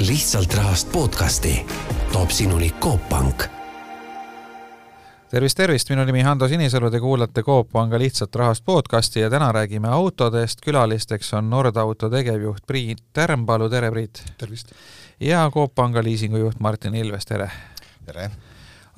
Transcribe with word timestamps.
lihtsalt 0.00 0.54
rahast 0.54 0.92
podcasti 0.92 1.66
toob 2.12 2.30
sinuni 2.30 2.70
Coop 2.70 3.08
Pank 3.08 3.42
tervist, 5.30 5.56
tervist, 5.56 5.90
minu 5.90 6.04
nimi 6.04 6.22
Hando 6.24 6.48
Sinisalu, 6.48 6.90
te 6.90 7.00
kuulate 7.00 7.42
Coop 7.42 7.68
Panga 7.72 7.98
lihtsalt 7.98 8.34
rahast 8.34 8.64
podcasti 8.64 9.20
ja 9.20 9.30
täna 9.30 9.52
räägime 9.52 9.88
autodest, 9.88 10.64
külalisteks 10.64 11.34
on 11.34 11.50
Nordauto 11.50 12.08
tegevjuht 12.10 12.64
Priit 12.66 13.02
Tärmpalu, 13.12 13.68
tere 13.68 13.90
Priit! 13.90 14.22
tervist! 14.38 14.72
ja 15.20 15.50
Coop 15.54 15.74
Panga 15.74 16.02
liisingujuht 16.02 16.60
Martin 16.60 16.94
Ilves, 16.94 17.26
tere! 17.26 17.50
tere! 18.06 18.30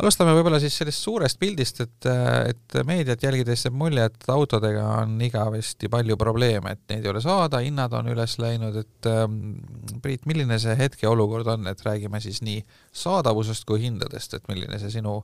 Alustame 0.00 0.32
võib-olla 0.36 0.60
siis 0.62 0.76
sellest 0.80 1.04
suurest 1.04 1.38
pildist, 1.40 1.82
et, 1.84 2.08
et 2.48 2.76
meediat 2.88 3.22
jälgides 3.22 3.66
jääb 3.66 3.76
mulje, 3.76 4.06
et 4.08 4.28
autodega 4.32 4.86
on 5.02 5.14
igavesti 5.24 5.90
palju 5.92 6.16
probleeme, 6.20 6.76
et 6.76 6.82
neid 6.94 7.06
ei 7.06 7.12
ole 7.12 7.22
saada, 7.24 7.60
hinnad 7.64 7.92
on 7.98 8.08
üles 8.14 8.38
läinud, 8.42 8.78
et 8.84 9.10
ähm, 9.10 9.40
Priit, 10.02 10.26
milline 10.26 10.58
see 10.62 10.74
hetkeolukord 10.78 11.50
on, 11.52 11.68
et 11.70 11.84
räägime 11.86 12.20
siis 12.24 12.40
nii 12.46 12.62
saadavusest 13.04 13.66
kui 13.68 13.82
hindadest, 13.84 14.38
et 14.38 14.48
milline 14.50 14.80
see 14.82 14.96
sinu 14.96 15.20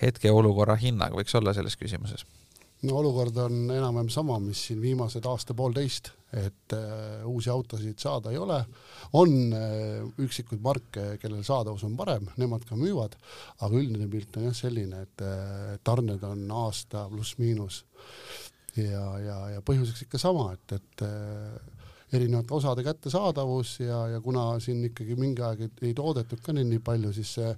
hetkeolukorra 0.00 0.78
hinnang 0.80 1.14
võiks 1.16 1.36
olla 1.36 1.54
selles 1.56 1.76
küsimuses? 1.76 2.24
No 2.86 2.96
olukord 3.00 3.36
on 3.42 3.70
enam-vähem 3.74 4.08
sama, 4.12 4.38
mis 4.42 4.62
siin 4.68 4.80
viimased 4.80 5.26
aasta-poolteist, 5.28 6.12
et 6.40 6.74
äh, 6.76 7.24
uusi 7.28 7.50
autosid 7.50 7.98
saada 8.00 8.30
ei 8.32 8.38
ole, 8.40 8.60
on 9.18 9.34
äh, 9.56 9.98
üksikuid 10.24 10.62
marke, 10.64 11.06
kellel 11.20 11.42
saadavus 11.46 11.84
on 11.88 11.96
parem, 11.98 12.28
nemad 12.40 12.64
ka 12.68 12.78
müüvad, 12.78 13.16
aga 13.60 13.70
üldine 13.76 14.08
pilt 14.10 14.38
on 14.38 14.48
jah 14.48 14.56
selline, 14.56 15.04
et 15.06 15.26
äh, 15.26 15.74
tarned 15.84 16.24
on 16.26 16.46
aasta 16.64 17.08
pluss-miinus. 17.10 17.82
Ja, 18.78 19.06
ja, 19.18 19.38
ja 19.56 19.62
põhjuseks 19.66 20.06
ikka 20.06 20.20
sama, 20.22 20.52
et, 20.54 20.76
et 20.78 21.02
äh, 21.04 21.80
erinevate 22.14 22.54
osade 22.54 22.84
kättesaadavus 22.86 23.80
ja, 23.82 24.04
ja 24.14 24.20
kuna 24.22 24.52
siin 24.62 24.84
ikkagi 24.88 25.18
mingi 25.18 25.42
aeg 25.46 25.66
ei, 25.66 25.72
ei 25.90 25.96
toodetud 25.98 26.40
ka 26.42 26.54
nii, 26.54 26.68
nii 26.70 26.84
palju, 26.86 27.10
siis 27.14 27.34
see 27.38 27.50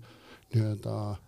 nii-öelda 0.55 0.96
äh, 1.11 1.20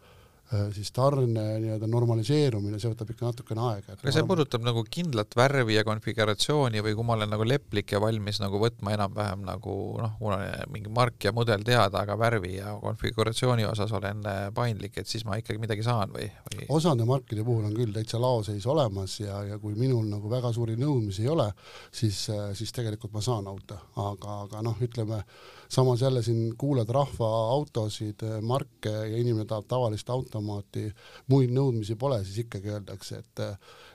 siis 0.75 0.91
tarne 0.95 1.45
nii-öelda 1.63 1.89
normaliseerumine, 1.91 2.79
see 2.81 2.93
võtab 2.93 3.11
ikka 3.15 3.29
natukene 3.29 3.65
aega. 3.69 3.97
aga 3.97 4.15
see 4.15 4.27
puudutab 4.29 4.65
nagu 4.67 4.85
kindlat 4.91 5.35
värvi 5.37 5.77
ja 5.79 5.85
konfiguratsiooni 5.87 6.83
või 6.85 6.95
kui 6.99 7.07
ma 7.07 7.17
olen 7.19 7.33
nagu 7.35 7.47
leplik 7.47 7.95
ja 7.95 8.01
valmis 8.03 8.41
nagu 8.43 8.61
võtma 8.63 8.95
enam-vähem 8.97 9.45
nagu 9.47 9.77
noh, 10.03 10.17
mul 10.21 10.37
on 10.37 10.45
mingi 10.75 10.93
mark 10.95 11.27
ja 11.27 11.35
mudel 11.37 11.65
teada, 11.67 12.05
aga 12.05 12.17
värvi 12.21 12.57
ja 12.59 12.75
konfiguratsiooni 12.83 13.67
osas 13.69 13.93
olen 13.97 14.25
äh, 14.31 14.45
paindlik, 14.55 14.99
et 15.01 15.11
siis 15.11 15.27
ma 15.29 15.39
ikkagi 15.41 15.61
midagi 15.63 15.87
saan 15.87 16.13
või, 16.15 16.29
või...? 16.51 16.69
osade 16.75 17.07
markide 17.09 17.47
puhul 17.47 17.67
on 17.69 17.77
küll 17.77 17.95
täitsa 17.95 18.21
laoseis 18.23 18.67
olemas 18.71 19.19
ja, 19.21 19.43
ja 19.49 19.59
kui 19.63 19.77
minul 19.79 20.07
nagu 20.11 20.31
väga 20.31 20.53
suuri 20.55 20.79
nõudmisi 20.81 21.25
ei 21.27 21.33
ole, 21.35 21.51
siis, 21.93 22.27
äh, 22.35 22.51
siis 22.59 22.73
tegelikult 22.75 23.15
ma 23.15 23.25
saan 23.25 23.49
auto, 23.51 23.79
aga, 24.01 24.41
aga 24.47 24.65
noh, 24.65 24.79
ütleme 24.85 25.23
samas 25.69 26.03
jälle 26.03 26.23
siin 26.23 26.55
kuulad 26.59 26.89
rahva 26.89 27.31
autosid, 27.55 28.23
marke 28.43 28.91
ja 28.91 29.17
inimene 29.17 29.47
tahab 29.49 29.67
tavalist 29.69 30.11
automaati, 30.11 30.87
muid 31.33 31.53
nõudmisi 31.55 31.97
pole, 32.01 32.21
siis 32.25 32.45
ikkagi 32.47 32.75
öeldakse, 32.77 33.23
et 33.23 33.45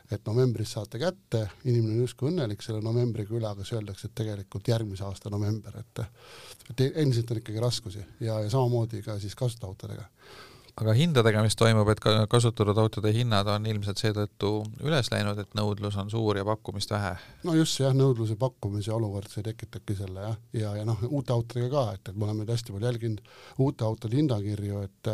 et 0.09 0.25
novembris 0.25 0.71
saate 0.73 0.97
kätte, 0.97 1.43
inimene 1.69 1.93
on 1.93 2.07
justkui 2.07 2.31
õnnelik 2.31 2.63
selle 2.65 2.81
novembriga 2.81 3.35
üle, 3.37 3.45
aga 3.45 3.61
siis 3.61 3.77
öeldakse, 3.77 4.07
et 4.09 4.15
tegelikult 4.17 4.67
järgmise 4.71 5.05
aasta 5.05 5.29
november, 5.29 5.75
et 5.77 6.01
et 6.71 6.85
endiselt 6.89 7.29
on 7.31 7.41
ikkagi 7.41 7.61
raskusi 7.61 8.01
ja, 8.19 8.39
ja 8.41 8.49
samamoodi 8.49 9.03
ka 9.05 9.19
siis 9.21 9.35
kasutajautodega 9.37 10.07
aga 10.79 10.93
hindadega, 10.97 11.41
mis 11.45 11.57
toimub, 11.59 11.89
et 11.91 12.01
ka 12.03 12.13
kasutatud 12.31 12.77
autode 12.81 13.11
hinnad 13.15 13.47
on 13.51 13.65
ilmselt 13.69 14.01
seetõttu 14.01 14.51
üles 14.85 15.11
läinud, 15.13 15.39
et 15.41 15.57
nõudlus 15.57 15.97
on 15.99 16.11
suur 16.11 16.39
ja 16.39 16.45
pakkumist 16.47 16.93
vähe? 16.93 17.15
no 17.47 17.55
just 17.57 17.81
jah, 17.81 17.95
nõudluse 17.95 18.37
pakkumise 18.39 18.93
olukord, 18.95 19.29
see 19.31 19.45
tekitabki 19.45 19.97
selle 19.99 20.25
jah, 20.27 20.39
ja, 20.53 20.61
ja, 20.61 20.73
ja 20.81 20.87
noh, 20.87 21.03
uute 21.09 21.35
autodega 21.35 21.69
ka, 21.73 21.85
et, 21.97 22.09
et 22.11 22.17
me 22.17 22.27
oleme 22.27 22.47
hästi 22.49 22.75
palju 22.75 22.91
jälginud 22.91 23.21
uute 23.65 23.87
autode 23.87 24.19
hinnakirju, 24.21 24.81
et 24.87 25.13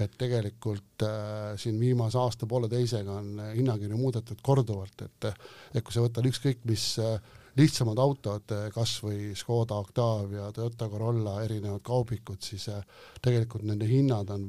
et 0.00 0.14
tegelikult 0.18 1.04
äh, 1.04 1.52
siin 1.60 1.76
viimase 1.78 2.16
aasta-pooleteisega 2.18 3.12
on 3.12 3.42
hinnakirju 3.52 3.98
muudetud 4.00 4.40
korduvalt, 4.42 5.04
et 5.04 5.28
et 5.28 5.84
kui 5.84 5.94
sa 5.94 6.02
võtad 6.02 6.26
ükskõik 6.26 6.64
mis 6.66 6.86
äh, 6.98 7.18
lihtsamad 7.60 8.00
autod, 8.00 8.54
kas 8.72 8.94
või 9.04 9.34
Škoda 9.36 9.76
Octavia, 9.82 10.48
Toyota 10.56 10.88
Corolla, 10.88 11.42
erinevad 11.44 11.84
kaubikud, 11.84 12.40
siis 12.40 12.68
äh, 12.72 12.80
tegelikult 13.20 13.66
nende 13.68 13.88
hinnad 13.88 14.32
on 14.32 14.48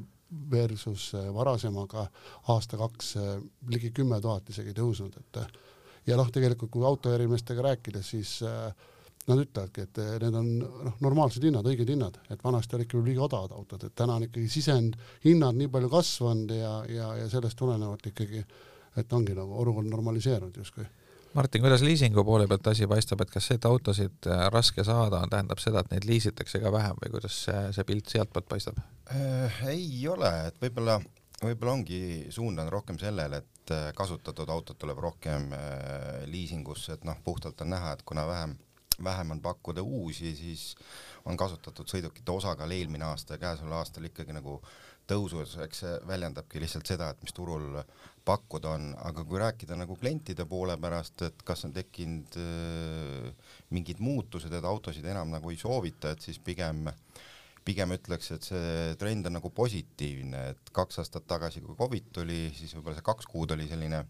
versus 0.51 1.11
äh, 1.15 1.27
varasemaga 1.33 2.07
aasta-kaks 2.47 3.15
äh, 3.17 3.35
ligi 3.69 3.91
kümme 3.95 4.19
tuhat 4.21 4.49
isegi 4.49 4.73
tõusnud, 4.77 5.15
et 5.19 5.39
äh, 5.41 5.51
ja 6.07 6.17
noh, 6.19 6.29
tegelikult 6.33 6.71
kui 6.73 6.85
autoärimeestega 6.85 7.63
rääkida, 7.63 8.01
siis 8.03 8.41
nad 9.23 9.39
ütlevadki, 9.39 9.85
et 9.85 9.99
need 10.19 10.35
on 10.35 10.49
noh, 10.59 10.97
normaalsed 11.05 11.45
hinnad, 11.47 11.67
õiged 11.69 11.87
hinnad, 11.93 12.17
et 12.33 12.43
vanasti 12.43 12.75
olid 12.75 12.89
ikka 12.89 13.03
liiga 13.05 13.23
odavad 13.29 13.53
autod, 13.55 13.85
et 13.87 13.95
täna 13.95 14.17
on 14.19 14.25
ikkagi 14.27 14.49
sisendhinnad 14.51 15.55
nii 15.55 15.71
palju 15.71 15.91
kasvanud 15.93 16.51
ja, 16.57 16.73
ja, 16.91 17.07
ja 17.21 17.29
sellest 17.31 17.55
tulenevalt 17.59 18.11
ikkagi, 18.11 18.43
et 18.99 19.15
ongi 19.15 19.37
nagu 19.37 19.55
olukord 19.63 19.87
normaliseerunud 19.87 20.59
justkui 20.59 20.83
Martin, 21.33 21.61
kuidas 21.61 21.81
liisingu 21.81 22.23
poole 22.23 22.45
pealt 22.47 22.67
asi 22.69 22.85
paistab, 22.87 23.23
et 23.23 23.31
kas 23.33 23.47
see, 23.49 23.57
et 23.57 23.65
autosid 23.65 24.27
äh, 24.29 24.43
raske 24.53 24.83
saada 24.85 25.23
on, 25.23 25.31
tähendab 25.31 25.61
seda, 25.61 25.81
et 25.81 25.95
neid 25.95 26.05
liisitakse 26.05 26.61
ka 26.61 26.71
vähem 26.73 26.99
või 27.01 27.09
kuidas 27.15 27.39
see, 27.47 27.61
see 27.73 27.85
pilt 27.89 28.13
sealtpoolt 28.13 28.45
paistab 28.51 28.77
äh,? 29.09 29.63
ei 29.71 30.03
ole, 30.11 30.29
et 30.49 30.61
võib-olla, 30.61 30.99
võib-olla 31.41 31.73
ongi 31.73 32.01
suund 32.33 32.61
on 32.61 32.69
rohkem 32.69 33.01
sellele, 33.01 33.41
et 33.41 33.73
äh, 33.73 33.87
kasutatud 33.97 34.53
autod 34.53 34.77
tuleb 34.77 35.01
rohkem 35.01 35.49
äh, 35.57 36.21
liisingusse, 36.29 36.99
et 36.99 37.09
noh, 37.09 37.17
puhtalt 37.25 37.65
on 37.65 37.73
näha, 37.73 37.95
et 37.97 38.05
kuna 38.05 38.27
vähem, 38.29 38.53
vähem 39.03 39.33
on 39.33 39.41
pakkuda 39.41 39.81
uusi, 39.81 40.35
siis 40.37 40.69
on 41.25 41.39
kasutatud 41.39 41.89
sõidukite 41.89 42.29
osakaal 42.29 42.77
eelmine 42.77 43.09
aasta 43.09 43.39
ja 43.39 43.47
käesoleval 43.47 43.81
aastal 43.81 44.05
ikkagi 44.05 44.37
nagu 44.37 44.59
tõusus, 45.09 45.57
eks 45.65 45.81
see 45.81 45.97
väljendabki 46.07 46.61
lihtsalt 46.61 46.93
seda, 46.93 47.09
et 47.09 47.25
mis 47.25 47.33
turul 47.33 47.81
pakkuda 48.25 48.75
on, 48.77 48.89
aga 49.03 49.23
kui 49.27 49.39
rääkida 49.41 49.75
nagu 49.79 49.97
klientide 49.99 50.45
poole 50.49 50.77
pärast, 50.81 51.25
et 51.27 51.43
kas 51.45 51.65
on 51.67 51.73
tekkinud 51.75 52.37
äh, 52.39 53.53
mingid 53.75 53.99
muutused, 54.03 54.53
et 54.53 54.67
autosid 54.67 55.05
enam 55.11 55.33
nagu 55.33 55.51
ei 55.51 55.59
soovita, 55.59 56.13
et 56.13 56.23
siis 56.23 56.39
pigem 56.43 56.87
pigem 57.63 57.93
ütleks, 57.95 58.27
et 58.35 58.43
see 58.43 58.95
trend 58.99 59.29
on 59.29 59.37
nagu 59.37 59.49
positiivne, 59.55 60.39
et 60.51 60.71
kaks 60.75 60.99
aastat 60.99 61.23
tagasi, 61.27 61.61
kui 61.63 61.77
Covid 61.79 62.09
tuli, 62.19 62.41
siis 62.55 62.73
võib-olla 62.75 62.97
see 62.97 63.07
kaks 63.07 63.29
kuud 63.31 63.53
oli 63.55 63.69
selline 63.69 64.01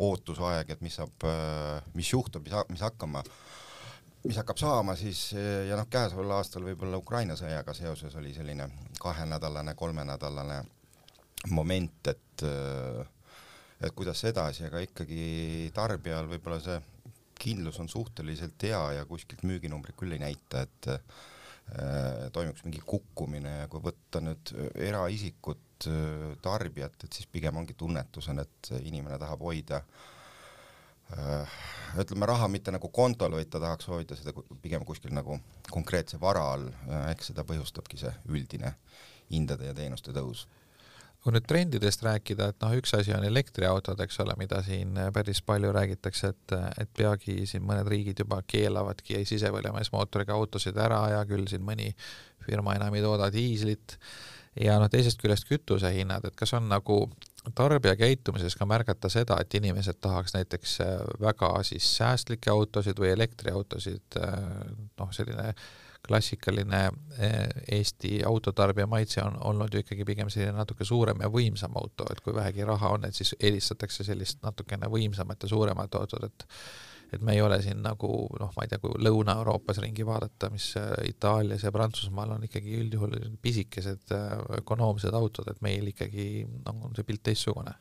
ootusaeg, 0.00 0.70
et 0.70 0.84
mis 0.84 0.94
saab, 1.00 1.26
äh, 1.26 1.90
mis 1.98 2.12
juhtub, 2.12 2.46
mis, 2.46 2.54
mis 2.70 2.84
hakkama, 2.86 3.24
mis 4.24 4.38
hakkab 4.38 4.60
saama 4.62 4.94
siis 4.98 5.30
ja 5.34 5.78
noh, 5.78 5.88
käesoleval 5.90 6.38
aastal 6.38 6.66
võib-olla 6.68 7.00
Ukraina 7.02 7.34
sõjaga 7.38 7.74
seoses 7.74 8.14
oli 8.20 8.34
selline 8.36 8.68
kahenädalane, 9.00 9.74
kolmenädalane 9.74 10.60
moment, 11.48 12.12
et 12.12 12.44
äh, 12.46 13.06
et 13.80 13.96
kuidas 13.96 14.20
edasi, 14.28 14.66
aga 14.68 14.82
ikkagi 14.84 15.70
tarbijal 15.74 16.28
võib-olla 16.28 16.60
see 16.62 16.78
kindlus 17.40 17.80
on 17.80 17.88
suhteliselt 17.88 18.60
hea 18.68 18.80
ja 18.98 19.06
kuskilt 19.08 19.46
müüginumbrid 19.48 19.96
küll 19.96 20.12
ei 20.12 20.20
näita, 20.20 20.66
et 20.66 20.90
äh, 20.92 22.28
toimuks 22.34 22.66
mingi 22.66 22.82
kukkumine 22.84 23.62
ja 23.62 23.72
kui 23.72 23.82
võtta 23.84 24.20
nüüd 24.24 24.52
eraisikut 24.74 25.88
äh,, 25.88 26.30
tarbijat, 26.44 27.00
et 27.04 27.16
siis 27.16 27.30
pigem 27.32 27.56
ongi 27.56 27.76
tunnetus 27.78 28.28
on, 28.32 28.44
et 28.44 28.72
inimene 28.82 29.16
tahab 29.22 29.46
hoida 29.48 29.80
äh, 31.16 31.58
ütleme 32.04 32.28
raha 32.28 32.50
mitte 32.52 32.74
nagu 32.76 32.92
kontol, 32.92 33.38
vaid 33.38 33.48
ta 33.48 33.62
tahaks 33.62 33.88
hoida 33.88 34.18
seda 34.18 34.36
pigem 34.60 34.84
kuskil 34.84 35.16
nagu 35.16 35.40
konkreetse 35.72 36.20
vara 36.20 36.44
all, 36.52 36.68
eks 37.14 37.32
seda 37.32 37.46
põhjustabki 37.48 38.04
see 38.04 38.12
üldine 38.28 38.76
hindade 39.30 39.70
ja 39.70 39.76
teenuste 39.76 40.12
tõus 40.12 40.44
kui 41.20 41.34
nüüd 41.34 41.44
trendidest 41.48 42.02
rääkida, 42.04 42.48
et 42.52 42.62
noh, 42.64 42.72
üks 42.80 42.94
asi 42.96 43.12
on 43.12 43.24
elektriautod, 43.28 44.00
eks 44.00 44.20
ole, 44.24 44.34
mida 44.40 44.62
siin 44.64 44.96
päris 45.12 45.42
palju 45.44 45.72
räägitakse, 45.76 46.32
et, 46.32 46.54
et 46.80 46.92
peagi 46.96 47.44
siin 47.50 47.64
mõned 47.68 47.88
riigid 47.92 48.22
juba 48.24 48.40
keelavadki 48.48 49.20
sisepõlemismootoriga 49.28 50.36
autosid 50.36 50.80
ära 50.80 51.02
ja 51.16 51.24
küll 51.28 51.44
siin 51.50 51.64
mõni 51.66 51.90
firma 52.46 52.76
enam 52.78 52.96
ei 52.96 53.04
tooda 53.04 53.28
diislit. 53.32 53.98
Ja 54.60 54.80
noh, 54.82 54.88
teisest 54.90 55.20
küljest 55.20 55.46
kütusehinnad, 55.46 56.24
et 56.26 56.36
kas 56.36 56.56
on 56.56 56.66
nagu 56.72 57.04
tarbija 57.54 57.96
käitumises 57.96 58.56
ka 58.56 58.66
märgata 58.68 59.08
seda, 59.08 59.38
et 59.40 59.54
inimesed 59.54 60.00
tahaks 60.00 60.34
näiteks 60.36 60.78
väga 61.20 61.54
siis 61.66 61.86
säästlikke 61.96 62.50
autosid 62.50 63.00
või 63.00 63.14
elektriautosid, 63.14 64.18
noh, 65.00 65.14
selline 65.16 65.54
klassikaline 66.08 66.90
eh, 67.18 67.48
Eesti 67.72 68.24
autotarbija 68.26 68.86
maitse 68.86 69.22
on 69.22 69.36
olnud 69.44 69.74
ju 69.74 69.82
ikkagi 69.84 70.04
pigem 70.04 70.30
selline 70.30 70.56
natuke 70.56 70.84
suurem 70.84 71.20
ja 71.22 71.28
võimsam 71.32 71.76
auto, 71.76 72.06
et 72.10 72.20
kui 72.24 72.34
vähegi 72.34 72.64
raha 72.66 72.94
on, 72.96 73.04
et 73.04 73.14
siis 73.14 73.34
eelistatakse 73.40 74.04
sellist 74.04 74.40
natukene 74.42 74.88
võimsamat 74.90 75.42
ja 75.42 75.52
suuremat 75.52 75.94
autot, 76.00 76.24
et 76.24 76.46
et 77.12 77.22
me 77.26 77.34
ei 77.36 77.42
ole 77.42 77.60
siin 77.62 77.82
nagu 77.84 78.10
noh, 78.40 78.50
ma 78.56 78.64
ei 78.64 78.70
tea, 78.70 78.80
kui 78.82 78.96
Lõuna-Euroopas 79.02 79.80
ringi 79.82 80.06
vaadata, 80.06 80.50
mis 80.54 80.72
eh, 80.80 80.90
Itaalias 81.10 81.64
ja 81.66 81.72
Prantsusmaal 81.74 82.36
on 82.36 82.48
ikkagi 82.48 82.76
üldjuhul 82.84 83.16
pisikesed 83.42 84.14
eh, 84.16 84.34
ökonoomsed 84.60 85.16
autod, 85.16 85.50
et 85.52 85.62
meil 85.64 85.92
ikkagi 85.92 86.44
noh, 86.66 86.84
on 86.88 86.98
see 86.98 87.06
pilt 87.08 87.24
teistsugune. 87.30 87.74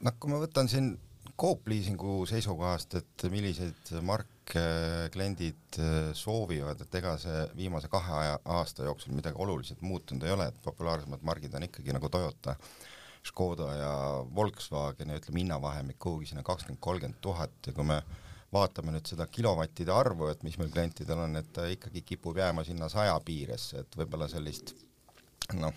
noh, 0.00 0.18
kui 0.18 0.32
ma 0.32 0.42
võtan 0.42 0.70
siin 0.70 0.96
Coop 1.38 1.68
Leasingu 1.70 2.24
seisukohast, 2.26 2.96
et 2.98 3.24
milliseid 3.30 3.92
marke 4.02 4.58
äh, 4.58 5.04
kliendid 5.14 5.78
äh, 5.78 6.08
soovivad, 6.18 6.80
et 6.82 6.94
ega 6.98 7.12
see 7.22 7.44
viimase 7.54 7.90
kahe 7.92 8.14
aja, 8.24 8.38
aasta 8.56 8.88
jooksul 8.88 9.14
midagi 9.14 9.38
oluliselt 9.38 9.84
muutunud 9.86 10.26
ei 10.26 10.34
ole, 10.34 10.48
et 10.50 10.58
populaarsemad 10.64 11.22
margid 11.22 11.54
on 11.54 11.68
ikkagi 11.68 11.94
nagu 11.94 12.10
Toyota, 12.10 12.56
Škoda 13.28 13.68
ja 13.76 13.92
Volkswagen 14.34 15.12
ja 15.12 15.20
ütleme 15.20 15.44
hinnavahemik 15.44 15.98
kuhugi 16.02 16.32
sinna 16.32 16.42
kakskümmend, 16.46 16.82
kolmkümmend 16.82 17.22
tuhat 17.22 17.70
ja 17.70 17.74
kui 17.76 17.86
me 17.86 18.00
vaatame 18.52 18.94
nüüd 18.94 19.08
seda 19.08 19.26
kilovattide 19.30 19.92
arvu, 19.92 20.28
et 20.32 20.42
mis 20.46 20.56
meil 20.60 20.70
klientidel 20.72 21.24
on, 21.26 21.36
et 21.40 21.50
ta 21.52 21.66
ikkagi 21.68 22.04
kipub 22.06 22.38
jääma 22.40 22.64
sinna 22.64 22.88
saja 22.92 23.18
piiresse, 23.24 23.84
et 23.84 23.98
võib-olla 24.00 24.28
sellist 24.30 24.72
noh, 25.58 25.74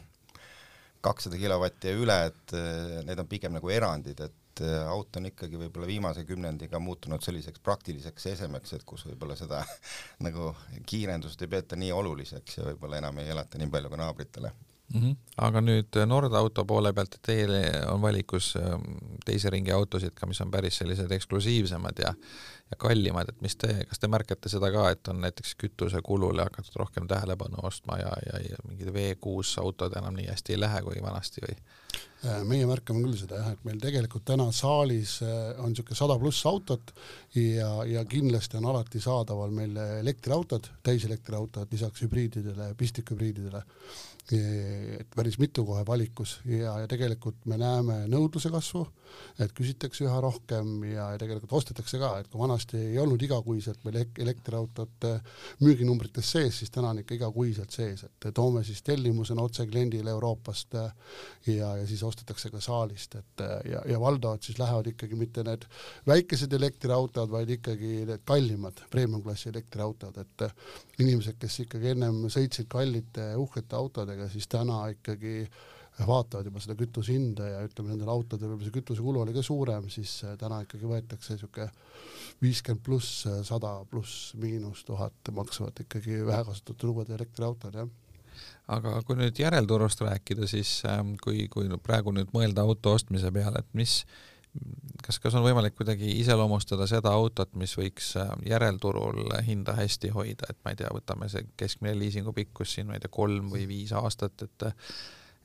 kakssada 1.03 1.39
kilovatti 1.39 1.91
ja 1.91 1.99
üle, 1.99 2.17
et 2.31 2.55
eh, 2.57 3.01
need 3.07 3.19
on 3.19 3.27
pigem 3.27 3.57
nagu 3.57 3.73
erandid, 3.73 4.23
et 4.23 4.63
eh, 4.63 4.79
auto 4.87 5.19
on 5.19 5.27
ikkagi 5.31 5.59
võib-olla 5.59 5.89
viimase 5.89 6.25
kümnendiga 6.27 6.79
muutunud 6.79 7.23
selliseks 7.25 7.63
praktiliseks 7.65 8.31
esemeks, 8.35 8.77
et 8.77 8.87
kus 8.87 9.05
võib-olla 9.09 9.35
seda 9.39 9.63
nagu 10.27 10.53
kiirendust 10.87 11.43
ei 11.43 11.51
peeta 11.51 11.79
nii 11.79 11.91
oluliseks 11.95 12.59
ja 12.61 12.67
võib-olla 12.71 13.03
enam 13.03 13.19
ei 13.19 13.33
elata 13.35 13.59
nii 13.59 13.71
palju 13.73 13.91
kui 13.91 14.03
naabritele 14.03 14.55
mm. 14.93 15.01
-hmm. 15.01 15.15
aga 15.37 15.61
nüüd 15.61 15.97
äh, 15.97 16.07
Nord 16.07 16.33
auto 16.33 16.65
poole 16.65 16.93
pealt, 16.93 17.15
et 17.15 17.21
teil 17.21 17.53
on 17.91 18.01
valikus 18.01 18.55
ähm, 18.55 18.97
teise 19.25 19.49
ringi 19.49 19.71
autosid 19.71 20.15
ka, 20.15 20.27
mis 20.27 20.41
on 20.41 20.51
päris 20.51 20.77
sellised 20.77 21.11
eksklusiivsemad 21.11 22.03
ja 22.05 22.13
ja 22.71 22.77
kallimad, 22.79 23.29
et 23.29 23.41
mis 23.43 23.55
te, 23.59 23.73
kas 23.87 23.99
te 23.99 24.07
märkate 24.11 24.49
seda 24.51 24.71
ka, 24.71 24.85
et 24.93 25.09
on 25.11 25.19
näiteks 25.25 25.57
kütusekulule 25.59 26.45
hakatud 26.47 26.77
rohkem 26.79 27.07
tähelepanu 27.09 27.59
ostma 27.67 27.97
ja, 27.99 28.13
ja, 28.27 28.39
ja 28.47 28.61
mingid 28.67 28.93
V6 28.95 29.59
autod 29.59 29.97
enam 29.99 30.15
nii 30.15 30.29
hästi 30.31 30.55
ei 30.55 30.61
lähe 30.61 30.79
kui 30.85 31.03
vanasti 31.03 31.43
või? 31.43 31.57
Äh, 32.21 32.37
meie 32.47 32.67
märkame 32.69 33.03
küll 33.03 33.17
seda 33.19 33.41
jah, 33.41 33.49
et 33.57 33.65
meil 33.67 33.81
tegelikult 33.83 34.23
täna 34.29 34.47
saalis 34.55 35.17
äh, 35.25 35.33
on 35.59 35.73
niisugune 35.73 35.99
sada 35.99 36.17
pluss 36.21 36.45
autot 36.47 36.93
ja, 37.35 37.73
ja 37.89 38.05
kindlasti 38.07 38.59
on 38.61 38.69
alati 38.71 39.03
saadaval 39.03 39.51
meil 39.55 39.75
elektriautod, 39.99 40.71
täiselektriautod 40.87 41.75
lisaks 41.75 42.05
hübriididele, 42.05 42.71
pistikhübriididele 42.79 43.65
et 44.37 45.15
päris 45.15 45.37
mitu 45.41 45.65
kohe 45.67 45.83
valikus 45.87 46.39
ja, 46.45 46.77
ja 46.83 46.87
tegelikult 46.87 47.45
me 47.45 47.57
näeme 47.61 48.05
nõudluse 48.11 48.51
kasvu, 48.53 48.85
et 49.41 49.53
küsitakse 49.55 50.05
üha 50.05 50.19
rohkem 50.23 50.83
ja, 50.89 51.07
tegelikult 51.19 51.53
ostetakse 51.61 51.99
ka, 52.01 52.11
et 52.21 52.29
kui 52.31 52.41
vanasti 52.41 52.79
ei 52.91 52.99
olnud 53.01 53.21
igakuiselt 53.21 53.83
meil 53.87 54.01
elektriautot 54.01 55.07
müüginumbrites 55.61 56.31
sees, 56.35 56.61
siis 56.61 56.73
täna 56.73 56.91
on 56.91 57.01
ikka 57.01 57.17
igakuiselt 57.17 57.73
sees, 57.73 58.05
et 58.07 58.29
toome 58.35 58.63
siis 58.67 58.83
tellimusena 58.85 59.43
otse 59.45 59.65
kliendile 59.69 60.13
Euroopast 60.13 60.77
ja, 60.77 61.71
ja 61.79 61.87
siis 61.89 62.03
ostetakse 62.07 62.51
ka 62.53 62.61
saalist, 62.63 63.17
et 63.19 63.45
ja, 63.69 63.83
ja 63.89 63.99
valdavalt 64.01 64.47
siis 64.47 64.59
lähevad 64.61 64.91
ikkagi 64.93 65.19
mitte 65.19 65.45
need 65.47 65.65
väikesed 66.07 66.53
elektriautod, 66.59 67.31
vaid 67.31 67.49
ikkagi 67.57 68.05
need 68.09 68.25
kallimad 68.27 68.83
premium-klassi 68.93 69.49
elektriautod, 69.51 70.17
et 70.21 70.47
inimesed, 71.01 71.37
kes 71.41 71.61
ikkagi 71.65 71.93
ennem 71.95 72.25
sõitsid 72.31 72.69
kallite 72.71 73.31
uhkete 73.39 73.77
autodega, 73.77 74.29
siis 74.31 74.47
täna 74.51 74.83
ikkagi 74.93 75.45
vaatavad 76.07 76.47
juba 76.47 76.61
seda 76.63 76.75
kütuse 76.79 77.15
hinda 77.15 77.47
ja 77.49 77.61
ütleme, 77.65 77.93
nendel 77.93 78.11
autodel 78.13 78.51
võib-olla 78.51 78.67
see 78.67 78.77
kütusekulu 78.79 79.23
oli 79.23 79.35
ka 79.35 79.43
suurem, 79.45 79.89
siis 79.93 80.17
äh, 80.27 80.37
täna 80.39 80.61
ikkagi 80.65 80.89
võetakse 80.89 81.35
niisugune 81.35 81.69
viiskümmend 82.41 82.83
pluss, 82.85 83.25
äh, 83.29 83.41
sada 83.47 83.73
pluss, 83.89 84.31
miinus 84.39 84.85
tuhat 84.87 85.33
maksavad 85.35 85.83
ikkagi 85.85 86.21
vähekasutatud 86.27 86.95
uued 86.95 87.13
elektriautod, 87.17 87.77
jah. 87.81 87.91
Aga 88.71 88.95
kui 89.05 89.17
nüüd 89.19 89.37
järelturust 89.37 90.01
rääkida, 90.05 90.47
siis 90.47 90.79
ähm, 90.87 91.15
kui, 91.21 91.45
kui 91.51 91.67
praegu 91.83 92.13
nüüd 92.15 92.31
mõelda 92.33 92.63
auto 92.63 92.95
ostmise 92.95 93.31
peale, 93.35 93.59
et 93.59 93.73
mis, 93.77 93.99
kas, 95.03 95.19
kas 95.19 95.35
on 95.35 95.43
võimalik 95.43 95.75
kuidagi 95.77 96.13
iseloomustada 96.21 96.87
seda 96.89 97.11
autot, 97.17 97.51
mis 97.59 97.75
võiks 97.77 98.13
äh, 98.21 98.31
järelturul 98.47 99.27
hinda 99.45 99.75
hästi 99.77 100.13
hoida, 100.15 100.49
et 100.49 100.61
ma 100.63 100.73
ei 100.73 100.79
tea, 100.79 100.93
võtame 100.95 101.29
see 101.29 101.49
keskmine 101.59 101.97
liisingu 101.99 102.33
pikkus 102.37 102.77
siin, 102.77 102.87
ma 102.87 102.97
ei 102.97 103.03
tea, 103.03 103.11
kolm 103.13 103.51
või 103.51 103.67
viis 103.69 103.91
aastat, 103.97 104.47
et 104.47 104.69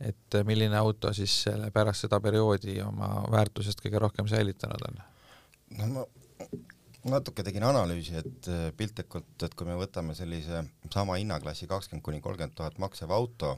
et 0.01 0.39
milline 0.45 0.77
auto 0.77 1.13
siis 1.17 1.45
pärast 1.73 2.05
seda 2.05 2.21
perioodi 2.21 2.81
oma 2.85 3.25
väärtusest 3.33 3.81
kõige 3.85 4.03
rohkem 4.03 4.29
säilitanud 4.29 4.89
on? 4.91 5.03
no 5.79 5.87
ma 7.07 7.17
natuke 7.17 7.45
tegin 7.47 7.65
analüüsi, 7.67 8.17
et 8.19 8.49
äh, 8.51 8.69
piltlikult, 8.77 9.37
et 9.47 9.55
kui 9.55 9.69
me 9.69 9.77
võtame 9.79 10.15
sellise 10.19 10.65
sama 10.93 11.19
hinnaklassi 11.21 11.69
kakskümmend 11.71 12.05
kuni 12.05 12.21
kolmkümmend 12.25 12.57
tuhat 12.59 12.81
maksev 12.83 13.13
auto, 13.15 13.57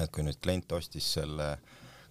et 0.00 0.10
kui 0.12 0.24
nüüd 0.26 0.40
klient 0.42 0.72
ostis 0.76 1.06
selle 1.18 1.54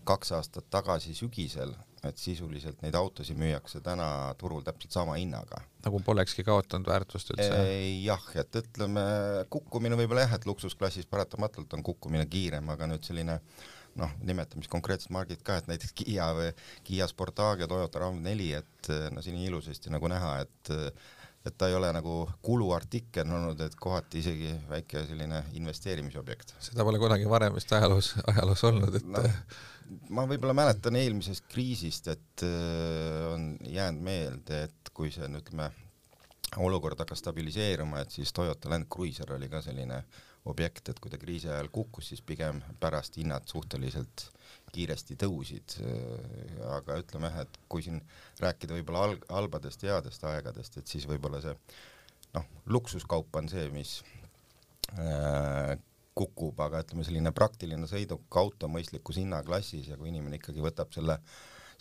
kaks 0.07 0.31
aastat 0.37 0.69
tagasi 0.71 1.15
sügisel 1.17 1.73
et 2.09 2.19
sisuliselt 2.21 2.81
neid 2.83 2.95
autosid 2.97 3.37
müüakse 3.39 3.81
täna 3.85 4.07
turul 4.39 4.63
täpselt 4.65 4.95
sama 4.95 5.17
hinnaga. 5.19 5.61
nagu 5.85 6.01
polekski 6.05 6.43
kaotanud 6.47 6.89
väärtust 6.89 7.31
üldse? 7.35 7.63
jah, 8.03 8.27
et 8.41 8.61
ütleme, 8.61 9.05
kukkumine 9.53 9.97
võib-olla 9.99 10.27
jah, 10.27 10.37
et 10.39 10.45
luksusklassis 10.49 11.09
paratamatult 11.09 11.73
on 11.77 11.83
kukkumine 11.85 12.25
kiirem, 12.31 12.69
aga 12.73 12.89
nüüd 12.91 13.05
selline 13.07 13.39
noh, 13.95 14.15
nimetame 14.27 14.63
siis 14.63 14.71
konkreetset 14.71 15.11
margit 15.15 15.43
ka, 15.45 15.59
et 15.59 15.69
näiteks 15.71 15.93
Kiia 15.95 16.31
või 16.35 16.49
Kiia 16.83 17.07
Sportage, 17.07 17.67
Toyota 17.71 18.01
RAV4, 18.03 18.63
et 18.63 18.89
no 19.15 19.23
siin 19.23 19.37
ilusasti 19.39 19.93
nagu 19.93 20.09
näha, 20.11 20.39
et 20.43 20.73
et 21.45 21.53
ta 21.57 21.67
ei 21.69 21.75
ole 21.77 21.91
nagu 21.93 22.23
kuluartikkel 22.45 23.29
olnud, 23.29 23.59
et 23.61 23.75
kohati 23.77 24.21
isegi 24.23 24.49
väike 24.69 25.03
selline 25.05 25.43
investeerimisobjekt. 25.59 26.55
seda 26.69 26.85
pole 26.87 26.99
kunagi 27.01 27.29
varem 27.29 27.53
vist 27.53 27.71
ajaloos, 27.77 28.15
ajaloos 28.33 28.63
olnud, 28.71 28.97
et 28.97 29.05
no, 29.05 29.21
ma 30.09 30.25
võib-olla 30.29 30.55
mäletan 30.57 30.97
eelmisest 30.99 31.47
kriisist, 31.51 32.09
et 32.13 32.45
äh, 32.45 33.25
on 33.31 33.49
jäänud 33.69 34.05
meelde, 34.05 34.63
et 34.69 34.93
kui 34.95 35.11
see 35.13 35.27
nüüd 35.29 35.45
ütleme, 35.45 35.69
olukord 36.61 36.99
hakkas 37.01 37.19
stabiliseeruma, 37.23 38.03
et 38.03 38.13
siis 38.15 38.31
Toyota 38.33 38.69
Land 38.71 38.87
Cruiser 38.91 39.33
oli 39.35 39.49
ka 39.51 39.61
selline 39.65 39.99
objekt, 40.49 40.89
et 40.89 40.99
kui 41.01 41.11
ta 41.11 41.19
kriisi 41.19 41.49
ajal 41.49 41.71
kukkus, 41.73 42.11
siis 42.11 42.21
pigem 42.25 42.61
pärast 42.79 43.17
hinnad 43.17 43.47
suhteliselt 43.49 44.27
kiiresti 44.75 45.17
tõusid. 45.21 45.77
Äh, 45.85 46.61
aga 46.77 46.99
ütleme 47.01 47.31
jah, 47.31 47.43
et 47.45 47.59
kui 47.71 47.85
siin 47.85 48.01
rääkida 48.43 48.77
võib-olla 48.77 49.09
alg-, 49.09 49.27
halbadest 49.31 49.85
ja 49.85 49.97
headest 49.97 50.23
aegadest, 50.29 50.79
et 50.79 50.91
siis 50.91 51.09
võib-olla 51.09 51.41
see 51.43 51.55
noh, 52.35 52.47
luksuskaup 52.71 53.35
on 53.39 53.49
see, 53.51 53.67
mis 53.73 53.97
äh, 54.99 55.75
kukub, 56.15 56.59
aga 56.63 56.81
ütleme, 56.85 57.03
selline 57.03 57.33
praktiline 57.35 57.89
sõiduk 57.91 58.39
auto 58.39 58.69
mõistlikus 58.71 59.19
hinnaklassis 59.19 59.91
ja 59.91 59.99
kui 59.99 60.09
inimene 60.13 60.39
ikkagi 60.39 60.63
võtab 60.63 60.93
selle 60.95 61.19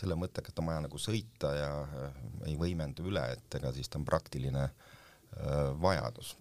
selle 0.00 0.16
mõttega, 0.18 0.50
et 0.50 0.58
on 0.58 0.70
vaja 0.70 0.82
nagu 0.84 1.00
sõita 1.00 1.52
ja 1.54 1.68
äh, 1.84 2.16
ei 2.50 2.56
võimendu 2.58 3.06
üle, 3.10 3.22
et 3.36 3.58
ega 3.58 3.72
siis 3.74 3.90
ta 3.90 4.00
on 4.00 4.06
praktiline 4.08 4.64
äh, 4.66 5.70
vajadus. 5.80 6.34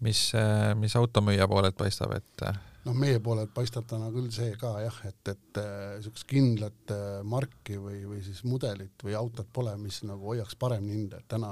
mis 0.00 0.30
äh,, 0.34 0.72
mis 0.80 0.96
automüüja 0.96 1.48
poolelt 1.48 1.76
paistab, 1.76 2.14
et 2.16 2.46
äh, 2.48 2.60
noh, 2.86 2.96
meie 2.96 3.20
poolelt 3.22 3.52
paistab 3.54 3.86
täna 3.90 4.08
küll 4.14 4.30
see 4.32 4.54
ka 4.60 4.72
jah, 4.82 4.98
et, 5.08 5.20
et 5.32 5.60
niisugust 5.60 6.24
äh, 6.24 6.30
kindlat 6.30 6.94
äh, 6.94 7.20
marki 7.26 7.76
või, 7.80 8.00
või 8.08 8.22
siis 8.24 8.42
mudelit 8.48 9.04
või 9.04 9.16
autot 9.18 9.48
pole, 9.52 9.74
mis 9.80 10.00
nagu 10.08 10.30
hoiaks 10.32 10.56
paremini 10.60 10.96
hinda, 10.96 11.20
et 11.20 11.28
täna 11.30 11.50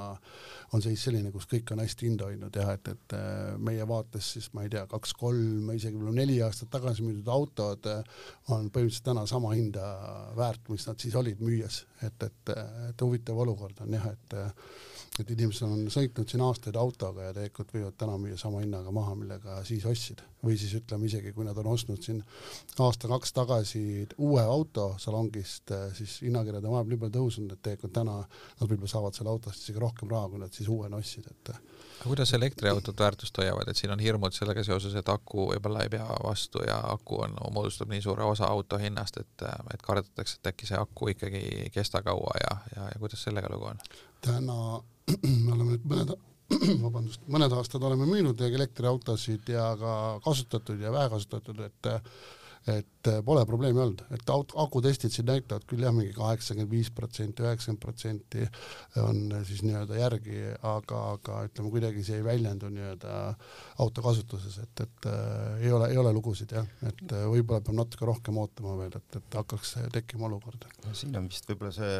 on 0.77 0.85
seis 0.85 1.05
selline, 1.05 1.33
kus 1.35 1.49
kõik 1.51 1.75
on 1.75 1.83
hästi 1.85 2.09
hinda 2.09 2.29
hoidnud 2.29 2.61
jah, 2.61 2.73
et, 2.79 2.93
et 2.95 3.17
äh, 3.19 3.55
meie 3.71 3.87
vaates 3.89 4.33
siis 4.37 4.51
ma 4.57 4.65
ei 4.65 4.73
tea, 4.73 4.87
kaks-kolm, 4.91 5.73
isegi 5.77 5.99
võib-olla 5.99 6.21
neli 6.23 6.39
aastat 6.45 6.73
tagasi 6.73 7.05
müüdud 7.07 7.33
autod 7.33 7.91
on 7.93 8.69
põhimõtteliselt 8.73 9.09
täna 9.11 9.27
sama 9.29 9.53
hinda 9.57 9.89
väärt, 10.39 10.69
mis 10.73 10.87
nad 10.89 11.01
siis 11.03 11.17
olid 11.19 11.43
müües, 11.45 11.83
et, 12.07 12.23
et, 12.25 12.55
et 12.89 13.05
huvitav 13.05 13.39
olukord 13.45 13.85
on 13.85 13.99
jah, 13.99 14.09
et 14.15 14.39
et 15.23 15.31
inimesed 15.35 15.67
on 15.67 15.87
sõitnud 15.93 16.31
siin 16.31 16.43
aastaid 16.47 16.77
autoga 16.79 17.29
ja 17.29 17.35
tegelikult 17.37 17.73
võivad 17.75 17.97
täna 18.01 18.17
müüa 18.21 18.39
sama 18.41 18.63
hinnaga 18.63 18.93
maha, 18.95 19.15
millega 19.19 19.61
siis 19.69 19.87
ostsid. 19.89 20.23
või 20.45 20.55
siis 20.55 20.71
ütleme 20.79 21.07
isegi, 21.09 21.33
kui 21.35 21.43
nad 21.43 21.57
on 21.59 21.67
ostnud 21.67 22.03
siin 22.03 22.21
aasta-kaks 22.79 23.33
tagasi 23.35 23.81
uue 24.23 24.43
auto 24.43 24.93
salongist, 25.03 25.73
siis 25.99 26.21
hinnakirjad 26.23 26.65
on 26.65 26.77
vahepeal 26.77 26.95
nii 26.95 27.01
palju 27.03 27.15
tõusnud, 27.17 27.53
et 27.53 27.63
tegelikult 27.63 27.97
täna 27.97 28.21
nad 28.23 28.69
võib-olla 28.71 28.93
saavad 28.93 29.19
selle 29.19 29.33
autost 29.35 29.65
isegi 29.65 29.83
rohkem 29.83 30.11
raha, 30.15 30.29
kui 30.31 30.45
nad 30.45 30.55
siis 30.55 30.71
uuena 30.71 31.01
ostsid, 31.03 31.27
et 31.27 31.55
aga 31.99 32.09
kuidas 32.09 32.33
elektriautod 32.35 32.95
väärtust 32.99 33.39
hoiavad, 33.39 33.69
et 33.69 33.77
siin 33.77 33.91
on 33.91 33.99
hirmud 33.99 34.35
sellega 34.35 34.63
seoses, 34.65 34.95
et 34.95 35.09
aku 35.11 35.49
võib-olla 35.49 35.83
ei 35.83 35.91
pea 35.91 36.07
vastu 36.25 36.63
ja 36.67 36.77
aku 36.93 37.23
on, 37.25 37.35
moodustab 37.55 37.91
nii 37.91 38.03
suure 38.05 38.23
osa 38.25 38.47
auto 38.47 38.79
hinnast, 38.79 39.19
et, 39.19 39.47
et 39.75 39.83
kardetakse, 39.83 40.39
et 40.39 40.53
äkki 40.53 40.69
see 40.71 40.79
aku 40.79 41.11
ikkagi 41.15 41.43
ei 41.65 41.73
kesta 41.75 42.03
kaua 42.07 42.37
ja, 42.45 42.55
ja, 42.77 42.87
ja 42.93 43.03
kuidas 43.03 43.27
sellega 43.27 43.51
lugu 43.51 43.73
on? 43.73 43.83
täna 44.23 44.61
me 45.45 45.53
oleme 45.55 45.77
nüüd 45.77 45.87
mõned, 45.93 46.17
vabandust, 46.87 47.23
mõned 47.31 47.55
aastad 47.59 47.85
oleme 47.85 48.09
müünud 48.09 48.41
elektriautosid 48.49 49.49
ja 49.53 49.71
ka 49.81 49.95
kasutatud 50.25 50.81
ja 50.81 50.93
vähekasutatud, 50.95 51.65
et 51.69 51.95
et 52.69 53.09
pole 53.25 53.43
probleemi 53.49 53.81
olnud, 53.81 54.03
et 54.13 54.31
aut-, 54.33 54.53
akutestid 54.61 55.13
siin 55.15 55.29
näitavad 55.29 55.65
küll 55.69 55.85
jah, 55.87 55.95
mingi 55.95 56.13
kaheksakümmend 56.17 56.73
viis 56.73 56.91
protsenti, 56.93 57.45
üheksakümmend 57.47 57.81
protsenti 57.81 58.45
on 59.01 59.23
siis 59.49 59.63
nii-öelda 59.65 59.97
järgi, 59.97 60.43
aga, 60.69 61.01
aga 61.15 61.39
ütleme, 61.49 61.73
kuidagi 61.73 62.05
see 62.05 62.19
ei 62.21 62.27
väljendu 62.27 62.69
nii-öelda 62.75 63.15
auto 63.85 64.05
kasutuses, 64.05 64.59
et, 64.65 64.85
et 64.85 65.09
äh, 65.09 65.65
ei 65.65 65.73
ole, 65.73 65.89
ei 65.95 66.03
ole 66.03 66.13
lugusid 66.19 66.53
jah, 66.59 66.69
et 66.83 67.05
äh, 67.07 67.25
võib-olla 67.31 67.65
peab 67.65 67.81
natuke 67.81 68.11
rohkem 68.11 68.43
ootama 68.43 68.77
veel, 68.83 69.01
et, 69.01 69.21
et 69.23 69.41
hakkaks 69.41 69.77
tekkima 69.95 70.29
olukord. 70.29 70.69
siin 70.93 71.17
on 71.17 71.31
vist 71.33 71.49
võib-olla 71.49 71.73
see 71.79 71.97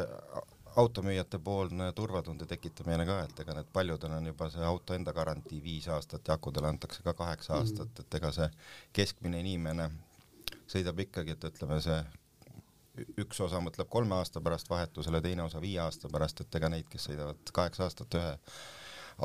automüüjate 0.75 1.39
poolne 1.39 1.91
turvatunde 1.95 2.45
tekitamine 2.45 3.05
ka, 3.05 3.19
et 3.25 3.39
ega 3.43 3.55
need 3.57 3.71
paljudel 3.73 4.13
on 4.17 4.29
juba 4.31 4.49
see 4.53 4.65
auto 4.65 4.93
enda 4.93 5.13
garantii 5.13 5.61
viis 5.63 5.87
aastat 5.87 6.27
ja 6.27 6.37
akudele 6.37 6.69
antakse 6.69 7.03
ka 7.03 7.13
kaheksa 7.13 7.53
mm. 7.53 7.59
aastat, 7.59 7.99
et 8.03 8.19
ega 8.19 8.31
see 8.35 8.49
keskmine 8.93 9.41
inimene 9.41 9.89
sõidab 10.69 10.99
ikkagi, 11.05 11.35
et 11.35 11.49
ütleme, 11.51 11.79
see 11.81 11.99
üks 13.23 13.39
osa 13.41 13.61
mõtleb 13.63 13.89
kolme 13.89 14.17
aasta 14.19 14.41
pärast 14.43 14.69
vahetusele, 14.69 15.21
teine 15.21 15.45
osa 15.45 15.61
viie 15.61 15.79
aasta 15.81 16.11
pärast, 16.11 16.41
et 16.43 16.55
ega 16.59 16.69
neid, 16.69 16.87
kes 16.91 17.09
sõidavad 17.09 17.53
kaheksa 17.53 17.87
aastat 17.87 18.19
ühe 18.19 18.33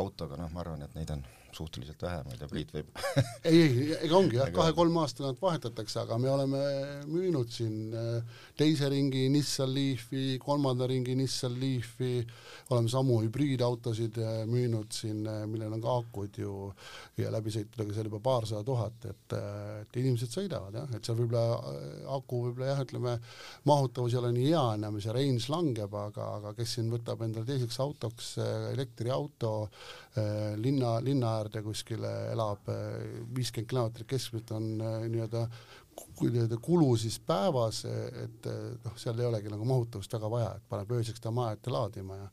autoga, 0.01 0.39
noh, 0.41 0.51
ma 0.53 0.63
arvan, 0.65 0.83
et 0.87 0.95
neid 0.99 1.11
on 1.15 1.25
suhteliselt 1.57 2.03
vähe, 2.03 2.23
ma 2.25 2.35
ei 2.35 2.41
tea, 2.41 2.49
Priit 2.51 2.73
võib 2.75 2.91
ei, 3.51 3.61
ei, 3.61 3.85
ega 4.07 4.17
ongi 4.19 4.39
jah, 4.39 4.51
kahe-kolme 4.55 5.01
aastane 5.03 5.31
nad 5.31 5.41
vahetatakse, 5.41 6.01
aga 6.03 6.19
me 6.21 6.31
oleme 6.33 6.63
müünud 7.11 7.51
siin 7.53 7.95
äh, 7.99 8.41
teise 8.59 8.89
ringi 8.93 9.27
Nissan 9.33 9.73
Leafi, 9.75 10.39
kolmanda 10.43 10.89
ringi 10.91 11.17
Nissan 11.19 11.57
Leafi, 11.61 12.25
oleme 12.75 12.93
samu 12.93 13.21
hübriidautosid 13.23 14.19
äh, 14.23 14.33
müünud 14.51 14.95
siin, 14.95 15.23
äh, 15.31 15.45
millel 15.51 15.77
on 15.77 15.85
ka 15.85 15.99
akud 16.03 16.41
ju 16.43 16.57
ja 17.21 17.33
läbisõitudega 17.35 17.97
seal 17.97 18.11
juba 18.11 18.23
paarsada 18.25 18.65
tuhat, 18.67 19.09
et, 19.11 19.37
et 19.85 20.01
inimesed 20.03 20.33
sõidavad 20.35 20.81
jah, 20.81 20.91
et 20.97 21.07
seal 21.07 21.19
võib-olla 21.21 21.75
aku 22.17 22.45
võib-olla 22.49 22.73
jah, 22.73 22.85
ütleme, 22.87 23.17
mahutavus 23.71 24.15
ei 24.17 24.23
ole 24.23 24.33
nii 24.37 24.51
hea 24.51 24.65
enam 24.79 24.99
ja 24.99 25.07
see 25.07 25.17
range 25.19 25.53
langeb, 25.53 25.99
aga, 25.99 26.31
aga 26.41 26.55
kes 26.59 26.79
siin 26.79 26.91
võtab 26.93 27.23
endale 27.27 27.47
teiseks 27.49 27.79
autoks 27.85 28.35
elektriauto 28.73 29.55
linna, 30.63 30.97
linna 31.03 31.35
äärde 31.45 31.63
kuskile 31.63 32.11
elab 32.33 32.69
viiskümmend 33.37 33.71
kilomeetrit 33.71 34.09
keskmiselt 34.09 34.55
on 34.57 34.71
nii-öelda 34.81 35.45
nii-öelda 36.21 36.59
kulu 36.59 36.97
siis 36.99 37.21
päevas, 37.23 37.85
et 37.87 38.49
noh, 38.85 38.97
seal 38.99 39.21
ei 39.21 39.29
olegi 39.29 39.53
nagu 39.53 39.67
mahutavust 39.69 40.17
väga 40.17 40.31
vaja, 40.31 40.49
et 40.57 40.65
paneb 40.69 40.91
ööseks 40.97 41.23
ta 41.23 41.31
maja 41.35 41.55
ette 41.55 41.71
laadima 41.71 42.17
ja 42.19 42.31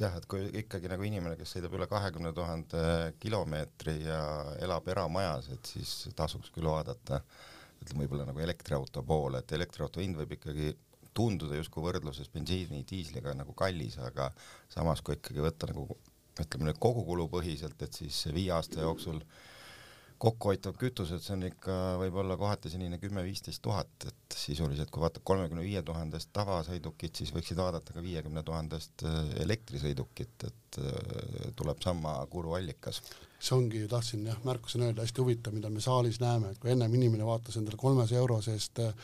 jah, 0.00 0.14
et 0.18 0.26
kui 0.30 0.46
ikkagi 0.60 0.90
nagu 0.90 1.06
inimene, 1.06 1.36
kes 1.38 1.56
sõidab 1.56 1.74
üle 1.78 1.86
kahekümne 1.90 2.32
tuhande 2.34 2.84
kilomeetri 3.22 4.00
ja 4.04 4.22
elab 4.62 4.88
eramajas, 4.90 5.50
et 5.54 5.74
siis 5.74 5.92
tasuks 6.16 6.50
küll 6.54 6.70
vaadata, 6.70 7.20
ütleme 7.82 8.04
võib-olla 8.04 8.26
nagu 8.30 8.42
elektriauto 8.42 9.04
poole, 9.06 9.42
et 9.42 9.54
elektriauto 9.54 10.02
hind 10.02 10.18
võib 10.18 10.34
ikkagi 10.38 10.72
tunduda 11.14 11.54
justkui 11.58 11.84
võrdluses 11.84 12.30
bensiini, 12.32 12.82
diisliga 12.90 13.34
nagu 13.38 13.54
kallis, 13.54 13.98
aga 14.02 14.32
samas 14.72 15.02
kui 15.04 15.14
ikkagi 15.18 15.44
võtta 15.44 15.70
nagu 15.70 15.86
ütleme 16.42 16.70
nüüd 16.70 16.80
kogukulupõhiselt, 16.82 17.82
et 17.86 18.00
siis 18.02 18.24
viie 18.34 18.50
aasta 18.56 18.82
jooksul 18.82 19.20
kokkuhoitav 20.24 20.76
kütused, 20.80 21.20
see 21.20 21.34
on 21.34 21.46
ikka 21.48 21.74
võib-olla 22.00 22.36
kohati 22.40 22.70
selline 22.72 22.98
kümme-viisteist 23.02 23.62
tuhat, 23.62 24.06
et 24.08 24.36
sisuliselt 24.38 24.90
kui 24.94 25.02
vaatad 25.02 25.24
kolmekümne 25.26 25.64
viie 25.66 25.82
tuhandest 25.84 26.30
tavasõidukit, 26.36 27.18
siis 27.20 27.34
võiksid 27.34 27.60
vaadata 27.60 27.96
ka 27.96 28.02
viiekümne 28.04 28.42
tuhandest 28.46 29.04
äh, 29.08 29.18
elektrisõidukit, 29.44 30.46
et 30.48 30.63
äh, 30.80 31.52
tuleb 31.56 31.82
sama 31.84 32.18
kuluallikas 32.30 33.02
see 33.44 33.56
ongi, 33.56 33.82
tahtsin 33.90 34.24
jah, 34.26 34.38
märkusena 34.46 34.88
öelda, 34.88 35.04
hästi 35.04 35.20
huvitav, 35.20 35.54
mida 35.56 35.68
me 35.72 35.82
saalis 35.84 36.18
näeme, 36.22 36.52
et 36.52 36.60
kui 36.62 36.72
ennem 36.72 36.92
inimene 36.96 37.26
vaatas 37.26 37.58
endale 37.60 37.76
kolmesaja 37.80 38.22
euro 38.22 38.38
seest 38.44 38.80
äh, 38.80 38.94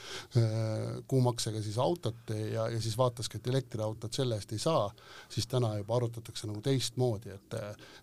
kuumaksega 1.11 1.61
siis 1.65 1.77
autot 1.83 2.33
ja, 2.33 2.69
ja 2.73 2.81
siis 2.81 2.97
vaataski, 2.99 3.41
et 3.41 3.51
elektriautot 3.53 4.17
selle 4.17 4.39
eest 4.41 4.55
ei 4.57 4.63
saa, 4.63 4.87
siis 5.29 5.49
täna 5.51 5.75
juba 5.79 5.99
arutatakse 5.99 6.49
nagu 6.49 6.63
teistmoodi, 6.65 7.35
et 7.37 7.59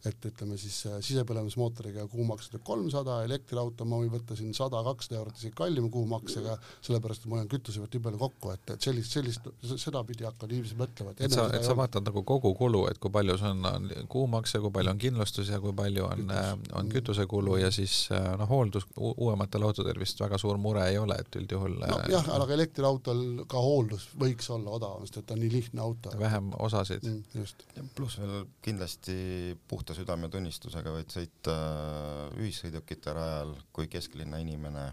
et 0.07 0.25
ütleme 0.29 0.57
siis 0.61 0.77
äh, 0.89 0.99
sisepõlemismootoriga 1.05 2.05
kuumaks 2.11 2.51
tuleb 2.51 2.65
kolmsada, 2.67 3.21
elektriauto 3.25 3.85
ma 3.87 4.01
võin 4.01 4.11
võtta 4.13 4.37
siin 4.37 4.53
sada, 4.57 4.83
kakssada 4.85 5.21
eurot 5.21 5.39
isegi 5.39 5.55
kallima 5.57 5.89
kuumaksega, 5.93 6.57
sellepärast 6.85 7.25
et 7.25 7.31
ma 7.31 7.39
hoian 7.39 7.51
kütuse 7.51 7.81
pealt 7.81 7.97
nii 7.97 8.05
palju 8.07 8.21
kokku, 8.21 8.53
et, 8.53 8.75
et 8.75 8.89
sellist, 8.89 9.15
sellist, 9.17 9.49
sedapidi 9.81 10.27
hakkavad 10.27 10.53
inimesed 10.53 10.79
mõtlema, 10.79 11.15
et 11.15 11.25
et 11.27 11.33
sa, 11.33 11.47
et 11.55 11.65
sa 11.65 11.75
vaatad 11.77 12.05
nagu 12.05 12.23
kogu 12.27 12.53
kulu, 12.57 12.85
et 12.91 13.01
kui 13.01 13.13
palju 13.13 13.39
see 13.41 13.51
on, 13.55 13.56
on 13.65 13.89
kuumakse, 14.09 14.59
kui 14.59 14.71
palju 14.71 14.93
on 14.93 15.01
kindlustus 15.01 15.49
ja 15.49 15.59
kui 15.63 15.73
palju 15.73 16.05
on 16.05 16.27
on, 16.31 16.61
on 16.73 16.89
kütusekulu 16.89 17.57
ja 17.57 17.71
siis 17.71 18.09
äh, 18.11 18.37
noh, 18.37 18.49
hooldus 18.49 18.85
uuematel 18.97 19.63
autodel 19.63 19.99
vist 19.99 20.19
väga 20.19 20.37
suur 20.41 20.57
mure 20.61 20.85
ei 20.89 20.97
ole, 20.97 21.17
et 21.19 21.39
üldjuhul 21.39 21.77
nojah, 21.81 22.27
äh, 22.27 22.29
aga 22.35 22.53
elektriautol 22.57 23.23
ka 23.49 23.61
hooldus 23.63 24.07
võiks 24.19 24.49
olla 24.53 24.75
odavam, 24.77 25.05
sest 25.07 25.21
et 25.21 25.29
ta 25.29 25.37
on 25.37 25.43
nii 25.43 25.51
lihtne 25.53 25.83
auto. 25.83 26.13
vähem 26.19 26.51
osasid 26.59 27.03
mm,. 27.03 27.41
just. 27.41 27.65
pluss 27.95 28.19
veel 28.21 28.47
kindlasti 28.65 29.17
puhta 29.67 29.95
südametunnistusega 29.97 30.93
võid 30.95 31.13
sõita 31.13 31.57
ühissõidukite 32.37 33.13
rajal 33.17 33.53
kui 33.73 33.89
kesklinna 33.91 34.41
inimene, 34.43 34.87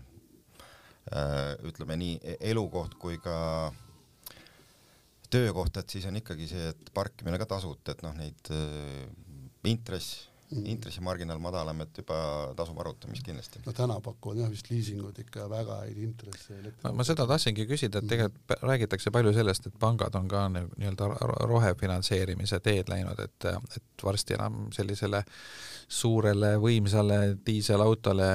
äh, 1.13 1.55
ütleme 1.69 1.99
nii, 2.01 2.21
e-, 2.23 2.39
elukoht 2.53 2.99
kui 3.01 3.19
ka 3.23 3.73
töökoht, 5.35 5.81
et 5.81 5.97
siis 5.97 6.07
on 6.11 6.21
ikkagi 6.21 6.47
see, 6.51 6.69
et 6.75 6.95
parkimine 6.95 7.41
ka 7.41 7.49
tasuta, 7.57 7.95
et 7.95 8.07
noh, 8.07 8.15
neid 8.19 8.55
intress 9.65 10.29
mm. 10.29 10.34
Intressimarginaal 10.51 11.39
madalam, 11.43 11.81
et 11.85 11.99
juba 11.99 12.17
tasub 12.57 12.79
arutamist 12.83 13.25
kindlasti. 13.27 13.63
no 13.67 13.73
täna 13.77 13.99
pakuvad 14.05 14.43
jah 14.43 14.51
vist 14.53 14.71
liisingud 14.71 15.19
ikka 15.25 15.49
väga 15.51 15.81
häid 15.83 16.01
intresse. 16.05 16.59
ma, 16.83 16.93
ma 17.01 17.07
seda 17.07 17.27
tahtsingi 17.31 17.67
küsida, 17.71 18.01
et 18.03 18.11
tegelikult 18.11 18.57
mm. 18.57 18.69
räägitakse 18.69 19.13
palju 19.15 19.33
sellest, 19.37 19.69
et 19.71 19.79
pangad 19.81 20.15
on 20.19 20.29
ka 20.29 20.47
nii-öelda 20.55 21.11
rohefinantseerimise 21.51 22.61
teed 22.65 22.93
läinud, 22.93 23.21
et, 23.25 23.49
et 23.77 24.05
varsti 24.05 24.39
enam 24.39 24.69
sellisele 24.75 25.25
suurele 25.89 26.55
võimsale 26.61 27.19
diiselautole 27.47 28.29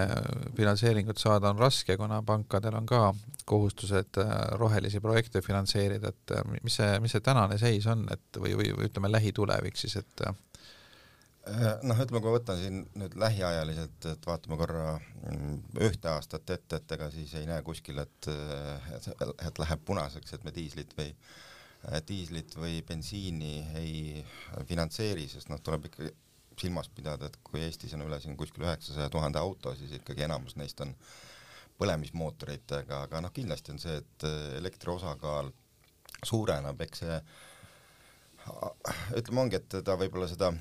finantseeringut 0.57 1.17
saada 1.17 1.49
on 1.49 1.61
raske, 1.61 1.97
kuna 1.97 2.21
pankadel 2.25 2.77
on 2.77 2.85
ka 2.89 3.13
kohustused 3.49 4.19
äh, 4.21 4.35
rohelisi 4.61 5.01
projekte 5.01 5.41
finantseerida, 5.41 6.13
et 6.13 6.35
äh, 6.37 6.45
mis 6.63 6.77
see, 6.77 6.99
mis 7.01 7.15
see 7.15 7.25
tänane 7.25 7.57
seis 7.57 7.87
on, 7.89 8.05
et 8.13 8.37
või, 8.41 8.53
või 8.59 8.73
ütleme 8.85 9.09
lähitulevik 9.11 9.77
siis, 9.79 9.97
et 9.97 10.19
Äh, 10.27 10.35
noh, 11.83 11.99
ütleme, 11.99 12.21
kui 12.21 12.29
ma 12.29 12.35
võtan 12.35 12.59
siin 12.59 12.79
nüüd 12.99 13.15
lähiajaliselt, 13.19 14.07
et 14.11 14.25
vaatame 14.27 14.57
korra 14.59 14.85
mm, 14.99 15.59
ühte 15.87 16.11
aastat 16.11 16.49
ette, 16.55 16.79
et 16.79 16.95
ega 16.97 17.09
siis 17.13 17.33
ei 17.39 17.47
näe 17.49 17.61
kuskil, 17.65 17.99
et, 18.03 18.29
et, 18.95 19.09
et 19.47 19.61
läheb 19.63 19.85
punaseks, 19.87 20.35
et 20.35 20.47
me 20.47 20.55
diislit 20.55 20.95
või 20.97 21.13
diislit 22.07 22.55
või 22.59 22.81
bensiini 22.83 23.53
ei 23.79 24.23
finantseeri, 24.67 25.29
sest 25.31 25.47
noh, 25.51 25.61
tuleb 25.63 25.87
ikkagi 25.87 26.11
silmas 26.59 26.89
pidada, 26.91 27.29
et 27.29 27.37
kui 27.43 27.61
Eestis 27.63 27.93
on 27.95 28.03
üle 28.03 28.19
siin 28.19 28.35
kuskil 28.37 28.65
üheksasaja 28.65 29.07
tuhande 29.13 29.39
auto, 29.39 29.71
siis 29.79 29.93
ikkagi 29.95 30.25
enamus 30.27 30.57
neist 30.59 30.81
on 30.83 30.91
põlemismootoritega, 31.79 33.05
aga 33.07 33.21
noh, 33.23 33.31
kindlasti 33.31 33.71
on 33.71 33.79
see, 33.79 33.95
et 34.01 34.27
elektri 34.59 34.91
osakaal 34.91 35.53
suureneb, 36.27 36.81
eks 36.83 37.05
see 37.05 37.21
ütleme, 39.15 39.45
ongi, 39.45 39.59
et 39.59 39.79
ta 39.85 39.95
võib-olla 39.99 40.27
seda 40.27 40.51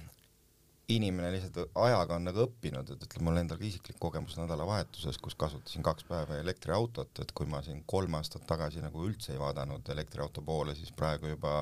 inimene 0.89 1.31
lihtsalt 1.35 1.75
ajaga 1.77 2.17
on 2.17 2.25
nagu 2.31 2.45
õppinud, 2.47 2.95
et 2.95 3.03
ütleme, 3.05 3.27
mul 3.29 3.41
endal 3.43 3.59
ka 3.61 3.67
isiklik 3.69 3.99
kogemus 4.01 4.39
nädalavahetuses, 4.41 5.19
kus 5.21 5.37
kasutasin 5.37 5.85
kaks 5.85 6.07
päeva 6.09 6.39
elektriautot, 6.41 7.13
et 7.21 7.35
kui 7.37 7.49
ma 7.51 7.61
siin 7.65 7.83
kolm 7.87 8.17
aastat 8.17 8.47
tagasi 8.49 8.81
nagu 8.85 9.05
üldse 9.05 9.35
ei 9.35 9.43
vaadanud 9.43 9.89
elektriauto 9.93 10.45
poole, 10.47 10.75
siis 10.79 10.95
praegu 10.97 11.35
juba 11.35 11.61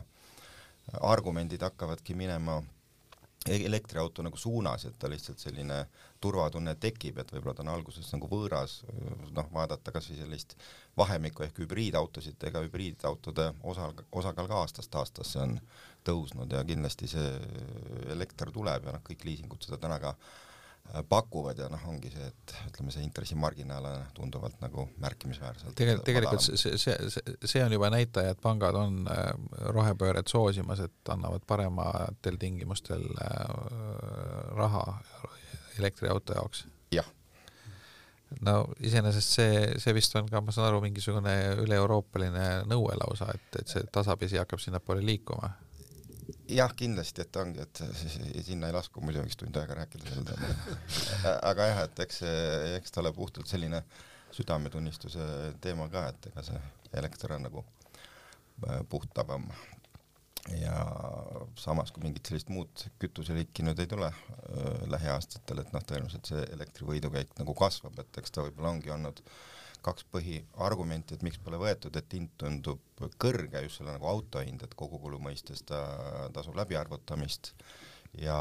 argumendid 1.03 1.67
hakkavadki 1.67 2.15
minema 2.15 2.61
elektriauto 3.47 4.23
nagu 4.27 4.39
suunas, 4.39 4.85
et 4.87 4.95
ta 4.99 5.11
lihtsalt 5.11 5.39
selline 5.43 5.81
turvatunne 6.23 6.75
tekib, 6.83 7.19
et 7.19 7.31
võib-olla 7.35 7.55
ta 7.55 7.63
on 7.63 7.73
alguses 7.75 8.09
nagu 8.15 8.31
võõras, 8.31 8.81
noh, 9.35 9.51
vaadata 9.55 9.95
kas 9.95 10.11
või 10.11 10.19
sellist 10.21 10.57
vahemikku 10.99 11.47
ehk 11.47 11.61
hübriidautosid, 11.63 12.39
ega 12.49 12.63
hübriidautode 12.65 13.53
osa, 13.63 13.93
osakaal 14.13 14.51
ka 14.51 14.63
aastast 14.63 14.99
aastasse 14.99 15.43
on 15.43 15.59
tõusnud 16.07 16.53
ja 16.53 16.65
kindlasti 16.67 17.11
see 17.11 17.31
elekter 18.15 18.53
tuleb 18.55 18.89
ja 18.89 18.97
noh, 18.97 19.05
kõik 19.07 19.25
liisingud 19.29 19.65
seda 19.67 19.81
täna 19.83 19.99
ka 20.03 20.15
äh, 20.15 21.03
pakuvad 21.09 21.59
ja 21.59 21.69
noh, 21.69 21.83
ongi 21.89 22.11
see, 22.13 22.27
et 22.27 22.55
ütleme, 22.71 22.93
see 22.95 23.05
intressimarginaal 23.07 23.89
on 23.91 24.05
tunduvalt 24.17 24.61
nagu 24.63 24.87
märkimisväärselt 25.03 25.75
tegelikult, 25.79 26.07
tegelikult 26.07 26.45
see, 26.45 26.77
see, 26.79 26.97
see, 27.11 27.35
see 27.45 27.65
on 27.65 27.75
juba 27.75 27.91
näitaja, 27.93 28.35
et 28.35 28.41
pangad 28.43 28.79
on 28.79 29.03
äh, 29.11 29.27
rohepööret 29.75 30.31
soosimas, 30.31 30.83
et 30.87 31.13
annavad 31.13 31.45
parematel 31.47 32.39
tingimustel 32.41 33.05
äh, 33.25 33.45
raha 34.57 34.85
elektriauto 35.79 36.37
jaoks. 36.39 36.65
jah. 36.95 37.09
no 38.47 38.59
iseenesest 38.81 39.37
see, 39.41 39.61
see 39.83 39.95
vist 39.97 40.17
on 40.17 40.31
ka, 40.31 40.41
ma 40.41 40.55
saan 40.55 40.71
aru, 40.71 40.81
mingisugune 40.87 41.37
üle-euroopaline 41.67 42.49
nõue 42.71 42.97
lausa, 43.03 43.33
et, 43.35 43.63
et 43.63 43.75
see 43.75 43.87
tasapisi 43.93 44.41
hakkab 44.41 44.63
sinnapoole 44.63 45.05
liikuma 45.05 45.55
jah, 46.49 46.73
kindlasti, 46.77 47.25
et 47.25 47.37
ongi, 47.41 47.63
et 47.63 47.83
sinna 48.47 48.69
ei 48.71 48.75
lasku 48.77 49.03
muidu 49.05 49.23
üks 49.27 49.39
tund 49.41 49.57
aega 49.61 49.79
rääkida 49.81 50.11
sel 50.11 50.27
teemal. 50.29 50.77
aga 51.51 51.71
jah, 51.71 51.81
et 51.89 52.05
eks 52.07 52.23
eks 52.79 52.95
ta 52.95 53.03
ole 53.03 53.13
puhtalt 53.17 53.51
selline 53.51 53.83
südametunnistuse 54.37 55.55
teema 55.65 55.89
ka, 55.93 56.09
et 56.13 56.29
ega 56.31 56.45
see 56.47 56.61
elekter 56.99 57.37
on 57.37 57.49
nagu 57.49 57.65
äh, 58.67 58.83
puhtavam. 58.89 59.49
ja 60.61 60.75
samas, 61.59 61.91
kui 61.91 62.05
mingit 62.05 62.29
sellist 62.29 62.53
muud 62.55 62.85
kütuseliiki 63.03 63.65
nüüd 63.67 63.81
ei 63.83 63.89
tule 63.91 64.07
äh, 64.07 64.85
lähiaastatel, 64.93 65.65
et 65.65 65.73
noh, 65.75 65.83
tõenäoliselt 65.83 66.31
see 66.31 66.45
elektrivõidukäik 66.55 67.35
nagu 67.41 67.55
kasvab, 67.59 67.99
et 67.99 68.21
eks 68.23 68.35
ta 68.35 68.45
võib-olla 68.47 68.77
ongi 68.77 68.93
olnud 68.95 69.23
kaks 69.85 70.07
põhiargumenti, 70.13 71.17
et 71.17 71.25
miks 71.27 71.41
pole 71.43 71.59
võetud, 71.61 71.97
et 71.97 72.17
hind 72.17 72.33
tundub 72.41 73.03
kõrge, 73.21 73.63
just 73.67 73.81
selle 73.81 73.97
nagu 73.97 74.09
auto 74.11 74.45
hind, 74.45 74.65
et 74.65 74.79
kogukulu 74.79 75.21
mõistes 75.23 75.65
ta 75.67 75.81
tasub 76.35 76.57
läbiarvutamist 76.59 77.55
ja 78.21 78.37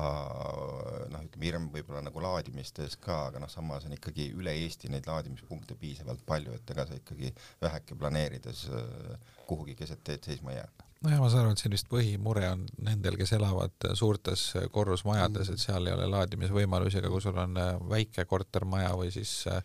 noh, 1.11 1.23
ütleme 1.25 1.47
hirm 1.47 1.67
võib-olla 1.73 2.01
nagu 2.05 2.23
laadimistes 2.23 2.97
ka, 3.01 3.25
aga 3.29 3.41
noh, 3.43 3.51
samas 3.51 3.87
on 3.87 3.95
ikkagi 3.95 4.29
üle 4.37 4.53
Eesti 4.63 4.91
neid 4.91 5.07
laadimispunkte 5.09 5.77
piisavalt 5.79 6.23
palju, 6.27 6.55
et 6.55 6.71
ega 6.75 6.87
sa 6.87 6.97
ikkagi 6.97 7.33
väheke 7.63 7.97
planeerides 7.99 8.65
äh, 8.71 9.31
kuhugi 9.49 9.75
keset 9.79 10.03
teed 10.03 10.25
seisma 10.25 10.53
ei 10.53 10.61
jää. 10.61 10.71
Nojah, 11.05 11.19
ma 11.21 11.27
saan 11.29 11.43
aru, 11.43 11.53
et 11.53 11.61
siin 11.61 11.73
vist 11.75 11.89
põhimure 11.91 12.47
on 12.49 12.63
nendel, 12.87 13.17
kes 13.19 13.35
elavad 13.35 13.89
suurtes 13.99 14.47
korrusmajades, 14.73 15.51
et 15.53 15.61
seal 15.61 15.85
ei 15.85 15.93
ole 15.93 16.07
laadimisvõimalusi, 16.09 17.01
aga 17.01 17.11
kui 17.13 17.21
sul 17.21 17.37
on 17.41 17.59
äh, 17.61 17.75
väike 17.91 18.25
kortermaja 18.29 18.95
või 18.97 19.11
siis 19.13 19.41
äh, 19.51 19.61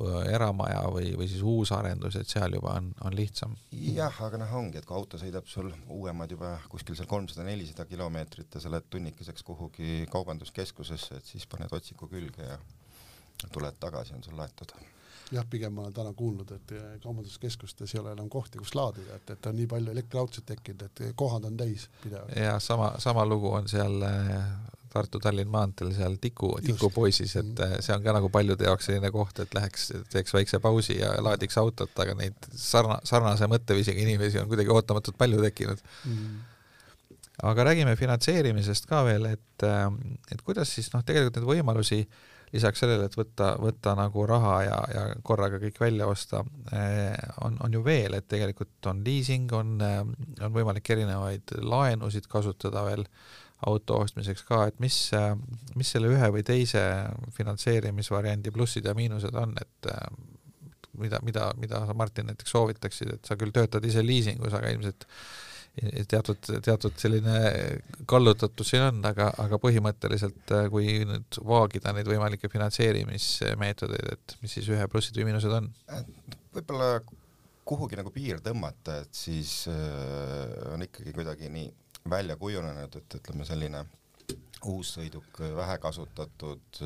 eramaja 0.00 0.86
või, 0.88 1.12
või 1.18 1.26
siis 1.28 1.42
uusarendus, 1.44 2.16
et 2.16 2.28
seal 2.28 2.56
juba 2.56 2.76
on, 2.80 2.92
on 3.04 3.16
lihtsam. 3.16 3.56
jah, 3.72 4.22
aga 4.24 4.40
noh, 4.40 4.54
ongi, 4.56 4.80
et 4.80 4.86
kui 4.88 4.96
auto 4.96 5.20
sõidab 5.20 5.48
sul 5.50 5.68
uuemad 5.92 6.32
juba 6.32 6.54
kuskil 6.72 6.96
seal 6.96 7.10
kolmsada-nelisada 7.10 7.84
kilomeetrit 7.90 8.54
ja 8.54 8.62
sa 8.64 8.72
lähed 8.72 8.88
tunnikeseks 8.90 9.44
kuhugi 9.44 10.06
kaubanduskeskusesse, 10.12 11.20
et 11.20 11.28
siis 11.34 11.46
paned 11.46 11.72
otsiku 11.72 12.08
külge 12.08 12.48
ja 12.48 12.58
tuled 13.52 13.76
tagasi, 13.80 14.16
on 14.16 14.24
sul 14.24 14.38
laetud 14.40 14.72
jah, 15.32 15.44
pigem 15.48 15.72
ma 15.76 15.84
olen 15.84 15.94
täna 15.96 16.12
kuulnud, 16.16 16.50
et 16.56 16.72
kaubanduskeskustes 17.02 17.94
ei 17.94 18.00
ole 18.00 18.12
enam 18.16 18.28
kohti, 18.32 18.60
kus 18.60 18.74
laadida, 18.76 19.16
et, 19.20 19.36
et 19.36 19.46
on 19.48 19.56
nii 19.56 19.68
palju 19.68 19.92
elektriautosid 19.92 20.48
tekkinud, 20.48 20.88
et 20.88 21.04
kohad 21.16 21.44
on 21.48 21.56
täis 21.56 21.88
pidevalt. 22.02 22.36
ja 22.36 22.58
sama, 22.60 22.94
sama 22.98 23.26
lugu 23.28 23.52
on 23.52 23.68
seal 23.68 24.00
Tartu-Tallinn 24.92 25.50
maanteel 25.52 25.92
seal 25.96 26.16
Tiku, 26.20 26.52
Tikupoisis, 26.64 27.34
et 27.40 27.50
mm. 27.52 27.82
see 27.84 27.94
on 27.96 28.04
ka 28.04 28.14
nagu 28.16 28.30
paljude 28.32 28.66
jaoks 28.68 28.88
selline 28.90 29.12
koht, 29.14 29.40
et 29.44 29.54
läheks, 29.56 29.90
teeks 30.12 30.34
väikse 30.36 30.60
pausi 30.62 30.98
ja 31.00 31.14
laadiks 31.24 31.58
autot, 31.62 31.92
aga 32.04 32.16
neid 32.18 32.50
sarna-, 32.50 33.00
sarnase 33.08 33.48
mõtteviisiga 33.50 34.04
inimesi 34.04 34.40
on 34.42 34.50
kuidagi 34.50 34.74
ootamatult 34.74 35.18
palju 35.20 35.40
tekkinud 35.44 35.80
mm. 36.08 36.42
aga 37.52 37.70
räägime 37.70 37.96
finantseerimisest 38.00 38.90
ka 38.90 39.04
veel, 39.08 39.30
et, 39.32 39.66
et 40.32 40.44
kuidas 40.44 40.76
siis 40.76 40.92
noh, 40.94 41.04
tegelikult 41.06 41.40
neid 41.40 41.50
võimalusi 41.54 42.04
lisaks 42.52 42.82
sellele, 42.82 43.06
et 43.08 43.16
võtta, 43.16 43.54
võtta 43.60 43.94
nagu 43.96 44.24
raha 44.28 44.56
ja, 44.66 44.78
ja 44.92 45.04
korraga 45.24 45.60
kõik 45.62 45.78
välja 45.80 46.08
osta, 46.10 46.42
on, 47.46 47.56
on 47.64 47.78
ju 47.78 47.80
veel, 47.84 48.18
et 48.18 48.28
tegelikult 48.28 48.90
on 48.92 49.00
liising, 49.06 49.52
on, 49.56 49.78
on 49.80 50.52
võimalik 50.52 50.90
erinevaid 50.92 51.54
laenusid 51.64 52.28
kasutada 52.32 52.84
veel 52.90 53.06
auto 53.68 54.00
ostmiseks 54.02 54.44
ka, 54.48 54.64
et 54.70 54.80
mis, 54.82 54.96
mis 55.78 55.94
selle 55.94 56.10
ühe 56.12 56.28
või 56.34 56.42
teise 56.46 56.82
finantseerimisvariandi 57.36 58.52
plussid 58.54 58.88
ja 58.88 58.94
miinused 58.98 59.36
on, 59.38 59.54
et 59.60 59.90
mida, 60.98 61.20
mida, 61.22 61.52
mida 61.60 61.86
sa, 61.86 61.94
Martin, 61.94 62.28
näiteks 62.30 62.52
soovitaksid, 62.52 63.14
et 63.16 63.28
sa 63.28 63.38
küll 63.40 63.54
töötad 63.54 63.84
ise 63.88 64.04
liisingus, 64.04 64.54
aga 64.56 64.72
ilmselt 64.74 65.06
teatud, 66.08 66.40
teatud 66.64 66.98
selline 67.00 67.38
kallutatus 68.10 68.74
siin 68.74 68.84
on, 68.90 69.00
aga, 69.08 69.30
aga 69.40 69.58
põhimõtteliselt 69.62 70.52
kui 70.72 70.98
nüüd 71.08 71.40
vaagida 71.48 71.94
neid 71.96 72.10
võimalikke 72.10 72.50
finantseerimismeetodeid, 72.52 74.12
et 74.12 74.36
mis 74.44 74.58
siis 74.58 74.68
ühe 74.74 74.88
plussid 74.92 75.16
või 75.16 75.30
miinused 75.30 75.56
on? 75.56 75.70
võib-olla 76.52 76.98
kuhugi 77.64 77.96
nagu 77.96 78.12
piir 78.12 78.42
tõmmata, 78.44 79.00
et 79.04 79.16
siis 79.16 79.62
äh, 79.70 80.74
on 80.74 80.84
ikkagi 80.84 81.14
kuidagi 81.16 81.48
nii 81.52 81.70
välja 82.10 82.36
kujunenud, 82.36 82.96
et 82.98 83.18
ütleme, 83.18 83.44
selline 83.48 83.84
uus 84.68 84.94
sõiduk, 84.96 85.40
vähe 85.56 85.78
kasutatud 85.82 86.82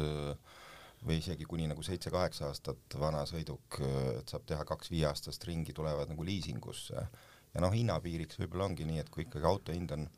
või 1.06 1.18
isegi 1.20 1.44
kuni 1.48 1.66
nagu 1.68 1.82
seitse-kaheksa 1.84 2.48
aastat 2.48 2.96
vana 2.98 3.22
sõiduk, 3.28 3.80
et 4.16 4.32
saab 4.32 4.46
teha 4.48 4.64
kaks 4.68 4.90
viieaastast 4.90 5.44
ringi, 5.48 5.74
tulevad 5.76 6.08
nagu 6.10 6.24
liisingusse. 6.24 7.06
ja 7.54 7.60
noh, 7.64 7.72
hinnapiiriks 7.72 8.40
võib-olla 8.40 8.70
ongi 8.70 8.84
nii, 8.88 8.98
et 9.00 9.10
kui 9.12 9.26
ikkagi 9.26 9.46
auto 9.46 9.72
hind 9.72 9.92
on 9.96 10.08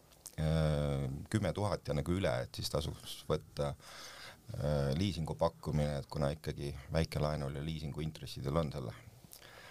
kümme 1.31 1.53
tuhat 1.53 1.89
ja 1.89 1.95
nagu 1.99 2.15
üle, 2.15 2.31
et 2.45 2.55
siis 2.55 2.71
tasuks 2.71 3.25
võtta 3.29 3.73
äh, 3.73 4.95
liisingu 4.99 5.35
pakkumine, 5.35 5.99
et 5.99 6.07
kuna 6.11 6.31
ikkagi 6.35 6.75
väikelaenul 6.95 7.59
ja 7.59 7.65
liisingu 7.65 8.01
intressidel 8.05 8.57
on 8.57 8.71
selle 8.73 8.95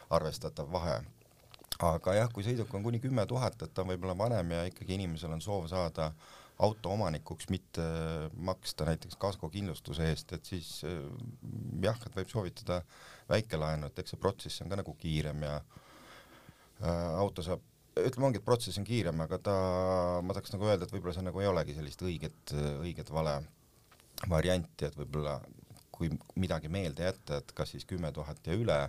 arvestatav 0.09 0.71
vahe 0.71 0.99
aga 1.85 2.15
jah, 2.17 2.29
kui 2.33 2.45
sõiduk 2.45 2.73
on 2.73 2.85
kuni 2.85 2.99
kümme 3.03 3.25
tuhat, 3.29 3.61
et 3.61 3.73
ta 3.73 3.83
on 3.83 3.91
võib-olla 3.91 4.17
vanem 4.17 4.55
ja 4.55 4.65
ikkagi 4.69 4.97
inimesel 4.97 5.33
on 5.35 5.43
soov 5.43 5.67
saada 5.69 6.11
auto 6.65 6.89
omanikuks, 6.89 7.49
mitte 7.53 7.83
maksta 8.33 8.87
näiteks 8.87 9.17
kaskokindlustuse 9.21 10.07
eest, 10.09 10.33
et 10.33 10.45
siis 10.49 10.71
eh, 10.89 11.03
jah, 11.83 11.99
et 12.05 12.17
võib 12.17 12.31
soovitada 12.31 12.81
väikelaenu, 13.29 13.91
et 13.91 14.01
eks 14.01 14.15
see 14.15 14.21
protsess 14.21 14.63
on 14.63 14.71
ka 14.71 14.79
nagu 14.79 14.95
kiirem 14.97 15.43
ja 15.45 15.59
äh, 15.59 17.19
auto 17.19 17.45
saab, 17.45 17.61
ütleme 17.97 18.31
ongi, 18.31 18.41
et 18.41 18.47
protsess 18.47 18.81
on 18.81 18.87
kiirem, 18.87 19.21
aga 19.27 19.37
ta, 19.43 19.53
ma 20.25 20.33
tahaks 20.33 20.55
nagu 20.55 20.65
öelda, 20.65 20.87
et 20.87 20.95
võib-olla 20.95 21.13
see 21.17 21.27
nagu 21.27 21.43
ei 21.43 21.51
olegi 21.51 21.77
sellist 21.77 22.01
õiget, 22.05 22.55
õiget 22.81 23.13
vale 23.13 23.37
varianti, 24.25 24.89
et 24.89 24.97
võib-olla 24.97 25.37
kui 25.93 26.09
midagi 26.37 26.69
meelde 26.73 27.05
jätta, 27.05 27.41
et 27.41 27.53
kas 27.57 27.73
siis 27.73 27.85
kümme 27.89 28.11
tuhat 28.13 28.41
ja 28.45 28.57
üle 28.57 28.79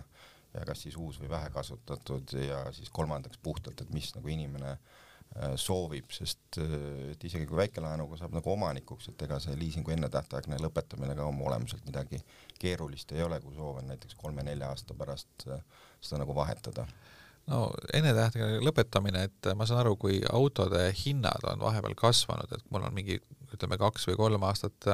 ja 0.53 0.65
kas 0.65 0.83
siis 0.85 0.97
uus 0.97 1.19
või 1.21 1.29
vähe 1.29 1.49
kasutatud 1.53 2.33
ja 2.41 2.63
siis 2.73 2.89
kolmandaks 2.93 3.39
puhtalt, 3.43 3.81
et 3.81 3.93
mis 3.93 4.09
nagu 4.15 4.31
inimene 4.31 4.71
äh, 4.71 5.53
soovib, 5.61 6.09
sest 6.13 6.59
äh, 6.61 6.73
et 7.13 7.23
isegi 7.29 7.47
kui 7.49 7.59
väikelaenuga 7.59 8.17
saab 8.19 8.33
nagu 8.37 8.51
omanikuks, 8.53 9.11
et 9.11 9.27
ega 9.27 9.39
see 9.43 9.57
liisingu 9.59 9.93
ennetähtaegne 9.93 10.59
lõpetamine 10.63 11.15
ka 11.17 11.27
oma 11.29 11.45
olemuselt 11.51 11.85
midagi 11.85 12.21
keerulist 12.59 13.13
ei 13.13 13.23
ole, 13.25 13.41
kui 13.43 13.55
soov 13.57 13.83
on 13.83 13.89
näiteks 13.93 14.17
kolme-nelja 14.19 14.73
aasta 14.73 14.97
pärast 14.97 15.47
äh, 15.47 15.63
seda 16.01 16.23
nagu 16.23 16.35
vahetada. 16.35 16.87
No 17.49 17.67
ennetähtaegne 17.97 18.61
lõpetamine, 18.65 19.25
et 19.29 19.51
ma 19.57 19.65
saan 19.69 19.83
aru, 19.83 19.95
kui 20.01 20.19
autode 20.33 20.81
hinnad 21.05 21.45
on 21.49 21.61
vahepeal 21.61 21.95
kasvanud, 21.97 22.51
et 22.53 22.65
mul 22.73 22.85
on 22.85 22.93
mingi 22.93 23.17
ütleme 23.53 23.77
kaks 23.81 24.05
või 24.09 24.17
kolm 24.19 24.43
aastat 24.45 24.85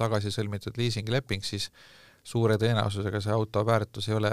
tagasi 0.00 0.32
sõlmitud 0.32 0.78
liisingleping, 0.80 1.44
siis 1.44 1.68
suure 2.28 2.58
tõenäosusega 2.60 3.22
see 3.24 3.32
auto 3.32 3.64
väärtus 3.66 4.10
ei 4.10 4.16
ole, 4.18 4.32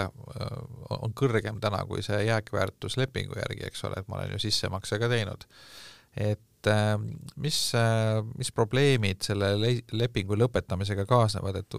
on 0.97 1.13
kõrgem 1.15 1.61
täna 1.63 1.83
kui 1.87 2.03
see 2.05 2.25
jääkväärtus 2.27 2.97
lepingu 2.99 3.37
järgi, 3.39 3.63
eks 3.69 3.85
ole, 3.87 4.01
et 4.01 4.11
ma 4.11 4.19
olen 4.19 4.35
ju 4.35 4.41
sissemakse 4.47 4.99
ka 4.99 5.09
teinud. 5.11 5.47
et 6.15 6.41
mis, 7.35 7.57
mis 8.39 8.51
probleemid 8.55 9.21
selle 9.25 9.51
lepingu 9.93 10.37
lõpetamisega 10.39 11.05
kaasnevad, 11.09 11.59
et 11.61 11.77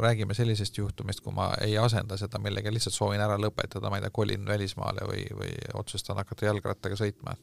räägime 0.00 0.34
sellisest 0.34 0.78
juhtumist, 0.78 1.20
kui 1.20 1.34
ma 1.34 1.50
ei 1.64 1.76
asenda 1.78 2.16
seda 2.16 2.40
millegagi, 2.42 2.74
lihtsalt 2.74 2.96
soovin 2.96 3.20
ära 3.20 3.36
lõpetada, 3.40 3.90
ma 3.90 3.98
ei 3.98 4.06
tea, 4.06 4.14
kolin 4.14 4.46
välismaale 4.48 5.06
või, 5.10 5.26
või 5.36 5.52
otsustan 5.82 6.22
hakata 6.22 6.48
jalgrattaga 6.48 6.96
sõitma 6.98 7.36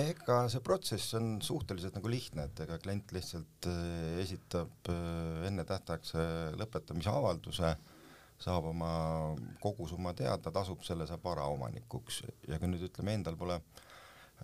ega 0.00 0.36
see 0.50 0.62
protsess 0.64 1.14
on 1.18 1.38
suhteliselt 1.44 1.96
nagu 1.98 2.10
lihtne, 2.10 2.48
et 2.48 2.62
ega 2.64 2.78
klient 2.82 3.12
lihtsalt 3.14 3.68
äh, 3.70 4.18
esitab 4.22 4.90
äh, 4.90 5.44
ennetähtaegse 5.48 6.24
lõpetamise 6.58 7.12
avalduse, 7.12 7.74
saab 8.44 8.66
oma 8.72 8.90
kogusumma 9.62 10.14
teada, 10.18 10.50
tasub 10.54 10.82
selle, 10.86 11.06
saab 11.06 11.22
vara 11.24 11.46
omanikuks. 11.52 12.24
Ja 12.50 12.58
kui 12.58 12.70
nüüd 12.70 12.82
ütleme, 12.88 13.14
endal 13.14 13.38
pole 13.38 13.60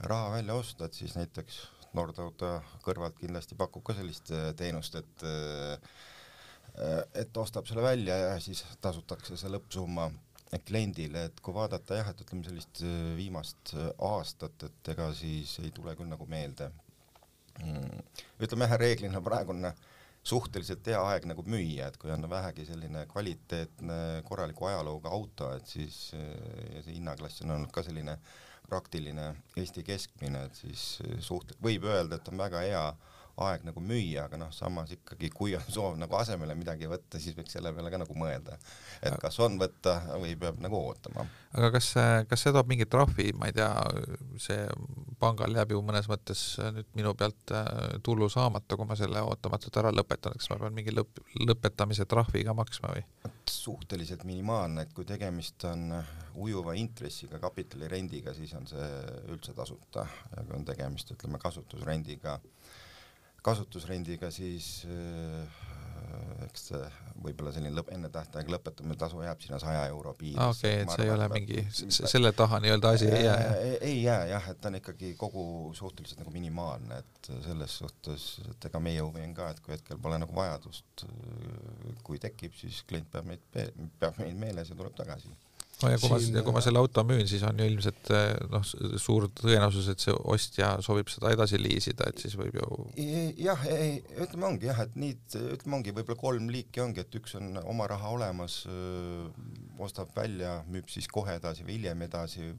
raha 0.07 0.37
välja 0.37 0.57
osta, 0.57 0.87
et 0.87 0.97
siis 0.99 1.17
näiteks 1.19 1.61
Nordauto 1.99 2.53
kõrvalt 2.85 3.17
kindlasti 3.19 3.59
pakub 3.59 3.83
ka 3.87 3.97
sellist 3.99 4.31
äh, 4.35 4.53
teenust, 4.59 4.99
et 5.01 5.29
et 7.19 7.37
ostab 7.37 7.67
selle 7.67 7.83
välja 7.83 8.15
ja 8.15 8.35
siis 8.41 8.61
tasutakse 8.81 9.35
see 9.37 9.51
lõppsumma 9.51 10.05
kliendile, 10.59 11.29
et 11.29 11.41
kui 11.45 11.55
vaadata 11.55 12.01
jah, 12.01 12.11
et 12.11 12.23
ütleme 12.25 12.47
sellist 12.47 12.83
äh, 12.83 13.13
viimast 13.19 13.75
äh, 13.77 13.91
aastat, 14.11 14.67
et 14.67 14.93
ega 14.95 15.11
siis 15.15 15.57
ei 15.63 15.71
tule 15.75 15.95
küll 15.99 16.11
nagu 16.11 16.27
meelde. 16.31 16.71
Mm.. 17.61 18.03
ütleme 18.41 18.67
jah, 18.67 18.79
reeglina 18.81 19.21
praegu 19.21 19.53
on 19.53 19.69
suhteliselt 20.25 20.87
hea 20.89 21.01
aeg 21.13 21.27
nagu 21.29 21.45
müüa, 21.47 21.89
et 21.91 21.97
kui 22.01 22.13
on 22.13 22.25
vähegi 22.31 22.67
selline 22.69 23.07
kvaliteetne 23.11 24.23
korraliku 24.29 24.69
ajalooga 24.71 25.13
auto, 25.17 25.51
et 25.57 25.69
siis 25.71 26.11
äh, 26.17 26.27
ja 26.77 26.85
see 26.85 26.97
hinnaklass 26.99 27.45
on 27.45 27.57
olnud 27.57 27.73
ka 27.75 27.85
selline 27.87 28.17
praktiline 28.71 29.33
Eesti 29.59 29.83
keskmine, 29.87 30.45
et 30.47 30.59
siis 30.59 30.85
suht-, 31.27 31.57
võib 31.63 31.87
öelda, 31.91 32.19
et 32.19 32.29
on 32.31 32.39
väga 32.39 32.63
hea 32.67 32.85
aeg 33.49 33.65
nagu 33.67 33.83
müüa, 33.85 34.27
aga 34.27 34.39
noh, 34.41 34.53
samas 34.55 34.93
ikkagi, 34.95 35.31
kui 35.35 35.55
on 35.59 35.67
soov 35.69 35.99
nagu 36.01 36.17
asemele 36.19 36.55
midagi 36.59 36.89
võtta, 36.91 37.21
siis 37.23 37.37
võiks 37.39 37.55
selle 37.57 37.73
peale 37.77 37.93
ka 37.93 38.01
nagu 38.03 38.17
mõelda. 38.19 38.59
et 39.03 39.17
kas 39.21 39.39
on 39.41 39.59
võtta 39.61 39.97
või 40.21 40.35
peab 40.41 40.61
nagu 40.61 40.77
ootama. 40.77 41.27
aga 41.57 41.71
kas, 41.77 41.93
kas 42.29 42.45
see 42.45 42.55
toob 42.55 42.71
mingi 42.71 42.87
trahvi, 42.91 43.31
ma 43.39 43.51
ei 43.51 43.57
tea, 43.57 43.71
see 44.39 44.67
pangal 45.21 45.57
jääb 45.57 45.75
ju 45.75 45.83
mõnes 45.85 46.09
mõttes 46.11 46.45
nüüd 46.77 46.89
minu 46.99 47.15
pealt 47.19 47.55
äh, 47.55 47.69
tulu 48.07 48.29
saamata, 48.33 48.77
kui 48.77 48.89
ma 48.89 48.97
selle 48.99 49.23
ootamatult 49.27 49.81
ära 49.83 49.93
lõpetan, 49.95 50.37
kas 50.39 50.51
ma 50.53 50.61
pean 50.63 50.77
mingi 50.77 50.95
lõpp, 50.95 51.23
lõpetamise 51.41 52.07
trahvi 52.11 52.45
ka 52.47 52.57
maksma 52.57 52.95
või? 52.95 53.05
suhteliselt 53.51 54.23
minimaalne, 54.25 54.85
et 54.85 54.93
kui 54.95 55.05
tegemist 55.05 55.65
on 55.67 55.91
ujuva 56.41 56.75
intressiga, 56.79 57.41
kapitalirendiga, 57.43 58.35
siis 58.35 58.53
on 58.55 58.69
see 58.71 58.89
üldse 59.33 59.55
tasuta 59.57 60.07
ja 60.07 60.45
kui 60.45 60.57
on 60.57 60.67
tegemist, 60.69 61.11
ütleme, 61.17 61.41
kasutusrendiga, 61.43 62.39
kasutusrendiga, 63.43 64.31
siis 64.35 64.87
äh, 64.89 65.61
eks 66.47 66.71
võib-olla 67.21 67.53
selline 67.53 67.73
lõpp, 67.77 67.91
ennetähtaegne 67.95 68.55
lõpetamise 68.55 68.99
tasu 69.03 69.21
jääb 69.23 69.43
sinna 69.45 69.59
saja 69.63 69.83
euro 69.91 70.15
piiresse. 70.19 70.47
okei 70.49 70.73
okay,, 70.73 70.85
et 70.85 70.95
see 70.95 71.07
ei 71.07 71.13
ole 71.15 71.29
mingi, 71.33 71.65
selle 72.15 72.33
taha 72.37 72.61
nii-öelda 72.65 72.93
asi 72.97 73.11
ei 73.11 73.25
jää? 73.25 73.51
ei 73.91 73.99
jää 74.03 74.25
jah, 74.33 74.49
et 74.53 74.61
ta 74.61 74.71
on 74.73 74.79
ikkagi 74.81 75.13
kogu 75.21 75.45
suhteliselt 75.77 76.23
nagu 76.23 76.33
minimaalne, 76.35 77.03
et 77.05 77.31
selles 77.45 77.77
suhtes, 77.83 78.27
et 78.51 78.71
ega 78.71 78.83
meie 78.83 79.05
huvi 79.05 79.27
on 79.27 79.37
ka, 79.37 79.51
et 79.53 79.61
kui 79.65 79.77
hetkel 79.77 80.01
pole 80.03 80.19
nagu 80.23 80.37
vajadust, 80.37 81.07
kui 82.07 82.19
tekib, 82.23 82.57
siis 82.59 82.83
klient 82.89 83.11
peab 83.13 83.29
meid, 83.29 83.45
peab 84.01 84.19
meid 84.23 84.41
meeles 84.41 84.73
ja 84.73 84.79
tuleb 84.79 84.97
tagasi 84.99 85.33
no 85.83 85.91
ja 85.93 85.99
kui 86.01 86.11
siin, 86.21 86.37
ma, 86.37 86.43
kui 86.45 86.55
ma 86.55 86.63
selle 86.65 86.81
auto 86.81 87.03
müün, 87.07 87.27
siis 87.29 87.43
on 87.47 87.59
ju 87.61 87.67
ilmselt 87.71 88.11
eh, 88.15 88.33
noh, 88.53 88.65
suur 89.01 89.27
tõenäosus, 89.41 89.89
et 89.93 90.03
see 90.03 90.15
ostja 90.33 90.73
soovib 90.85 91.11
seda 91.13 91.33
edasi 91.35 91.61
liisida, 91.61 92.09
et 92.11 92.23
siis 92.23 92.37
võib 92.39 92.59
ju 92.61 92.69
jah, 93.41 93.65
ei, 93.71 93.99
ütleme 94.21 94.49
ongi 94.51 94.71
jah, 94.71 94.83
et 94.85 94.97
nii, 95.01 95.17
ütleme 95.57 95.81
ongi 95.81 95.95
võib-olla 95.97 96.21
kolm 96.21 96.51
liiki 96.53 96.85
ongi, 96.85 97.05
et 97.05 97.21
üks 97.21 97.37
on 97.41 97.61
oma 97.63 97.89
raha 97.91 98.15
olemas, 98.17 98.63
ostab 99.81 100.13
välja, 100.17 100.61
müüb 100.71 100.91
siis 100.93 101.09
kohe 101.11 101.39
edasi 101.41 101.67
või 101.67 101.79
hiljem 101.79 102.09
edasi 102.09 102.51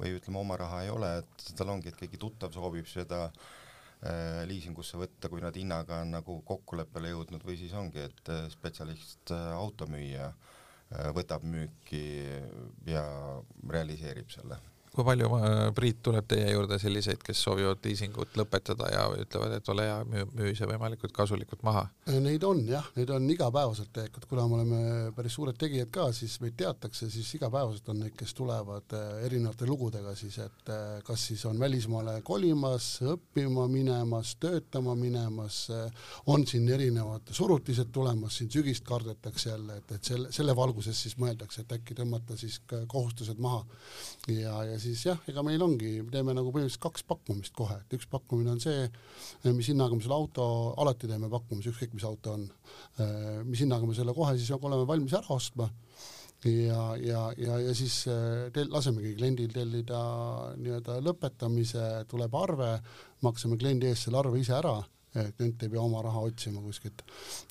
või 0.00 0.16
ütleme, 0.18 0.42
oma 0.42 0.58
raha 0.60 0.82
ei 0.84 0.92
ole, 0.92 1.12
et 1.22 1.46
tal 1.56 1.72
ongi, 1.72 1.92
et 1.92 2.00
keegi 2.00 2.20
tuttav 2.20 2.52
soovib 2.54 2.88
seda 2.90 3.26
äh, 3.30 4.42
liisingusse 4.50 5.00
võtta, 5.00 5.32
kui 5.32 5.40
nad 5.44 5.56
hinnaga 5.56 6.02
on 6.04 6.12
nagu 6.18 6.42
kokkuleppele 6.44 7.14
jõudnud 7.14 7.46
või 7.48 7.56
siis 7.60 7.72
ongi, 7.76 8.04
et 8.04 8.34
spetsialist 8.52 9.32
äh, 9.32 9.48
automüüja 9.56 10.28
äh, 10.28 10.36
Äh, 10.36 10.55
võtab 10.90 11.42
müüki 11.42 12.02
ja 12.86 13.04
realiseerib 13.68 14.30
selle 14.30 14.58
kui 14.96 15.04
palju, 15.04 15.28
äh, 15.36 15.58
Priit, 15.76 15.98
tuleb 16.04 16.26
teie 16.30 16.48
juurde 16.54 16.78
selliseid, 16.80 17.20
kes 17.24 17.40
soovivad 17.44 17.84
liisingut 17.84 18.36
lõpetada 18.38 18.88
ja 18.92 19.04
ütlevad, 19.20 19.52
et 19.58 19.68
ole 19.68 19.84
hea, 19.84 19.96
müü, 20.08 20.24
müü 20.38 20.52
see 20.56 20.68
võimalikult 20.70 21.12
kasulikult 21.16 21.64
maha? 21.66 21.84
Äh, 22.08 22.16
neid 22.24 22.44
on 22.48 22.62
jah, 22.70 22.86
neid 22.96 23.12
on 23.12 23.26
igapäevaselt 23.30 23.92
tegelikult, 23.92 24.28
kuna 24.30 24.46
me 24.48 24.58
oleme 24.58 24.80
päris 25.16 25.36
suured 25.36 25.58
tegijad 25.60 25.90
ka, 25.92 26.08
siis 26.16 26.38
meid 26.40 26.56
teatakse, 26.56 27.10
siis 27.12 27.28
igapäevaselt 27.36 27.90
on 27.92 28.00
neid, 28.04 28.14
kes 28.16 28.32
tulevad 28.38 28.96
äh, 28.96 29.10
erinevate 29.28 29.68
lugudega 29.68 30.14
siis, 30.16 30.38
et 30.46 30.72
kas 31.06 31.26
siis 31.28 31.44
on 31.48 31.60
välismaale 31.60 32.16
kolimas, 32.26 32.88
õppima 33.04 33.66
minemas, 33.70 34.32
töötama 34.40 34.96
minemas, 34.98 35.66
on 36.32 36.46
siin 36.48 36.66
erinevad 36.72 37.28
surutised 37.36 37.92
tulemas, 37.92 38.40
siin 38.40 38.50
sügist 38.52 38.84
kardetakse 38.88 39.52
jälle, 39.52 39.78
et, 39.82 39.92
et 39.98 40.10
selle, 40.10 40.32
selle 40.34 40.56
valguses 40.56 40.98
siis 41.04 41.16
mõeldakse, 41.20 41.62
et 41.62 41.76
äkki 41.78 41.96
tõmmata 41.98 42.38
siis 42.40 42.58
kohustused 42.88 43.38
maha 43.42 43.62
ja, 44.32 44.56
ja 44.72 44.80
siis 44.80 44.85
jah, 45.06 45.20
ega 45.30 45.42
meil 45.46 45.62
ongi, 45.64 45.92
teeme 46.12 46.34
nagu 46.36 46.52
põhimõtteliselt 46.54 46.84
kaks 46.86 47.06
pakkumist 47.08 47.54
kohe, 47.56 47.78
et 47.82 47.96
üks 47.98 48.08
pakkumine 48.10 48.52
on 48.54 48.60
see, 48.62 48.86
mis 49.48 49.70
hinnaga 49.72 49.96
me 49.96 50.04
selle 50.04 50.18
auto, 50.18 50.46
alati 50.82 51.10
teeme 51.10 51.30
pakkumise, 51.32 51.72
ükskõik 51.72 51.96
mis 51.96 52.06
auto 52.08 52.36
on, 52.36 52.46
mis 53.48 53.64
hinnaga 53.64 53.88
me 53.88 53.96
selle 53.98 54.14
kohe 54.16 54.36
siis 54.38 54.52
nagu 54.54 54.70
oleme 54.70 54.88
valmis 54.88 55.16
ära 55.18 55.34
ostma. 55.34 55.70
Ja, 56.46 56.94
ja, 57.00 57.20
ja, 57.40 57.54
ja 57.64 57.72
siis 57.74 58.02
eh, 58.12 58.50
tel-, 58.54 58.68
lasemegi 58.70 59.14
kliendil 59.16 59.54
tellida 59.54 60.00
nii-öelda 60.60 60.98
lõpetamise, 61.02 61.86
tuleb 62.10 62.36
arve, 62.38 62.74
maksame 63.24 63.56
kliendi 63.58 63.88
eest 63.88 64.06
selle 64.06 64.20
arve 64.20 64.42
ise 64.42 64.54
ära 64.58 64.76
klient 65.16 65.62
ei 65.64 65.70
pea 65.72 65.80
oma 65.80 66.02
raha 66.04 66.20
otsima 66.28 66.60
kuskilt. 66.60 67.02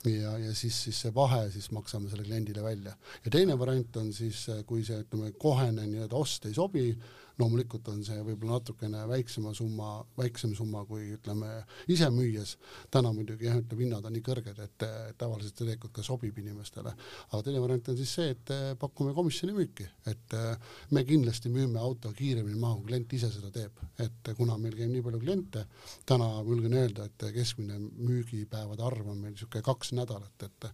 Ja, 0.06 0.36
ja 0.42 0.54
siis, 0.54 0.78
siis 0.88 1.00
see 1.06 1.14
vahe 1.16 1.48
siis 1.54 1.72
maksame 1.74 2.12
selle 2.12 2.26
kliendile 2.28 2.64
välja. 2.64 2.96
ja 3.26 3.32
teine 3.32 3.58
variant 3.60 3.98
on 3.98 4.12
siis, 4.14 4.46
kui 4.70 4.84
see, 4.86 5.02
ütleme, 5.06 5.32
kohene 5.42 5.88
nii-öelda 5.90 6.20
ost 6.20 6.46
ei 6.46 6.54
sobi, 6.54 6.92
loomulikult 7.40 7.88
on 7.92 8.04
see 8.06 8.22
võib-olla 8.24 8.60
natukene 8.60 9.04
väiksema 9.10 9.54
summa, 9.56 9.90
väiksem 10.18 10.54
summa 10.56 10.86
kui 10.88 11.10
ütleme 11.16 11.52
ise 11.92 12.08
müües, 12.14 12.56
täna 12.94 13.12
muidugi 13.16 13.50
jah, 13.50 13.58
ütleme 13.60 13.86
hinnad 13.86 14.08
on 14.08 14.16
nii 14.16 14.24
kõrged, 14.26 14.62
et 14.64 14.86
tavaliselt 15.20 15.56
see 15.56 15.64
tegelikult 15.64 15.94
ka 15.96 16.06
sobib 16.06 16.38
inimestele. 16.40 16.94
aga 17.32 17.42
teine 17.44 17.62
variant 17.64 17.90
on 17.92 17.98
siis 18.00 18.14
see, 18.18 18.30
et 18.36 18.54
eh, 18.56 18.64
pakume 18.80 19.14
komisjoni 19.18 19.56
müüki, 19.56 19.88
et 20.12 20.36
eh, 20.38 20.72
me 20.92 21.04
kindlasti 21.08 21.52
müüme 21.54 21.80
auto 21.80 22.12
kiiremini 22.16 22.60
maha, 22.60 22.80
kui 22.80 22.92
klient 22.92 23.18
ise 23.18 23.32
seda 23.34 23.52
teeb, 23.56 23.84
et 24.00 24.32
kuna 24.38 24.58
meil 24.62 24.76
käib 24.78 24.92
nii 24.94 25.04
palju 25.06 25.22
kliente, 25.24 25.66
täna 26.08 26.30
julgen 26.48 26.78
öelda, 26.80 27.10
et 27.10 27.28
keskmine 27.36 27.80
müügipäevade 27.80 28.86
arv 28.86 29.12
on 29.12 29.20
meil 29.20 29.36
niisugune 29.36 29.66
kaks 29.66 29.94
nädalat, 29.98 30.48
et 30.48 30.70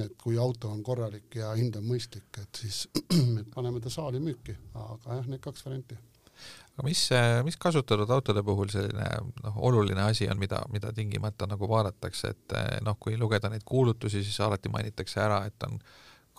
et 0.00 0.16
kui 0.20 0.38
auto 0.40 0.70
on 0.72 0.82
korralik 0.82 1.34
ja 1.36 1.52
hind 1.56 1.76
on 1.76 1.84
mõistlik, 1.86 2.30
et 2.40 2.62
siis 2.62 2.86
et 3.40 3.48
paneme 3.54 3.80
ta 3.84 3.92
saali 3.92 4.20
müüki, 4.22 4.56
aga 4.74 5.20
jah, 5.20 5.28
need 5.28 5.42
kaks 5.44 5.64
varianti 5.66 5.89
aga 6.80 6.88
mis, 6.88 7.02
mis 7.44 7.58
kasutatud 7.60 8.10
autode 8.10 8.42
puhul 8.42 8.70
selline 8.72 9.08
noh, 9.44 9.56
oluline 9.68 10.02
asi 10.08 10.28
on, 10.32 10.38
mida, 10.40 10.62
mida 10.72 10.92
tingimata 10.96 11.46
nagu 11.50 11.68
vaadatakse, 11.68 12.30
et 12.32 12.54
noh, 12.86 12.96
kui 13.00 13.18
lugeda 13.20 13.50
neid 13.52 13.66
kuulutusi, 13.68 14.24
siis 14.24 14.40
alati 14.40 14.72
mainitakse 14.72 15.20
ära, 15.20 15.42
et 15.46 15.68
on 15.68 15.76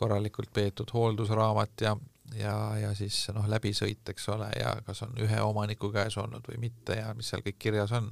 korralikult 0.01 0.49
peetud 0.53 0.89
hooldusraamat 0.93 1.85
ja, 1.85 1.95
ja, 2.39 2.55
ja 2.81 2.93
siis 2.97 3.27
noh, 3.35 3.45
läbisõit, 3.49 4.01
eks 4.09 4.29
ole, 4.33 4.49
ja 4.57 4.73
kas 4.85 5.03
on 5.05 5.13
ühe 5.21 5.41
omaniku 5.45 5.91
käes 5.93 6.17
olnud 6.17 6.47
või 6.49 6.57
mitte 6.65 6.97
ja 6.97 7.13
mis 7.17 7.29
seal 7.29 7.45
kõik 7.45 7.59
kirjas 7.61 7.93
on. 7.97 8.09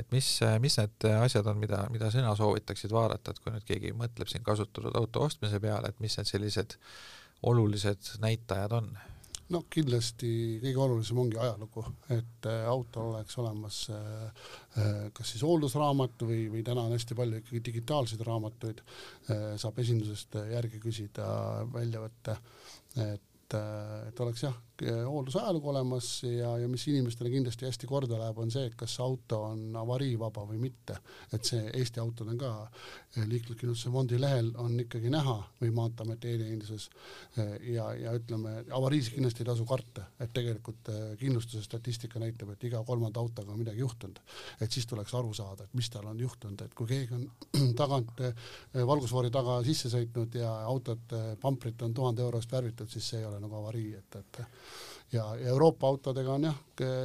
et 0.00 0.08
mis, 0.14 0.32
mis 0.64 0.78
need 0.80 1.08
asjad 1.12 1.46
on, 1.52 1.60
mida, 1.60 1.84
mida 1.92 2.08
sina 2.10 2.32
soovitaksid 2.36 2.92
vaadata, 2.96 3.34
et 3.34 3.44
kui 3.44 3.52
nüüd 3.52 3.68
keegi 3.68 3.92
mõtleb 3.92 4.32
siin 4.32 4.46
kasutatud 4.46 4.96
auto 4.96 5.28
ostmise 5.28 5.60
peale, 5.60 5.92
et 5.92 6.00
mis 6.00 6.16
need 6.16 6.30
sellised 6.30 6.78
olulised 7.52 8.14
näitajad 8.24 8.80
on? 8.80 8.94
No 9.50 9.62
kindlasti 9.72 10.30
kõige 10.62 10.82
olulisem 10.84 11.20
ongi 11.22 11.38
ajalugu, 11.40 11.84
et 12.14 12.48
äh, 12.48 12.66
autol 12.70 13.14
oleks 13.14 13.38
olemas 13.42 13.80
äh, 13.94 14.44
äh, 14.78 15.00
kas 15.16 15.32
siis 15.34 15.44
hooldusraamat 15.46 16.22
või, 16.26 16.44
või 16.52 16.62
täna 16.66 16.86
on 16.86 16.94
hästi 16.94 17.16
palju 17.18 17.40
ikkagi 17.40 17.62
digitaalseid 17.70 18.22
raamatuid, 18.26 18.84
saab 19.60 19.78
esindusest 19.82 20.36
järgi 20.50 20.80
küsida, 20.82 21.26
välja 21.74 22.04
võtta, 22.04 22.38
et 23.06 23.26
et 23.50 24.20
oleks 24.22 24.44
jah, 24.44 24.54
hooldusajalugu 24.86 25.68
olemas 25.68 26.22
ja, 26.24 26.54
ja 26.58 26.68
mis 26.68 26.86
inimestele 26.88 27.30
kindlasti 27.30 27.66
hästi 27.66 27.88
korda 27.88 28.18
läheb, 28.18 28.38
on 28.40 28.50
see, 28.52 28.66
et 28.70 28.76
kas 28.78 28.94
auto 29.02 29.42
on 29.50 29.76
avariivaba 29.76 30.44
või 30.48 30.60
mitte. 30.62 30.96
et 31.32 31.44
see 31.44 31.70
Eesti 31.80 32.00
autod 32.00 32.30
on 32.32 32.38
ka 32.40 32.50
eh, 32.64 33.26
liikluskindlustuse 33.28 33.92
fondi 33.92 34.18
lehel 34.20 34.50
on 34.58 34.78
ikkagi 34.80 35.10
näha 35.12 35.36
või 35.60 35.72
Maanteeameti 35.76 36.34
e-teeninduses 36.34 36.88
eh, 37.36 37.54
ja, 37.74 37.90
ja 37.94 38.14
ütleme, 38.16 38.56
avariisid 38.76 39.16
kindlasti 39.16 39.44
ei 39.44 39.50
tasu 39.50 39.66
karta, 39.68 40.06
et 40.20 40.32
tegelikult 40.36 40.92
eh, 40.92 41.04
kindlustuse 41.20 41.62
statistika 41.64 42.22
näitab, 42.22 42.54
et 42.54 42.68
iga 42.70 42.82
kolmanda 42.86 43.20
autoga 43.20 43.52
on 43.52 43.60
midagi 43.60 43.84
juhtunud. 43.84 44.20
et 44.60 44.72
siis 44.72 44.86
tuleks 44.86 45.14
aru 45.14 45.34
saada, 45.34 45.64
et 45.64 45.74
mis 45.74 45.90
tal 45.90 46.06
on 46.10 46.20
juhtunud, 46.20 46.64
et 46.64 46.74
kui 46.74 46.88
keegi 46.90 47.18
on 47.18 47.28
tagant 47.80 48.24
valgusfoori 48.74 49.30
taga 49.30 49.60
sisse 49.66 49.90
sõitnud 49.92 50.34
ja 50.40 50.52
autot, 50.64 51.16
pamprit 51.40 51.82
on 51.82 51.94
tuhande 51.94 52.22
euro 52.22 52.40
eest 52.40 52.52
värvitud, 52.52 52.88
siis 52.90 53.08
see 53.12 53.20
ei 53.20 53.28
ole 53.28 53.40
nagu 53.42 53.56
avarii, 53.60 53.94
et, 53.98 54.16
et 54.20 54.42
ja, 55.12 55.24
Euroopa 55.52 55.88
autodega 55.88 56.32
on 56.32 56.44
jah, 56.48 56.60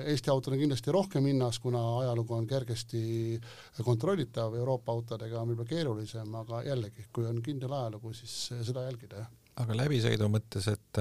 Eesti 0.06 0.32
autod 0.32 0.56
on 0.56 0.62
kindlasti 0.62 0.94
rohkem 0.94 1.26
hinnas, 1.30 1.60
kuna 1.60 1.82
ajalugu 2.00 2.36
on 2.38 2.48
kergesti 2.48 3.40
kontrollitav, 3.84 4.56
Euroopa 4.56 4.94
autodega 4.94 5.42
on 5.42 5.52
võib-olla 5.52 5.70
keerulisem, 5.70 6.38
aga 6.42 6.62
jällegi, 6.68 7.10
kui 7.14 7.26
on 7.30 7.42
kindel 7.46 7.74
ajalugu, 7.74 8.14
siis 8.14 8.38
seda 8.68 8.86
jälgida, 8.88 9.26
jah. 9.26 9.34
Aga 9.56 9.72
läbisõidu 9.80 10.28
mõttes, 10.28 10.66
et, 10.68 10.98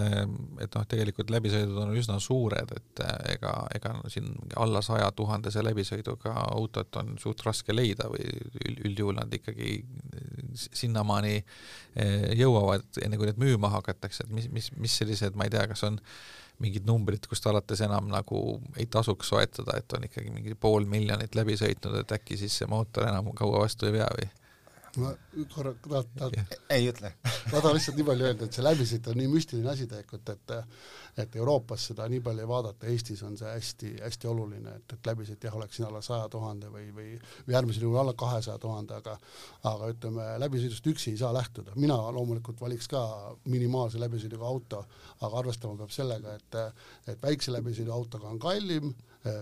et 0.62 0.76
noh, 0.78 0.84
tegelikult 0.86 1.32
läbisõidud 1.34 1.78
on 1.82 1.88
üsna 1.98 2.20
suured, 2.22 2.70
et 2.76 3.00
ega, 3.32 3.50
ega 3.74 3.96
siin 4.06 4.28
alla 4.62 4.78
saja 4.86 5.08
tuhandese 5.10 5.64
läbisõiduga 5.66 6.36
autot 6.52 7.00
on 7.00 7.16
suht 7.18 7.42
raske 7.42 7.74
leida 7.74 8.06
või 8.12 8.28
üldjuhul 8.76 9.18
nad 9.18 9.34
ikkagi 9.34 9.80
sinnamaani 10.54 11.34
eh, 11.40 12.30
jõuavad, 12.38 12.86
enne 13.02 13.18
kui 13.18 13.26
need 13.26 13.42
müüma 13.42 13.72
hakatakse, 13.74 14.28
et 14.28 14.38
mis, 14.38 14.46
mis, 14.54 14.70
mis 14.78 14.98
sellised, 15.02 15.34
ma 15.34 15.48
ei 15.48 15.54
tea, 15.56 15.66
kas 15.74 15.82
on 15.90 15.98
mingid 16.62 16.86
numbrid, 16.86 17.26
kust 17.28 17.46
alates 17.50 17.82
enam 17.84 18.08
nagu 18.12 18.60
ei 18.78 18.86
tasuks 18.86 19.32
soetada, 19.32 19.78
et 19.78 19.96
on 19.96 20.06
ikkagi 20.06 20.30
mingi 20.30 20.54
pool 20.54 20.86
miljonit 20.90 21.34
läbi 21.34 21.56
sõitnud, 21.58 21.98
et 22.00 22.16
äkki 22.18 22.38
siis 22.40 22.56
see 22.60 22.70
mootor 22.70 23.08
enam 23.08 23.32
kaua 23.36 23.64
vastu 23.64 23.90
ei 23.90 23.98
pea 23.98 24.08
või? 24.18 24.30
Ma 25.00 25.12
korra 25.54 25.72
tahan, 25.82 26.10
tahan 26.18 26.58
ei 26.74 26.88
ütle. 26.90 27.10
Ma 27.52 27.60
tahan 27.60 27.76
lihtsalt 27.76 27.98
nii 27.98 28.06
palju 28.08 28.26
öelda, 28.28 28.48
et 28.48 28.56
see 28.56 28.64
läbisõit 28.64 29.08
on 29.10 29.18
nii 29.20 29.30
müstiline 29.32 29.70
asi 29.72 29.88
tegelikult, 29.90 30.34
et 30.34 30.54
et 31.22 31.36
Euroopas 31.38 31.84
seda 31.90 32.08
nii 32.10 32.18
palju 32.26 32.42
ei 32.42 32.48
vaadata, 32.50 32.88
Eestis 32.90 33.20
on 33.22 33.36
see 33.38 33.46
hästi-hästi 33.46 34.26
oluline, 34.26 34.72
et, 34.80 34.96
et 34.96 35.06
läbisõit 35.06 35.44
jah, 35.46 35.54
oleks 35.54 35.78
siin 35.78 35.86
alla 35.86 36.00
saja 36.02 36.26
tuhande 36.28 36.70
või, 36.74 36.88
või 36.96 37.12
või 37.46 37.54
äärmisel 37.54 37.86
juhul 37.86 38.00
alla 38.02 38.16
kahesaja 38.18 38.58
tuhande, 38.58 38.98
aga 38.98 39.14
aga 39.70 39.90
ütleme, 39.94 40.26
läbisõidust 40.42 40.90
üksi 40.90 41.12
ei 41.14 41.20
saa 41.22 41.30
lähtuda, 41.34 41.76
mina 41.78 41.96
loomulikult 42.16 42.60
valiks 42.60 42.90
ka 42.90 43.04
minimaalse 43.46 44.02
läbisõiduga 44.02 44.50
auto, 44.50 44.84
aga 45.20 45.42
arvestama 45.44 45.78
peab 45.78 45.94
sellega, 45.94 46.34
et 46.34 46.60
et 47.14 47.22
väikse 47.22 47.54
läbisõiduautoga 47.54 48.30
on 48.30 48.42
kallim, 48.42 48.94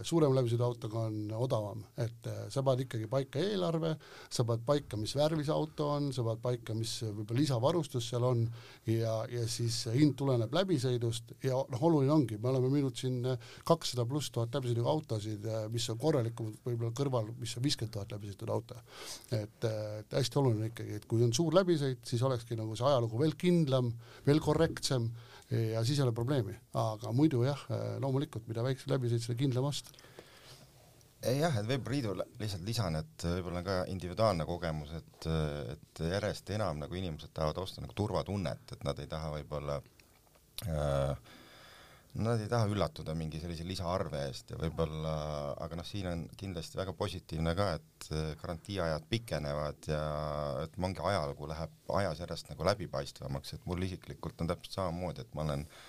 suurema 0.07 0.37
läbisõiduautoga 0.39 1.07
on 1.09 1.33
odavam, 1.35 1.81
et 1.99 2.29
sa 2.53 2.63
paned 2.63 2.85
ikkagi 2.85 3.09
paika 3.11 3.41
eelarve, 3.43 3.97
sa 4.31 4.45
paned 4.47 4.63
paika, 4.67 4.99
mis 5.01 5.15
värvi 5.19 5.47
see 5.47 5.55
auto 5.55 5.89
on, 5.97 6.11
sa 6.15 6.23
paned 6.27 6.43
paika, 6.45 6.77
mis 6.79 6.93
võib-olla 7.03 7.41
lisavarustus 7.41 8.11
seal 8.13 8.27
on 8.29 8.45
ja, 8.87 9.17
ja 9.31 9.43
siis 9.51 9.81
hind 9.95 10.15
tuleneb 10.21 10.55
läbisõidust 10.55 11.35
ja 11.43 11.59
noh, 11.59 11.83
oluline 11.89 12.15
ongi, 12.15 12.39
me 12.39 12.53
oleme 12.53 12.71
müünud 12.73 12.99
siin 12.99 13.27
kakssada 13.67 14.07
pluss 14.07 14.31
tuhat 14.35 14.55
läbisõiduga 14.55 14.95
autosid, 14.95 15.51
mis 15.75 15.89
on 15.91 15.99
korralikumad 16.03 16.63
võib-olla 16.69 16.95
kõrval, 17.03 17.33
mis 17.41 17.57
on 17.59 17.67
viiskümmend 17.67 17.97
tuhat 17.97 18.15
läbisõiduga 18.15 18.55
auto. 18.55 18.79
et, 19.35 19.67
et 19.67 20.17
hästi 20.19 20.39
oluline 20.39 20.71
ikkagi, 20.71 21.01
et 21.01 21.11
kui 21.11 21.27
on 21.27 21.35
suur 21.35 21.59
läbisõit, 21.59 22.05
siis 22.07 22.23
olekski 22.23 22.59
nagu 22.59 22.79
see 22.79 22.87
ajalugu 22.87 23.19
veel 23.19 23.35
kindlam, 23.39 23.91
veel 24.27 24.43
korrektsem 24.43 25.11
ja 25.53 25.83
siis 25.85 26.01
ei 26.01 26.07
ole 26.07 26.15
probleemi, 26.17 26.55
aga 26.81 27.13
muidu 27.17 27.43
jah, 27.45 27.61
loomulikult, 28.01 28.47
mida 28.49 28.65
väiksem 28.65 28.95
läbisõit, 28.95 29.25
seda 29.25 29.39
kindlam 29.39 29.69
ost. 29.69 29.93
Jah, 31.23 31.55
et 31.61 31.69
võib 31.69 31.85
Priidu 31.87 32.17
lihtsalt 32.17 32.65
lisan, 32.67 32.97
et 32.99 33.25
võib-olla 33.29 33.61
ka 33.63 33.75
individuaalne 33.93 34.47
kogemus, 34.49 34.91
et, 34.99 35.29
et 35.77 36.01
järjest 36.03 36.51
enam 36.57 36.81
nagu 36.83 36.99
inimesed 36.99 37.31
tahavad 37.37 37.61
osta 37.63 37.85
nagu 37.85 37.95
turvatunnet, 37.95 38.75
et 38.75 38.83
nad 38.83 38.99
ei 38.99 39.07
taha 39.11 39.31
võib-olla 39.37 39.77
äh, 40.67 41.31
Nad 42.13 42.43
ei 42.45 42.49
taha 42.51 42.69
üllatuda 42.69 43.15
mingi 43.17 43.39
sellise 43.41 43.65
lisaarve 43.65 44.27
eest 44.27 44.51
ja 44.53 44.59
võib-olla, 44.61 45.15
aga 45.65 45.79
noh, 45.79 45.87
siin 45.89 46.11
on 46.11 46.27
kindlasti 46.37 46.77
väga 46.77 46.93
positiivne 46.99 47.55
ka, 47.57 47.71
et 47.79 48.09
garantiiajad 48.43 49.07
pikenevad 49.09 49.89
ja 49.89 50.03
et 50.67 50.77
mingi 50.77 51.01
ajalugu 51.01 51.49
läheb 51.49 51.97
ajas 52.03 52.21
järjest 52.21 52.53
nagu 52.53 52.69
läbipaistvamaks, 52.69 53.57
et 53.57 53.65
mul 53.65 53.89
isiklikult 53.89 54.45
on 54.45 54.53
täpselt 54.53 54.77
samamoodi, 54.77 55.25
et 55.25 55.33
ma 55.39 55.47
olen 55.47 55.65
äh, 55.65 55.81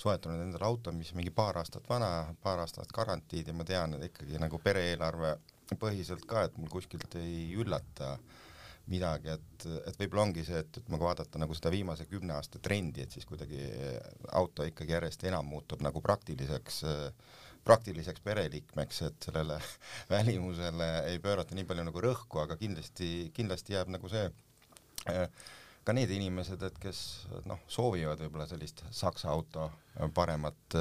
soetanud 0.00 0.42
endale 0.44 0.68
auto, 0.68 0.92
mis 0.92 1.12
mingi 1.16 1.32
paar 1.34 1.56
aastat 1.60 1.86
vana, 1.88 2.10
paar 2.42 2.60
aastat 2.64 2.92
garantiid 2.94 3.48
ja 3.48 3.54
ma 3.56 3.64
tean, 3.68 3.96
et 3.96 4.10
ikkagi 4.10 4.40
nagu 4.40 4.60
pere-eelarve 4.62 5.36
põhiselt 5.80 6.26
ka, 6.28 6.44
et 6.46 6.58
mul 6.60 6.70
kuskilt 6.72 7.16
ei 7.18 7.48
üllata 7.58 8.16
midagi, 8.92 9.32
et, 9.34 9.66
et 9.88 9.98
võib-olla 9.98 10.28
ongi 10.28 10.44
see, 10.46 10.60
et, 10.62 10.78
et 10.78 10.86
kui 10.86 11.00
vaadata 11.00 11.40
nagu 11.42 11.56
seda 11.58 11.72
viimase 11.74 12.06
kümne 12.10 12.36
aasta 12.36 12.60
trendi, 12.62 13.02
et 13.02 13.12
siis 13.14 13.26
kuidagi 13.26 13.58
auto 14.38 14.66
ikkagi 14.66 14.94
järjest 14.94 15.26
enam 15.26 15.48
muutub 15.50 15.82
nagu 15.82 16.02
praktiliseks 16.04 16.84
praktiliseks 17.66 18.22
pereliikmeks, 18.22 19.02
et 19.08 19.28
sellele 19.28 19.58
välimusele 20.14 20.90
ei 21.10 21.18
pöörata 21.22 21.56
nii 21.58 21.66
palju 21.66 21.86
nagu 21.88 22.02
rõhku, 22.04 22.38
aga 22.42 22.58
kindlasti, 22.60 23.30
kindlasti 23.34 23.74
jääb 23.74 23.90
nagu 23.90 24.10
see 24.12 24.28
äh, 25.10 25.26
ka 25.86 25.94
need 25.94 26.10
inimesed, 26.10 26.62
et 26.66 26.78
kes 26.82 27.00
noh, 27.46 27.60
soovivad 27.70 28.20
võib-olla 28.24 28.48
sellist 28.50 28.82
Saksa 28.90 29.30
auto 29.30 29.68
paremat 30.14 30.78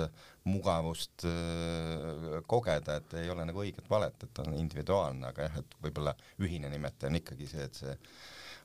mugavust 0.50 1.28
äh, 1.30 2.40
kogeda, 2.50 2.98
et 3.00 3.14
ei 3.22 3.30
ole 3.30 3.46
nagu 3.48 3.62
õiget 3.62 3.86
valet, 3.90 4.26
et 4.26 4.42
on 4.44 4.56
individuaalne, 4.58 5.30
aga 5.30 5.46
jah, 5.48 5.60
et 5.62 5.78
võib-olla 5.84 6.16
ühine 6.42 6.72
nimetaja 6.74 7.12
on 7.12 7.20
ikkagi 7.22 7.50
see, 7.50 7.68
et 7.70 7.84
see 7.84 7.94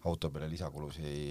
auto 0.08 0.30
peale 0.32 0.48
lisakulusi 0.48 1.04
ei, 1.04 1.28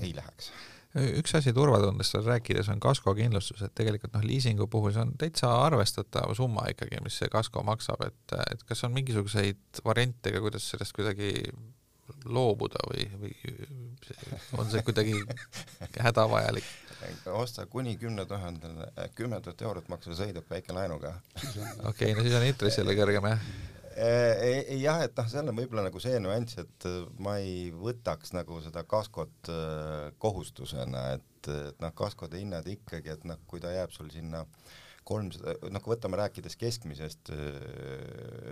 ei 0.00 0.14
läheks. 0.14 0.52
Üks 0.92 1.32
asi 1.38 1.54
turvatundest 1.56 2.14
veel 2.18 2.26
rääkides 2.34 2.68
on 2.68 2.80
kaskokindlustus, 2.84 3.62
et 3.64 3.72
tegelikult 3.74 4.12
noh, 4.12 4.24
liisingu 4.28 4.66
puhul 4.70 4.92
see 4.92 5.02
on 5.06 5.14
täitsa 5.18 5.48
arvestatav 5.64 6.34
summa 6.36 6.66
ikkagi, 6.68 7.00
mis 7.02 7.16
see 7.18 7.30
kasko 7.32 7.64
maksab, 7.64 8.02
et, 8.04 8.34
et 8.52 8.64
kas 8.68 8.84
on 8.84 8.92
mingisuguseid 8.94 9.80
variante 9.86 10.34
ka, 10.34 10.42
kuidas 10.44 10.68
sellest 10.68 10.94
kuidagi 10.98 11.32
loobuda 12.24 12.82
või, 12.90 13.06
või 13.20 13.32
on 14.58 14.70
see 14.70 14.82
kuidagi 14.86 15.18
hädavajalik? 15.98 16.66
osta 17.34 17.66
kuni 17.66 17.96
kümne 17.98 18.24
tuhandele, 18.30 18.88
kümme 19.18 19.40
tuhat 19.42 19.62
eurot 19.66 19.88
maksev 19.90 20.14
sõiduk 20.18 20.50
väikelaenuga. 20.50 21.16
okei 21.34 21.86
okay,, 21.88 22.14
no 22.14 22.22
siis 22.22 22.36
on 22.38 22.46
intress 22.46 22.78
jälle 22.78 22.94
kõrgem, 22.98 23.26
jah? 23.32 23.48
ei 23.92 24.78
jah, 24.80 25.02
et 25.04 25.16
noh, 25.18 25.26
seal 25.28 25.50
on 25.50 25.58
võib-olla 25.58 25.88
nagu 25.88 26.00
see 26.00 26.20
nüanss, 26.22 26.60
et 26.62 26.86
ma 27.22 27.36
ei 27.42 27.72
võtaks 27.74 28.32
nagu 28.36 28.60
seda 28.64 28.86
kaskot 28.88 29.50
äh, 29.52 30.12
kohustusena, 30.22 31.08
et, 31.18 31.50
et 31.50 31.82
noh, 31.82 31.92
kaskode 31.98 32.40
hinnad 32.40 32.70
ikkagi, 32.70 33.12
et 33.16 33.26
noh, 33.28 33.42
kui 33.50 33.60
ta 33.60 33.74
jääb 33.74 33.92
sul 33.92 34.08
sinna 34.14 34.46
äh, 34.46 34.78
kolmsada, 35.12 35.54
noh, 35.68 35.84
kui 35.84 35.92
võtame 35.94 36.18
rääkides 36.18 36.58
keskmisest, 36.58 37.30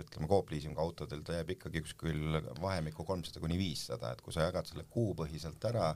ütleme 0.05 0.29
Coop 0.31 0.53
Leasingu 0.53 0.81
autodel, 0.81 1.25
ta 1.25 1.35
jääb 1.39 1.55
ikkagi 1.57 1.83
kuskil 1.83 2.39
vahemikku 2.61 3.05
kolmsada 3.07 3.41
kuni 3.43 3.57
viissada, 3.59 4.13
et 4.13 4.21
kui 4.21 4.33
sa 4.35 4.45
jagad 4.47 4.69
selle 4.69 4.85
kuupõhiselt 4.93 5.65
ära, 5.71 5.91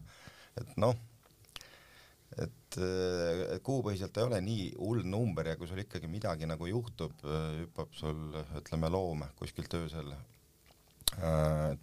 et 0.57 0.73
noh, 0.81 0.97
et 2.41 2.79
kuupõhiselt 3.63 4.17
ei 4.19 4.25
ole 4.27 4.41
nii 4.43 4.63
hull 4.81 5.05
number 5.07 5.47
ja 5.47 5.55
kui 5.55 5.69
sul 5.69 5.79
ikkagi 5.85 6.09
midagi 6.11 6.49
nagu 6.49 6.67
juhtub, 6.67 7.13
hüppab 7.61 7.93
sul, 7.95 8.35
ütleme, 8.59 8.89
loom 8.91 9.23
kuskilt 9.39 9.77
öösel 9.77 10.11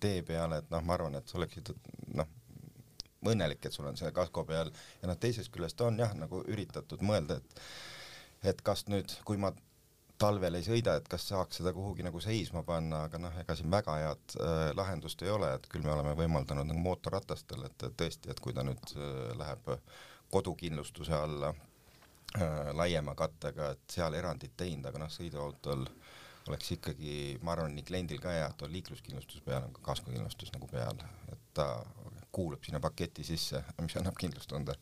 tee 0.02 0.20
peale, 0.26 0.58
et 0.60 0.70
noh, 0.74 0.82
ma 0.84 0.98
arvan, 0.98 1.16
et 1.16 1.30
sa 1.30 1.38
oleksid 1.38 1.72
noh, 2.18 2.28
õnnelik, 3.22 3.62
et 3.64 3.72
sul 3.72 3.86
on 3.86 3.96
see 3.96 4.10
kasko 4.12 4.42
peal. 4.48 4.72
Ja 5.00 5.08
noh, 5.08 5.16
teisest 5.20 5.52
küljest 5.54 5.80
on 5.86 6.00
jah, 6.02 6.12
nagu 6.18 6.42
üritatud 6.50 7.04
mõelda, 7.06 7.38
et 7.38 7.62
et 8.42 8.62
kas 8.66 8.86
nüüd, 8.90 9.12
kui 9.26 9.38
ma 9.40 9.52
talvel 10.22 10.54
ei 10.58 10.64
sõida, 10.66 10.94
et 10.98 11.08
kas 11.10 11.24
saaks 11.30 11.58
seda 11.58 11.72
kuhugi 11.74 12.04
nagu 12.06 12.20
seisma 12.22 12.62
panna, 12.66 13.06
aga 13.08 13.18
noh, 13.22 13.34
ega 13.42 13.56
siin 13.58 13.70
väga 13.72 13.96
head 13.98 14.36
äh, 14.38 14.62
lahendust 14.78 15.22
ei 15.24 15.32
ole, 15.34 15.50
et 15.56 15.66
küll 15.72 15.84
me 15.86 15.92
oleme 15.94 16.14
võimaldanud 16.18 16.68
nagu 16.68 16.84
mootorratastel, 16.84 17.66
et 17.66 17.86
tõesti, 17.98 18.30
et 18.30 18.40
kui 18.42 18.54
ta 18.54 18.64
nüüd 18.66 18.94
äh, 18.94 19.32
läheb 19.38 19.72
kodukindlustuse 20.32 21.16
alla 21.16 21.52
äh, 21.52 22.70
laiema 22.78 23.16
kattega, 23.18 23.72
et 23.74 23.96
seal 23.96 24.14
erandit 24.18 24.54
teinud, 24.56 24.86
aga 24.90 25.02
noh, 25.02 25.12
sõiduautol 25.12 25.86
oleks 26.50 26.72
ikkagi, 26.76 27.16
ma 27.42 27.54
arvan, 27.54 27.74
nii 27.76 27.86
kliendil 27.86 28.22
ka 28.22 28.34
hea, 28.34 28.46
et 28.50 28.62
on 28.66 28.72
liikluskindlustus 28.74 29.42
peal, 29.46 29.66
on 29.66 29.74
ka 29.74 29.84
kaskokindlustus 29.92 30.54
nagu 30.54 30.70
peal, 30.70 31.02
et 31.30 31.44
ta 31.54 31.68
kuulub 32.32 32.62
sinna 32.64 32.80
paketi 32.82 33.26
sisse, 33.26 33.62
mis 33.82 33.98
annab 34.00 34.16
kindlustunde 34.18 34.74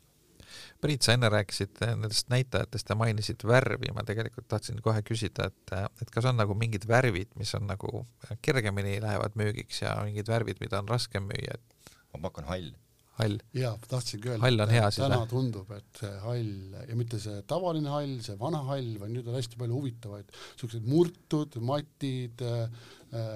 Priit, 0.81 1.05
sa 1.05 1.15
enne 1.15 1.29
rääkisid 1.31 1.81
nendest 1.83 2.29
näitajatest 2.33 2.89
ja 2.91 2.97
mainisid 2.99 3.45
värvi, 3.47 3.91
ma 3.95 4.05
tegelikult 4.07 4.47
tahtsin 4.51 4.81
kohe 4.83 5.03
küsida, 5.07 5.49
et, 5.51 5.73
et 6.01 6.13
kas 6.13 6.27
on 6.29 6.39
nagu 6.39 6.55
mingid 6.57 6.87
värvid, 6.89 7.33
mis 7.39 7.53
on 7.57 7.67
nagu 7.69 8.05
kergemini 8.45 8.99
lähevad 9.03 9.37
müügiks 9.39 9.83
ja 9.83 9.97
mingid 10.05 10.31
värvid, 10.31 10.61
mida 10.63 10.81
on 10.81 10.89
raskem 10.91 11.27
müüa, 11.29 11.57
et 11.59 11.93
ma 12.13 12.23
pakun 12.27 12.49
hall. 12.49 12.71
hall? 13.19 13.37
jaa, 13.57 13.75
tahtsingi 13.91 14.31
öelda, 14.31 14.43
hall 14.45 14.65
on 14.65 14.73
hea 14.73 14.89
siis 14.89 15.03
täna 15.05 15.21
tundub, 15.29 15.71
et 15.77 16.01
see 16.01 16.15
hall 16.25 16.79
ja 16.89 16.97
mitte 16.97 17.21
see 17.21 17.43
tavaline 17.49 17.93
hall, 17.93 18.17
see 18.25 18.39
vana 18.39 18.63
hall, 18.71 18.95
vaid 19.03 19.15
nüüd 19.15 19.29
on 19.29 19.37
hästi 19.37 19.61
palju 19.61 19.77
huvitavaid, 19.77 20.33
niisugused 20.33 20.89
murtud, 20.89 21.61
matid 21.67 22.43
äh,, 22.47 22.89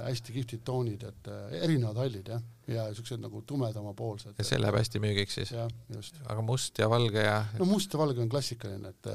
hästi 0.10 0.36
kihvtid 0.40 0.66
toonid, 0.68 1.08
et 1.12 1.32
äh, 1.32 1.58
erinevad 1.64 2.04
hallid 2.06 2.36
jah 2.36 2.44
ja 2.68 2.86
siuksed 2.94 3.22
nagu 3.22 3.42
tumedamapoolsed. 3.48 4.34
ja 4.38 4.46
see 4.48 4.60
läheb 4.62 4.78
hästi 4.80 5.02
müügiks 5.04 5.38
siis? 5.40 5.52
jah, 5.54 5.70
just. 5.94 6.18
aga 6.26 6.42
must 6.46 6.80
ja 6.82 6.90
valge 6.90 7.22
ja? 7.22 7.38
no 7.60 7.68
must 7.70 7.94
ja 7.94 8.00
valge 8.02 8.24
on 8.24 8.30
klassikaline, 8.32 8.94
et, 8.96 9.10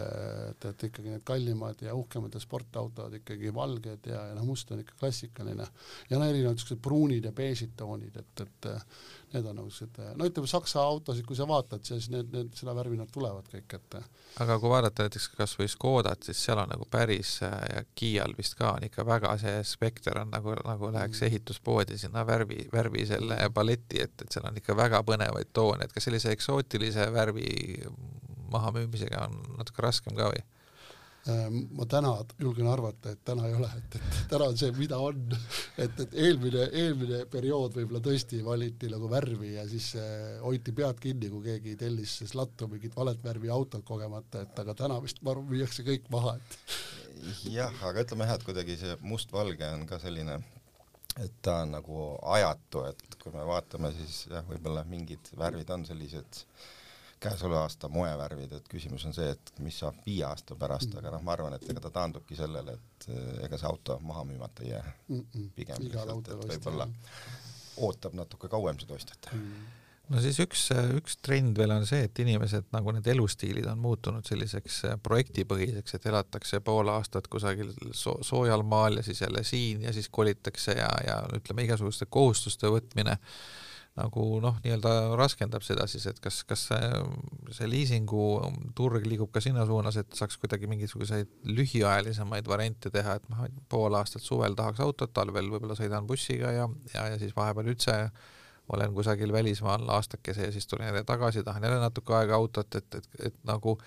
et, 0.51 0.67
et 0.71 0.85
ikkagi 0.91 1.15
need 1.15 1.25
kallimad 1.27 1.83
ja 1.85 1.95
uhkemad 1.99 2.35
ja 2.35 2.43
sportautod 2.43 3.17
ikkagi 3.21 3.55
valged 3.55 4.11
ja, 4.11 4.27
ja 4.31 4.37
noh, 4.39 4.47
must 4.47 4.71
on 4.71 4.85
ikka 4.85 4.99
klassikaline. 5.01 5.67
ja 6.11 6.21
no 6.21 6.29
erinevad 6.29 6.61
siuksed 6.63 6.83
pruunid 6.83 7.27
ja 7.27 7.35
beežid 7.35 7.75
toonid, 7.79 8.17
et, 8.23 8.45
et 8.47 8.71
need 9.35 9.47
on 9.47 9.61
nagu 9.63 9.71
siuksed, 9.71 10.15
no 10.19 10.31
ütleme 10.31 10.51
Saksa 10.51 10.83
autosid, 10.87 11.27
kui 11.27 11.39
sa 11.39 11.49
vaatad, 11.51 11.83
siis 11.87 12.11
need, 12.13 12.31
need, 12.35 12.55
seda 12.59 12.75
värvi 12.77 12.99
nad 13.01 13.11
tulevad 13.13 13.51
kõik, 13.51 13.79
et 13.79 13.99
aga 14.43 14.59
kui 14.63 14.71
vaadata 14.71 15.07
näiteks 15.07 15.29
kas 15.35 15.57
või 15.59 15.69
Škodat, 15.71 16.23
siis 16.27 16.43
seal 16.45 16.61
on 16.63 16.71
nagu 16.71 16.87
päris 16.91 17.37
ja 17.43 17.83
Kiial 17.99 18.35
vist 18.39 18.55
ka 18.59 18.75
on 18.77 18.87
ikka 18.87 19.05
väga 19.07 19.35
see 19.41 19.63
spekter 19.67 20.21
on 20.23 20.31
nagu, 20.35 20.55
nagu 20.67 20.91
läheks 20.95 21.21
mm. 21.21 21.31
ehituspoodi 21.31 21.99
sinna 21.99 22.25
värvi, 22.27 22.67
värvi 22.73 23.07
selle 23.11 23.40
paleti, 23.49 24.03
et, 24.05 24.15
et 24.23 24.33
seal 24.33 24.47
on 24.51 24.57
ikka 24.61 24.77
väga 24.77 25.03
põnevaid 25.07 25.53
toone, 25.57 25.87
et 25.87 25.93
kas 25.95 26.09
sellise 26.09 26.33
eksootilise 26.37 27.09
värvi 27.15 27.51
mahamüümisega 28.51 29.27
on 29.29 29.37
natuke 29.61 29.85
raskem 29.87 30.17
ka 30.19 30.31
või? 30.33 30.43
Ehm, 31.29 31.57
ma 31.77 31.85
täna 31.85 32.15
julgen 32.41 32.69
arvata, 32.71 33.13
et 33.13 33.21
täna 33.29 33.45
ei 33.45 33.53
ole, 33.53 33.69
et, 33.77 33.97
et 33.99 34.21
täna 34.31 34.47
on 34.49 34.57
see, 34.57 34.71
mida 34.79 34.97
on. 35.05 35.35
et, 35.77 35.99
et 36.05 36.15
eelmine, 36.27 36.63
eelmine 36.83 37.19
periood 37.31 37.77
võib-olla 37.77 38.01
tõesti 38.05 38.41
valiti 38.45 38.89
nagu 38.89 39.11
värvi 39.11 39.53
ja 39.59 39.67
siis 39.69 39.91
äh, 40.01 40.39
hoiti 40.41 40.73
pead 40.77 41.03
kinni, 41.03 41.29
kui 41.29 41.45
keegi 41.45 41.77
tellis 41.81 42.17
siis 42.23 42.33
lattu 42.39 42.71
mingit 42.73 42.97
valet 42.97 43.21
värvi 43.25 43.53
autot 43.53 43.85
kogemata, 43.85 44.47
et 44.47 44.65
aga 44.65 44.77
täna 44.79 44.97
vist 45.05 45.21
ma 45.21 45.35
arvan, 45.35 45.51
müüakse 45.53 45.85
kõik 45.85 46.09
maha, 46.15 46.39
et 46.41 47.53
jah, 47.53 47.77
aga 47.85 48.07
ütleme 48.07 48.25
jah, 48.25 48.41
et 48.41 48.47
kuidagi 48.49 48.79
see 48.81 48.97
mustvalge 49.05 49.69
on 49.77 49.85
ka 49.91 50.01
selline 50.01 50.41
et 51.19 51.33
ta 51.43 51.61
on 51.65 51.73
nagu 51.75 52.03
ajatu, 52.37 52.85
et 52.91 53.17
kui 53.23 53.33
me 53.35 53.47
vaatame, 53.47 53.93
siis 53.97 54.27
jah, 54.31 54.45
võib-olla 54.47 54.85
mingid 54.89 55.33
värvid 55.39 55.73
on 55.75 55.87
sellised 55.89 56.45
käesoleva 57.21 57.67
aasta 57.67 57.91
moevärvid, 57.93 58.53
et 58.57 58.69
küsimus 58.71 59.05
on 59.09 59.13
see, 59.17 59.29
et 59.35 59.53
mis 59.61 59.77
saab 59.83 59.99
viie 60.07 60.23
aasta 60.25 60.57
pärast, 60.57 60.95
aga 60.97 61.13
noh, 61.13 61.25
ma 61.27 61.35
arvan, 61.35 61.57
et 61.57 61.67
ega 61.69 61.83
ta 61.85 61.91
taandubki 61.99 62.39
sellele, 62.39 62.79
et 62.79 63.11
eh, 63.13 63.43
ega 63.49 63.59
see 63.61 63.69
auto 63.69 63.99
maha 64.05 64.25
müümata 64.31 64.65
ei 64.65 64.71
jää 64.71 64.87
mm. 65.09 65.27
-mm. 65.35 65.51
pigem 65.59 65.85
lihtsalt, 65.85 66.29
et 66.29 66.49
võib-olla 66.55 66.89
ootab 67.77 68.17
natuke 68.17 68.49
kauem 68.49 68.81
seda 68.81 68.97
ostjat 68.97 69.31
mm 69.33 69.77
no 70.11 70.23
siis 70.23 70.41
üks, 70.43 70.67
üks 70.99 71.19
trend 71.25 71.59
veel 71.59 71.73
on 71.75 71.87
see, 71.89 72.03
et 72.09 72.23
inimesed 72.23 72.69
nagu 72.75 72.95
need 72.95 73.07
elustiilid 73.13 73.69
on 73.71 73.81
muutunud 73.83 74.27
selliseks 74.27 74.83
äh, 74.91 74.99
projektipõhiseks, 75.03 75.97
et 75.97 76.11
elatakse 76.11 76.63
pool 76.67 76.91
aastat 76.93 77.31
kusagil 77.31 77.73
so 77.97 78.17
soojal 78.27 78.65
maal 78.67 79.01
ja 79.01 79.07
siis 79.07 79.23
jälle 79.23 79.45
siin 79.47 79.87
ja 79.87 79.95
siis 79.97 80.11
kolitakse 80.11 80.77
ja, 80.79 80.91
ja 81.07 81.23
ütleme, 81.37 81.67
igasuguste 81.69 82.11
kohustuste 82.11 82.71
võtmine 82.73 83.19
nagu 83.99 84.25
noh, 84.43 84.59
nii-öelda 84.65 84.93
raskendab 85.19 85.65
seda 85.67 85.87
siis, 85.91 86.07
et 86.09 86.21
kas, 86.23 86.41
kas 86.49 86.69
see, 86.71 86.91
see 87.57 87.69
liisingu 87.69 88.25
turg 88.79 89.07
liigub 89.07 89.33
ka 89.35 89.43
sinna 89.43 89.65
suunas, 89.69 89.99
et 90.01 90.15
saaks 90.17 90.39
kuidagi 90.41 90.71
mingisuguseid 90.71 91.31
lühiajalisemaid 91.51 92.49
variante 92.49 92.93
teha, 92.95 93.19
et 93.19 93.27
noh, 93.33 93.47
pool 93.73 93.99
aastat 93.99 94.25
suvel 94.25 94.55
tahaks 94.59 94.83
autot, 94.85 95.13
talvel 95.15 95.51
võib-olla 95.53 95.77
sõidan 95.79 96.07
bussiga 96.09 96.55
ja, 96.55 96.69
ja, 96.95 97.09
ja 97.13 97.19
siis 97.21 97.35
vahepeal 97.37 97.73
üldse 97.75 97.97
olen 98.75 98.95
kusagil 98.95 99.33
välismaal 99.33 99.89
aastakese 99.89 100.47
ja 100.47 100.53
siis 100.53 100.67
tulen 100.67 100.87
jälle 100.87 101.05
tagasi, 101.05 101.43
tahan 101.45 101.63
jälle 101.63 101.81
natuke 101.81 102.15
aega 102.15 102.35
autot, 102.35 102.75
et, 102.75 102.95
et, 102.95 103.09
et 103.27 103.37
nagu 103.45 103.79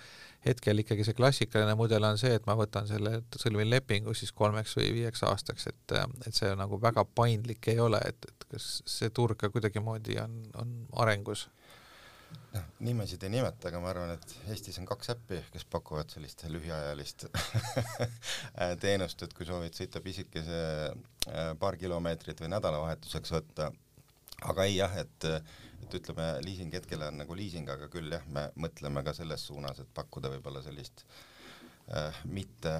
hetkel 0.46 0.82
ikkagi 0.82 1.04
see 1.06 1.16
klassikaline 1.16 1.74
mudel 1.78 2.04
on 2.04 2.18
see, 2.20 2.34
et 2.36 2.46
ma 2.46 2.56
võtan 2.58 2.88
selle, 2.88 3.16
sõlmin 3.40 3.70
lepingu 3.70 4.14
siis 4.14 4.32
kolmeks 4.36 4.76
või 4.78 4.90
viieks 4.98 5.24
aastaks, 5.28 5.68
et, 5.72 5.96
et 6.26 6.36
see 6.36 6.52
nagu 6.58 6.80
väga 6.80 7.06
paindlik 7.16 7.72
ei 7.72 7.80
ole, 7.80 8.00
et, 8.04 8.28
et 8.28 8.48
kas 8.52 8.70
see 8.88 9.12
turg 9.14 9.40
ka 9.40 9.50
kuidagimoodi 9.54 10.20
on, 10.24 10.40
on 10.60 10.74
arengus? 11.04 11.48
noh, 12.54 12.66
nimesid 12.86 13.22
ei 13.26 13.32
nimeta, 13.34 13.68
aga 13.70 13.80
ma 13.82 13.90
arvan, 13.90 14.12
et 14.14 14.34
Eestis 14.52 14.78
on 14.80 14.86
kaks 14.88 15.12
äppi, 15.14 15.40
kes 15.54 15.66
pakuvad 15.70 16.12
sellist 16.12 16.44
lühiajalist 16.50 17.26
teenust, 18.84 19.24
et 19.26 19.34
kui 19.36 19.46
soovid 19.48 19.74
sõita 19.76 20.02
pisikese 20.04 20.60
äh, 20.90 21.52
paar 21.60 21.78
kilomeetrit 21.80 22.42
või 22.44 22.52
nädalavahetuseks 22.54 23.34
võtta, 23.34 23.70
aga 24.50 24.66
ei 24.68 24.78
jah, 24.80 24.98
et 25.04 25.30
et 25.84 25.94
ütleme, 25.98 26.26
liising 26.40 26.72
hetkel 26.72 27.02
on 27.04 27.18
nagu 27.20 27.36
liising, 27.36 27.68
aga 27.68 27.90
küll 27.92 28.08
jah, 28.14 28.22
me 28.32 28.46
mõtleme 28.56 29.02
ka 29.04 29.12
selles 29.16 29.42
suunas, 29.44 29.82
et 29.82 29.90
pakkuda 29.94 30.30
võib-olla 30.32 30.62
sellist 30.64 31.04
äh, 31.92 32.22
mitte 32.24 32.78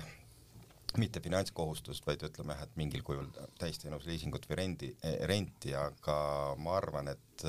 mitte 0.99 1.21
finantskohustust, 1.21 2.05
vaid 2.07 2.23
ütleme 2.27 2.55
jah, 2.55 2.67
et 2.67 2.77
mingil 2.79 3.03
kujul 3.07 3.27
täisteenus 3.59 4.07
liisingut 4.07 4.47
või 4.51 4.59
rendi, 4.61 4.91
renti, 5.29 5.73
aga 5.75 6.17
ma 6.61 6.77
arvan, 6.79 7.11
et 7.11 7.47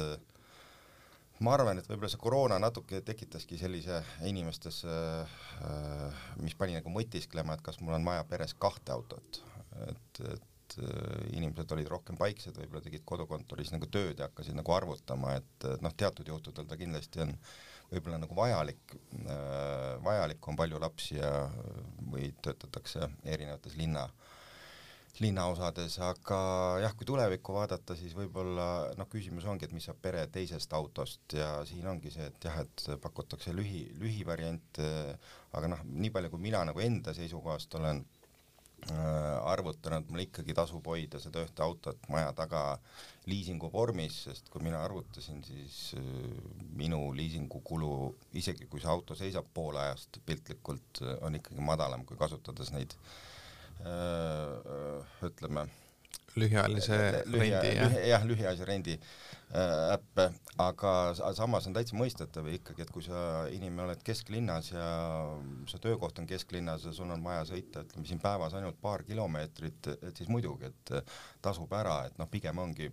ma 1.45 1.53
arvan, 1.53 1.79
et 1.79 1.89
võib-olla 1.89 2.09
see 2.11 2.21
koroona 2.21 2.57
natuke 2.61 3.01
tekitaski 3.05 3.59
sellise 3.59 4.01
inimestes, 4.25 4.81
mis 6.41 6.57
pani 6.57 6.79
nagu 6.79 6.93
mõtisklema, 6.93 7.57
et 7.57 7.65
kas 7.65 7.79
mul 7.83 7.97
on 7.99 8.07
vaja 8.07 8.25
peres 8.29 8.55
kahte 8.57 8.95
autot, 8.95 9.41
et, 9.89 10.21
et 10.31 10.51
inimesed 10.77 11.71
olid 11.75 11.87
rohkem 11.91 12.17
paiksed, 12.19 12.57
võib-olla 12.57 12.83
tegid 12.85 13.05
kodukontoris 13.07 13.71
nagu 13.75 13.87
tööd 13.91 14.19
ja 14.19 14.29
hakkasid 14.29 14.57
nagu 14.57 14.75
arvutama, 14.75 15.37
et 15.39 15.69
noh, 15.81 15.93
teatud 15.97 16.27
juhtudel 16.27 16.67
ta 16.69 16.77
kindlasti 16.79 17.23
on 17.25 17.33
äh, 17.35 17.55
võib-olla 17.91 18.19
nagu 18.21 18.37
vajalik, 18.37 18.95
äh, 19.25 19.95
vajalik 20.03 20.47
on 20.49 20.57
palju 20.59 20.81
lapsi 20.81 21.19
ja, 21.19 21.31
või 22.11 22.31
töötatakse 22.43 23.09
erinevates 23.23 23.77
linna, 23.79 24.05
linnaosades, 25.21 25.95
aga 26.03 26.39
jah, 26.83 26.95
kui 26.97 27.07
tulevikku 27.07 27.55
vaadata, 27.55 27.95
siis 27.95 28.15
võib-olla 28.17 28.95
noh, 28.99 29.09
küsimus 29.11 29.45
ongi, 29.47 29.67
et 29.67 29.75
mis 29.75 29.85
saab 29.87 30.01
pere 30.03 30.25
teisest 30.27 30.73
autost 30.75 31.37
ja 31.37 31.61
siin 31.67 31.87
ongi 31.87 32.11
see, 32.11 32.27
et 32.27 32.49
jah, 32.49 32.59
et 32.65 32.87
pakutakse 33.03 33.55
lühi, 33.55 33.85
lühivariante, 34.01 34.89
aga 35.55 35.71
noh, 35.71 35.85
nii 35.87 36.11
palju, 36.11 36.33
kui 36.33 36.47
mina 36.49 36.65
nagu 36.67 36.83
enda 36.83 37.15
seisukohast 37.15 37.79
olen 37.79 38.03
Äh, 38.85 39.37
arvutanud, 39.49 40.11
mul 40.13 40.21
ikkagi 40.27 40.53
tasub 40.53 40.85
hoida 40.85 41.17
seda 41.17 41.41
ühte 41.41 41.63
autot 41.65 42.03
maja 42.11 42.29
taga 42.37 42.59
liisingu 43.25 43.71
vormis, 43.73 44.19
sest 44.27 44.51
kui 44.53 44.61
mina 44.61 44.83
arvutasin, 44.85 45.39
siis 45.47 45.77
äh, 45.97 46.03
minu 46.77 46.99
liisingukulu, 47.17 47.89
isegi 48.37 48.67
kui 48.69 48.83
see 48.83 48.91
auto 48.91 49.17
seisab 49.17 49.47
pool 49.57 49.79
ajast 49.81 50.19
piltlikult, 50.27 51.01
äh, 51.01 51.15
on 51.25 51.39
ikkagi 51.39 51.65
madalam 51.65 52.05
kui 52.05 52.19
kasutades 52.19 52.69
neid 52.75 52.93
öö, 53.85 55.01
ütleme 55.25 55.65
lühiajalise 56.35 56.99
rendi, 57.31 57.75
jah? 57.77 57.99
jah, 58.09 58.27
lühiajalise 58.27 58.67
rendi 58.67 58.99
Äh, 59.53 59.93
äppe, 59.93 60.31
aga 60.57 60.91
samas 61.37 61.67
on 61.69 61.75
täitsa 61.75 61.93
mõistetav 61.95 62.47
ikkagi, 62.49 62.81
et 62.81 62.89
kui 62.91 63.03
sa 63.05 63.19
inimene 63.53 63.83
oled 63.85 64.01
kesklinnas 64.03 64.71
ja 64.71 64.87
su 65.69 65.77
töökoht 65.83 66.17
on 66.19 66.25
kesklinnas 66.27 66.87
ja 66.89 66.93
sul 66.95 67.13
on 67.13 67.21
vaja 67.23 67.43
sõita, 67.51 67.83
ütleme 67.85 68.09
siin 68.09 68.19
päevas 68.23 68.55
ainult 68.57 68.79
paar 68.81 69.05
kilomeetrit, 69.05 69.91
et 69.93 70.17
siis 70.17 70.31
muidugi, 70.33 70.71
et 70.73 70.93
tasub 71.45 71.71
ära, 71.77 71.99
et 72.09 72.17
noh, 72.17 72.27
pigem 72.31 72.57
ongi 72.65 72.89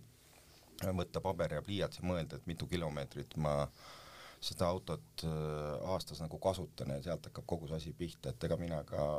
võtta 0.83 1.23
paber 1.25 1.57
ja 1.57 1.65
pliiats 1.65 1.99
ja 1.99 2.05
mõelda, 2.05 2.37
et 2.37 2.47
mitu 2.47 2.69
kilomeetrit 2.69 3.33
ma 3.41 3.57
seda 4.43 4.69
autot 4.69 5.25
äh, 5.25 5.89
aastas 5.95 6.21
nagu 6.21 6.37
kasutan 6.37 6.93
ja 6.93 7.01
sealt 7.09 7.31
hakkab 7.31 7.49
kogu 7.49 7.71
see 7.71 7.81
asi 7.81 7.97
pihta, 7.97 8.29
et 8.29 8.45
ega 8.45 8.61
mina 8.61 8.83
ka, 8.87 9.09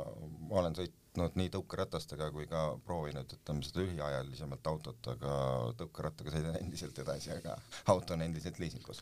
ma 0.47 0.63
olen 0.63 0.79
sõit-, 0.79 1.01
sõitnud 1.15 1.37
nii 1.39 1.51
tõukeratastega 1.53 2.27
kui 2.33 2.45
ka 2.47 2.75
proovinud, 2.85 3.31
ütleme 3.31 3.63
seda 3.63 3.83
lühiajalisemalt 3.83 4.67
autot, 4.67 5.07
aga 5.13 5.37
tõukerattaga 5.79 6.33
sõidan 6.33 6.57
endiselt 6.59 6.99
edasi, 6.99 7.31
aga 7.31 7.55
auto 7.93 8.13
on 8.13 8.21
endiselt 8.21 8.59
liisingus. 8.59 9.01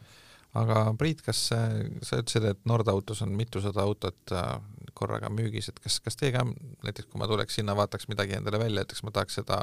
aga 0.53 0.93
Priit, 0.97 1.21
kas 1.25 1.47
sa 1.49 2.19
ütlesid, 2.19 2.45
et 2.45 2.65
Nordautos 2.65 3.21
on 3.21 3.33
mitusada 3.33 3.81
autot 3.81 4.31
äh, 4.31 4.59
korraga 4.93 5.29
müügis, 5.29 5.69
et 5.69 5.79
kas, 5.79 5.99
kas 5.99 6.15
teie 6.15 6.31
ka 6.31 6.45
näiteks, 6.83 7.09
kui 7.09 7.19
ma 7.19 7.27
tuleks 7.27 7.55
sinna, 7.55 7.75
vaataks 7.75 8.07
midagi 8.07 8.37
endale 8.37 8.59
välja, 8.59 8.85
ütleks, 8.85 9.03
ma 9.03 9.11
tahaks 9.11 9.39
seda 9.41 9.59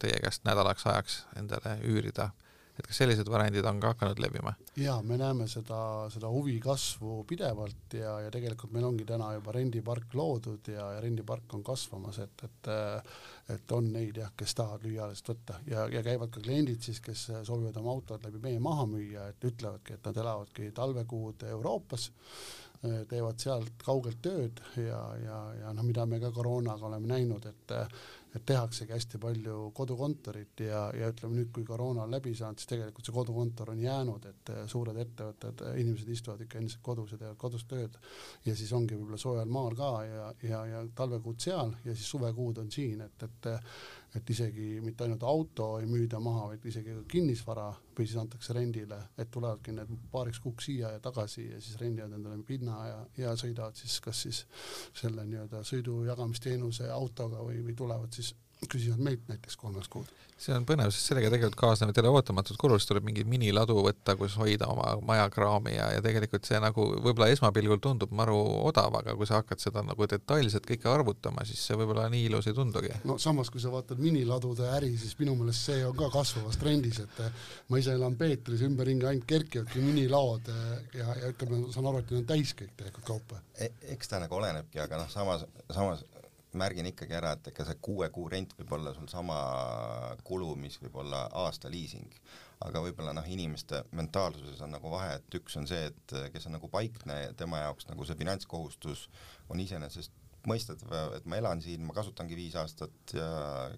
teie 0.00 0.20
käest 0.24 0.46
nädalaks 0.48 0.86
ajaks 0.86 1.24
endale 1.36 1.76
üürida 1.84 2.30
et 2.80 2.88
kas 2.90 3.02
sellised 3.02 3.28
variandid 3.30 3.66
on 3.68 3.80
ka 3.82 3.94
hakanud 3.94 4.22
levima? 4.22 4.54
jaa, 4.80 4.98
me 5.06 5.18
näeme 5.20 5.48
seda, 5.50 5.80
seda 6.12 6.30
huvi 6.32 6.58
kasvu 6.64 7.22
pidevalt 7.28 7.98
ja, 7.98 8.18
ja 8.26 8.32
tegelikult 8.34 8.72
meil 8.74 8.88
ongi 8.90 9.06
täna 9.08 9.32
juba 9.36 9.54
rendipark 9.56 10.14
loodud 10.18 10.72
ja, 10.74 10.92
ja 10.96 11.04
rendipark 11.04 11.54
on 11.58 11.66
kasvamas, 11.66 12.22
et, 12.24 12.48
et 12.48 12.72
et 13.50 13.72
on 13.74 13.86
neid 13.92 14.18
jah, 14.20 14.30
kes 14.38 14.54
tahavad 14.54 14.84
lühiajalist 14.86 15.28
võtta 15.32 15.58
ja, 15.66 15.86
ja 15.90 16.02
käivad 16.06 16.30
ka 16.34 16.42
kliendid 16.44 16.84
siis, 16.86 17.00
kes 17.02 17.26
soovivad 17.46 17.76
oma 17.80 17.94
autod 17.96 18.24
läbi 18.26 18.42
meie 18.42 18.62
maha 18.62 18.86
müüa, 18.90 19.26
et 19.32 19.46
ütlevadki, 19.50 19.96
et 19.96 20.06
nad 20.06 20.20
elavadki 20.22 20.70
talvekuud 20.76 21.46
Euroopas, 21.50 22.10
teevad 22.80 23.42
sealt 23.42 23.82
kaugelt 23.84 24.22
tööd 24.24 24.60
ja, 24.80 25.00
ja, 25.20 25.40
ja 25.58 25.72
noh, 25.76 25.84
mida 25.84 26.06
me 26.08 26.20
ka 26.22 26.30
koroonaga 26.32 26.88
oleme 26.88 27.10
näinud, 27.10 27.44
et 27.50 27.74
et 28.34 28.44
tehaksegi 28.46 28.94
hästi 28.94 29.18
palju 29.18 29.56
kodukontorit 29.74 30.62
ja, 30.62 30.84
ja 30.94 31.08
ütleme 31.10 31.40
nüüd, 31.40 31.50
kui 31.54 31.64
koroona 31.66 32.04
on 32.04 32.12
läbi 32.14 32.32
saanud, 32.38 32.60
siis 32.60 32.70
tegelikult 32.70 33.08
see 33.08 33.14
kodukontor 33.16 33.72
on 33.74 33.80
jäänud, 33.82 34.28
et 34.30 34.52
äh, 34.54 34.60
suured 34.70 35.00
ettevõtted, 35.02 35.64
äh, 35.66 35.80
inimesed 35.82 36.12
istuvad 36.14 36.44
ikka 36.46 36.60
endiselt 36.60 36.84
kodus 36.86 37.14
ja 37.14 37.18
teevad 37.18 37.40
kodus 37.40 37.66
tööd. 37.70 37.98
Ja 38.46 38.54
siis 38.56 38.70
ongi 38.76 38.94
võib-olla 38.94 39.18
soojal 39.20 39.50
maal 39.50 39.78
ka 39.78 39.90
ja, 40.06 40.28
ja, 40.46 40.62
ja 40.70 40.84
talvekuud 40.94 41.42
seal 41.42 41.74
ja 41.84 41.94
siis 41.94 42.10
suvekuud 42.14 42.62
on 42.62 42.70
siin, 42.70 43.02
et, 43.06 43.26
et 43.26 43.50
et 44.16 44.30
isegi 44.30 44.80
mitte 44.82 45.04
ainult 45.04 45.22
auto 45.22 45.66
ei 45.78 45.86
müüda 45.86 46.18
maha, 46.22 46.48
vaid 46.52 46.64
isegi 46.66 46.96
kinnisvara 47.10 47.68
või 47.96 48.06
siis 48.06 48.18
antakse 48.18 48.54
rendile, 48.56 48.98
et 49.18 49.30
tulevadki 49.30 49.74
need 49.76 49.92
paariks 50.12 50.40
kuuks 50.42 50.66
siia 50.70 50.90
ja 50.96 51.02
tagasi 51.04 51.46
ja 51.50 51.60
siis 51.62 51.78
rendivad 51.80 52.16
endale 52.18 52.42
pinna 52.46 52.78
ja, 52.88 53.00
ja 53.24 53.34
sõidavad 53.38 53.78
siis 53.78 54.00
kas 54.02 54.22
siis 54.26 54.44
selle 55.02 55.26
nii-öelda 55.28 55.62
sõidujagamisteenuse 55.70 56.90
autoga 56.90 57.44
või, 57.46 57.62
või 57.66 57.76
tulevad 57.78 58.18
siis 58.18 58.34
küsivad 58.68 59.00
meilt 59.04 59.28
näiteks 59.30 59.56
kolmeks 59.56 59.88
kuud. 59.88 60.08
see 60.40 60.54
on 60.56 60.64
põnev, 60.64 60.88
sest 60.88 61.10
sellega 61.10 61.28
tegelikult 61.28 61.58
kaasnevad 61.60 61.98
jälle 61.98 62.10
ootamatud 62.16 62.56
kulud, 62.60 62.80
siis 62.80 62.88
tuleb 62.88 63.04
mingi 63.04 63.26
miniladu 63.28 63.74
võtta, 63.84 64.14
kus 64.16 64.38
hoida 64.40 64.70
oma 64.72 64.94
majakraami 65.04 65.74
ja, 65.74 65.90
ja 65.96 66.04
tegelikult 66.04 66.48
see 66.48 66.56
nagu 66.64 66.86
võib-olla 66.94 67.28
esmapilgul 67.28 67.82
tundub 67.84 68.14
maru 68.16 68.38
odav, 68.70 68.94
aga 69.02 69.12
kui 69.18 69.28
sa 69.28 69.42
hakkad 69.42 69.60
seda 69.60 69.84
nagu 69.84 70.08
detailselt 70.08 70.64
kõike 70.68 70.88
arvutama, 70.88 71.44
siis 71.48 71.60
see 71.68 71.76
võib-olla 71.76 72.06
nii 72.12 72.24
ilus 72.30 72.48
ei 72.48 72.56
tundugi. 72.56 72.94
no 73.04 73.18
samas, 73.20 73.52
kui 73.52 73.60
sa 73.60 73.72
vaatad 73.72 74.00
miniladude 74.00 74.68
äri, 74.78 74.94
siis 75.00 75.12
minu 75.20 75.36
meelest 75.42 75.68
see 75.68 75.84
on 75.84 75.96
ka 75.98 76.08
kasvavas 76.14 76.56
trendis, 76.60 77.02
et 77.04 77.20
ma 77.68 77.80
ise 77.82 77.92
elan 77.96 78.16
Peetris, 78.20 78.64
ümberringi 78.64 79.10
ainult 79.10 79.28
kerkivadki 79.28 79.84
minilaod 79.84 80.48
ja, 80.96 81.18
ja 81.20 81.34
ütleme, 81.34 81.66
saan 81.74 81.92
aru, 81.92 82.00
et 82.00 82.14
need 82.14 82.24
on 82.24 82.30
täis 82.32 82.56
kõik 82.56 82.72
tegelikult 82.80 83.12
kaupa 83.12 83.42
e. 83.60 83.68
eks 83.92 84.08
ta 84.08 84.24
nagu 84.24 84.40
olenebki, 84.40 84.80
aga 84.80 85.04
noh, 85.04 85.12
samas, 85.12 85.44
samas 85.68 86.00
märgin 86.58 86.88
ikkagi 86.90 87.16
ära, 87.18 87.34
et 87.36 87.50
ega 87.52 87.66
see 87.66 87.78
kuue 87.82 88.08
kuu 88.14 88.28
rent 88.32 88.54
võib 88.58 88.72
olla 88.78 88.94
sul 88.96 89.08
sama 89.12 89.36
kulu, 90.26 90.54
mis 90.58 90.78
võib 90.82 90.96
olla 91.04 91.26
aasta 91.44 91.70
liising. 91.72 92.20
aga 92.60 92.80
võib-olla 92.84 93.14
noh, 93.16 93.24
inimeste 93.24 93.78
mentaalsuses 93.96 94.58
on 94.60 94.74
nagu 94.74 94.90
vahe, 94.92 95.14
et 95.16 95.36
üks 95.38 95.54
on 95.56 95.64
see, 95.66 95.86
et 95.88 96.16
kes 96.32 96.46
on 96.46 96.58
nagu 96.58 96.68
paikne, 96.68 97.32
tema 97.36 97.62
jaoks 97.62 97.88
nagu 97.88 98.04
see 98.04 98.18
finantskohustus 98.20 99.06
on 99.48 99.62
iseenesest 99.64 100.12
mõistetav, 100.48 101.14
et 101.16 101.26
ma 101.28 101.38
elan 101.40 101.60
siin, 101.64 101.82
ma 101.84 101.94
kasutangi 101.96 102.36
viis 102.38 102.54
aastat 102.58 103.14
ja 103.16 103.28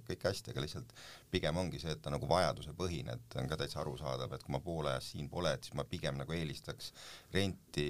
kõik 0.06 0.26
hästi, 0.28 0.52
aga 0.52 0.62
lihtsalt 0.62 0.92
pigem 1.32 1.58
ongi 1.58 1.80
see, 1.82 1.94
et 1.94 2.02
ta 2.04 2.12
nagu 2.12 2.28
vajadusepõhine, 2.30 3.16
et 3.16 3.36
on 3.40 3.48
ka 3.50 3.58
täitsa 3.60 3.80
arusaadav, 3.82 4.34
et 4.36 4.44
kui 4.46 4.54
ma 4.54 4.62
pool 4.62 4.90
ajast 4.92 5.14
siin 5.14 5.30
pole, 5.32 5.54
et 5.56 5.66
siis 5.66 5.76
ma 5.78 5.86
pigem 5.88 6.18
nagu 6.20 6.36
eelistaks 6.36 6.92
renti, 7.34 7.86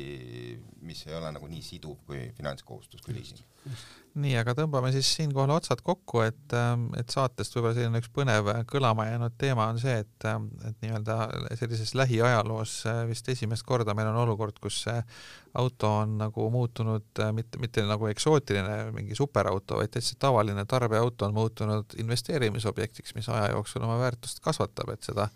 mis 0.87 1.05
ei 1.09 1.17
ole 1.19 1.33
nagu 1.37 1.51
nii 1.53 1.65
siduv 1.67 2.01
kui 2.09 2.25
finantskohustus, 2.39 3.05
kui 3.05 3.19
liising. 3.19 3.45
Nii, 4.15 4.35
aga 4.41 4.55
tõmbame 4.57 4.91
siis 4.93 5.09
siinkohal 5.17 5.55
otsad 5.55 5.81
kokku, 5.85 6.21
et, 6.27 6.55
ähm, 6.57 6.89
et 6.99 7.13
saatest 7.13 7.55
võib-olla 7.57 7.75
selline 7.77 8.03
üks 8.03 8.11
põnev 8.13 8.51
kõlama 8.71 9.07
jäänud 9.09 9.37
teema 9.41 9.69
on 9.73 9.81
see, 9.81 9.95
et, 10.05 10.27
ähm, 10.29 10.51
et 10.69 10.77
nii-öelda 10.85 11.19
sellises 11.61 11.95
lähiajaloos 11.99 12.75
äh, 12.91 13.03
vist 13.09 13.29
esimest 13.33 13.67
korda 13.69 13.95
meil 13.97 14.11
on 14.13 14.21
olukord, 14.25 14.59
kus 14.63 14.85
auto 15.55 15.91
on 16.03 16.17
nagu 16.21 16.49
muutunud 16.53 17.23
äh, 17.25 17.33
mitte, 17.37 17.61
mitte 17.63 17.85
nagu 17.89 18.09
eksootiline 18.13 18.93
mingi 18.97 19.17
superauto, 19.19 19.81
vaid 19.81 19.93
täitsa 19.97 20.17
tavaline 20.21 20.65
tarbeauto 20.69 21.29
on 21.29 21.37
muutunud 21.37 21.97
investeerimisobjektiks, 22.03 23.17
mis 23.17 23.29
aja 23.33 23.53
jooksul 23.57 23.85
oma 23.85 23.99
väärtust 24.03 24.45
kasvatab, 24.45 24.93
et 24.97 25.09
seda 25.09 25.31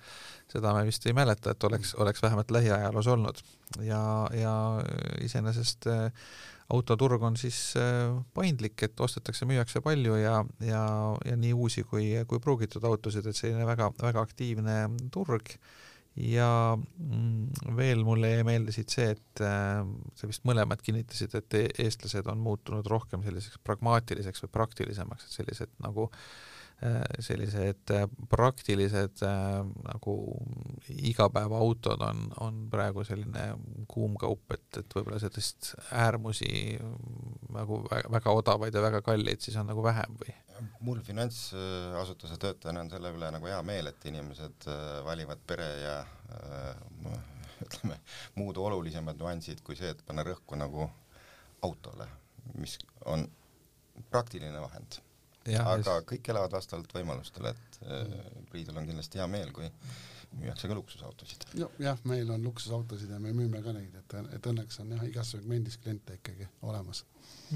seda 0.52 0.72
me 0.76 0.84
vist 0.86 1.06
ei 1.08 1.14
mäleta, 1.16 1.52
et 1.52 1.64
oleks, 1.68 1.94
oleks 1.98 2.22
vähemalt 2.22 2.50
lähiajaloos 2.54 3.06
olnud. 3.10 3.40
Ja, 3.82 4.00
ja 4.34 4.52
iseenesest 5.24 5.88
äh, 5.90 6.28
autoturg 6.74 7.22
on 7.26 7.36
siis 7.38 7.58
äh, 7.78 8.12
paindlik, 8.34 8.80
et 8.82 9.00
ostetakse, 9.00 9.46
müüakse 9.48 9.82
palju 9.84 10.18
ja, 10.20 10.38
ja, 10.64 10.84
ja 11.26 11.36
nii 11.38 11.52
uusi 11.54 11.86
kui, 11.86 12.10
kui 12.28 12.42
pruugitud 12.42 12.84
autosid, 12.88 13.26
et 13.26 13.38
selline 13.38 13.66
väga, 13.68 13.92
väga 14.02 14.24
aktiivne 14.26 14.78
turg. 15.14 15.56
Ja 16.16 16.48
mm, 16.80 17.74
veel 17.76 18.00
mulle 18.08 18.30
jäi 18.30 18.44
meelde 18.48 18.72
siit 18.72 18.94
see, 18.94 19.10
et 19.12 19.44
äh, 19.44 19.84
sa 20.16 20.30
vist 20.30 20.46
mõlemad 20.48 20.80
kinnitasid, 20.82 21.34
et 21.36 21.56
e-, 21.58 21.68
eestlased 21.84 22.30
on 22.32 22.40
muutunud 22.40 22.88
rohkem 22.88 23.24
selliseks 23.26 23.60
pragmaatiliseks 23.66 24.46
või 24.46 24.54
praktilisemaks, 24.56 25.28
et 25.28 25.40
sellised 25.42 25.74
nagu 25.84 26.08
Äh, 26.08 26.55
sellised 27.24 27.90
äh, 27.90 28.04
praktilised 28.28 29.22
äh, 29.24 29.62
nagu 29.86 30.16
igapäevaautod 30.88 32.02
on, 32.04 32.26
on 32.40 32.58
praegu 32.70 33.04
selline 33.04 33.46
kuum 33.88 34.18
kaup, 34.20 34.44
et, 34.52 34.82
et 34.82 34.96
võib-olla 34.98 35.20
sellist 35.22 35.70
äärmusi 35.88 36.76
nagu 37.56 37.80
väga, 37.86 38.10
väga 38.12 38.34
odavaid 38.42 38.76
ja 38.76 38.82
väga 38.84 39.00
kalleid 39.06 39.40
siis 39.40 39.56
on 39.56 39.70
nagu 39.72 39.84
vähem 39.86 40.18
või? 40.20 40.36
mul 40.84 41.00
finantsasutuse 41.04 42.36
töötajana 42.40 42.84
on 42.84 42.92
selle 42.92 43.14
üle 43.16 43.32
nagu 43.32 43.48
hea 43.48 43.62
meel, 43.64 43.88
et 43.88 44.06
inimesed 44.08 44.68
valivad 45.04 45.40
pere 45.48 45.70
ja 45.80 45.96
ütleme, 47.64 47.98
muud 48.36 48.60
olulisemad 48.60 49.20
nüansid 49.20 49.64
kui 49.64 49.76
see, 49.80 49.92
et 49.96 50.04
panna 50.04 50.24
rõhku 50.28 50.60
nagu 50.60 50.88
autole, 51.64 52.08
mis 52.60 52.78
on 53.08 53.24
praktiline 54.12 54.60
vahend 54.60 55.00
aga 55.54 56.00
just. 56.00 56.10
kõik 56.10 56.32
elavad 56.34 56.58
vastavalt 56.58 56.92
võimalustele, 56.98 57.54
et 57.54 57.80
äh, 57.86 58.18
Priidul 58.50 58.76
on 58.80 58.86
kindlasti 58.88 59.22
hea 59.22 59.26
meel, 59.30 59.52
kui 59.54 59.70
müüakse 60.40 60.68
ka 60.68 60.74
luksusautosid. 60.74 61.44
jah, 61.78 61.98
meil 62.04 62.30
on 62.30 62.44
luksusautosid 62.44 63.10
ja 63.10 63.18
me 63.20 63.32
müüme 63.32 63.62
ka 63.62 63.72
neid, 63.72 63.94
et, 63.94 64.16
et 64.36 64.46
õnneks 64.46 64.80
on 64.82 64.92
jah, 64.96 65.04
igas 65.08 65.30
segmendis 65.36 65.78
kliente 65.82 66.18
ikkagi 66.18 66.48
olemas. 66.62 67.04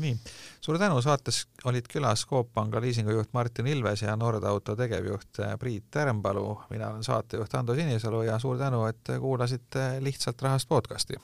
nii, 0.00 0.16
suur 0.60 0.78
tänu, 0.78 1.00
saates 1.02 1.44
olid 1.64 1.88
külas 1.90 2.26
Coop 2.26 2.52
Panga 2.54 2.80
liisingujuht 2.80 3.32
Martin 3.32 3.66
Ilves 3.66 4.02
ja 4.02 4.16
Nordauto 4.16 4.76
tegevjuht 4.76 5.42
äh, 5.44 5.56
Priit 5.58 5.90
Tärmpalu, 5.90 6.46
mina 6.70 6.92
olen 6.92 7.04
saatejuht 7.04 7.54
Ando 7.54 7.74
Sinisalu 7.74 8.22
ja 8.22 8.38
suur 8.38 8.58
tänu, 8.58 8.84
et 8.86 9.16
kuulasite 9.20 9.96
Lihtsalt 10.00 10.42
rahast 10.42 10.68
podcasti. 10.68 11.14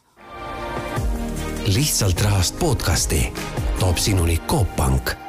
lihtsalt 1.66 2.20
rahast 2.20 2.58
podcasti 2.58 3.32
toob 3.80 3.96
sinuni 3.96 4.38
Coop 4.46 4.76
Pank 4.76 5.25